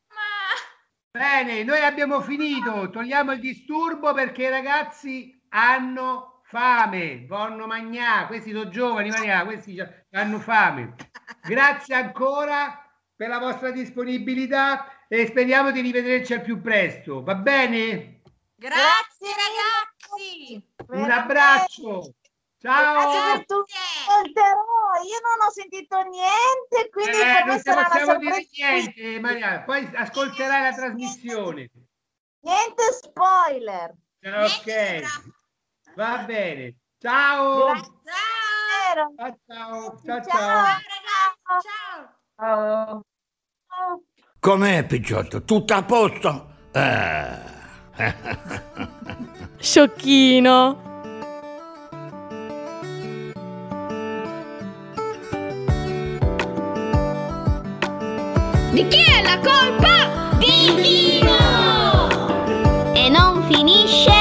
Bene, 1.10 1.64
noi 1.64 1.82
abbiamo 1.82 2.22
finito. 2.22 2.92
Togliamo 2.92 3.32
il 3.32 3.40
disturbo 3.40 4.14
perché 4.14 4.44
i 4.44 4.50
ragazzi 4.50 5.36
hanno 5.50 6.42
fame. 6.44 7.26
Vanno 7.26 7.66
mangiare. 7.66 8.28
Questi 8.28 8.52
sono 8.52 8.70
giovani, 8.70 9.10
Maria. 9.10 9.44
Questi 9.46 9.76
hanno 10.12 10.38
fame. 10.38 10.94
Grazie 11.42 11.96
ancora 11.96 12.87
per 13.18 13.30
la 13.30 13.40
vostra 13.40 13.72
disponibilità 13.72 15.06
e 15.08 15.26
speriamo 15.26 15.72
di 15.72 15.82
rivederci 15.82 16.36
al 16.36 16.44
più 16.44 16.62
presto. 16.62 17.24
Va 17.24 17.34
bene? 17.34 18.22
Grazie 18.56 19.34
ragazzi. 19.34 20.64
Un 20.90 21.10
abbraccio. 21.10 22.14
Ciao. 22.60 23.10
Ascolterò, 23.12 23.56
io 25.04 25.20
non 25.22 25.48
ho 25.48 25.52
sentito 25.52 26.00
niente, 26.02 26.90
quindi 26.92 27.18
Eh, 27.18 27.44
non 27.46 27.62
ti 27.62 27.72
possiamo 27.72 28.18
dire 28.18 28.48
niente, 28.52 29.20
Maria. 29.20 29.64
Poi 29.64 29.90
ascolterai 29.96 30.62
la 30.62 30.74
trasmissione. 30.74 31.70
Niente 32.42 32.84
spoiler. 32.94 33.96
Ok, 34.24 35.02
va 35.96 36.18
bene. 36.20 36.76
Ciao. 37.00 37.76
Ciao. 37.76 39.16
Ciao, 39.16 39.42
ciao, 39.46 40.02
ciao, 40.04 40.24
Ciao, 41.46 42.16
ciao. 42.38 43.02
Com'è, 44.40 44.86
Picciotto? 44.86 45.44
Tutto 45.44 45.74
a 45.74 45.84
posto? 45.84 46.48
Eh. 46.72 47.56
Sciocchino. 49.58 50.86
Di 58.72 58.88
chi 58.88 59.04
è 59.04 59.22
la 59.24 59.40
colpa? 59.40 60.38
Di 60.38 60.72
Pino! 60.76 62.94
E 62.94 63.10
non 63.10 63.44
finisce 63.50 64.12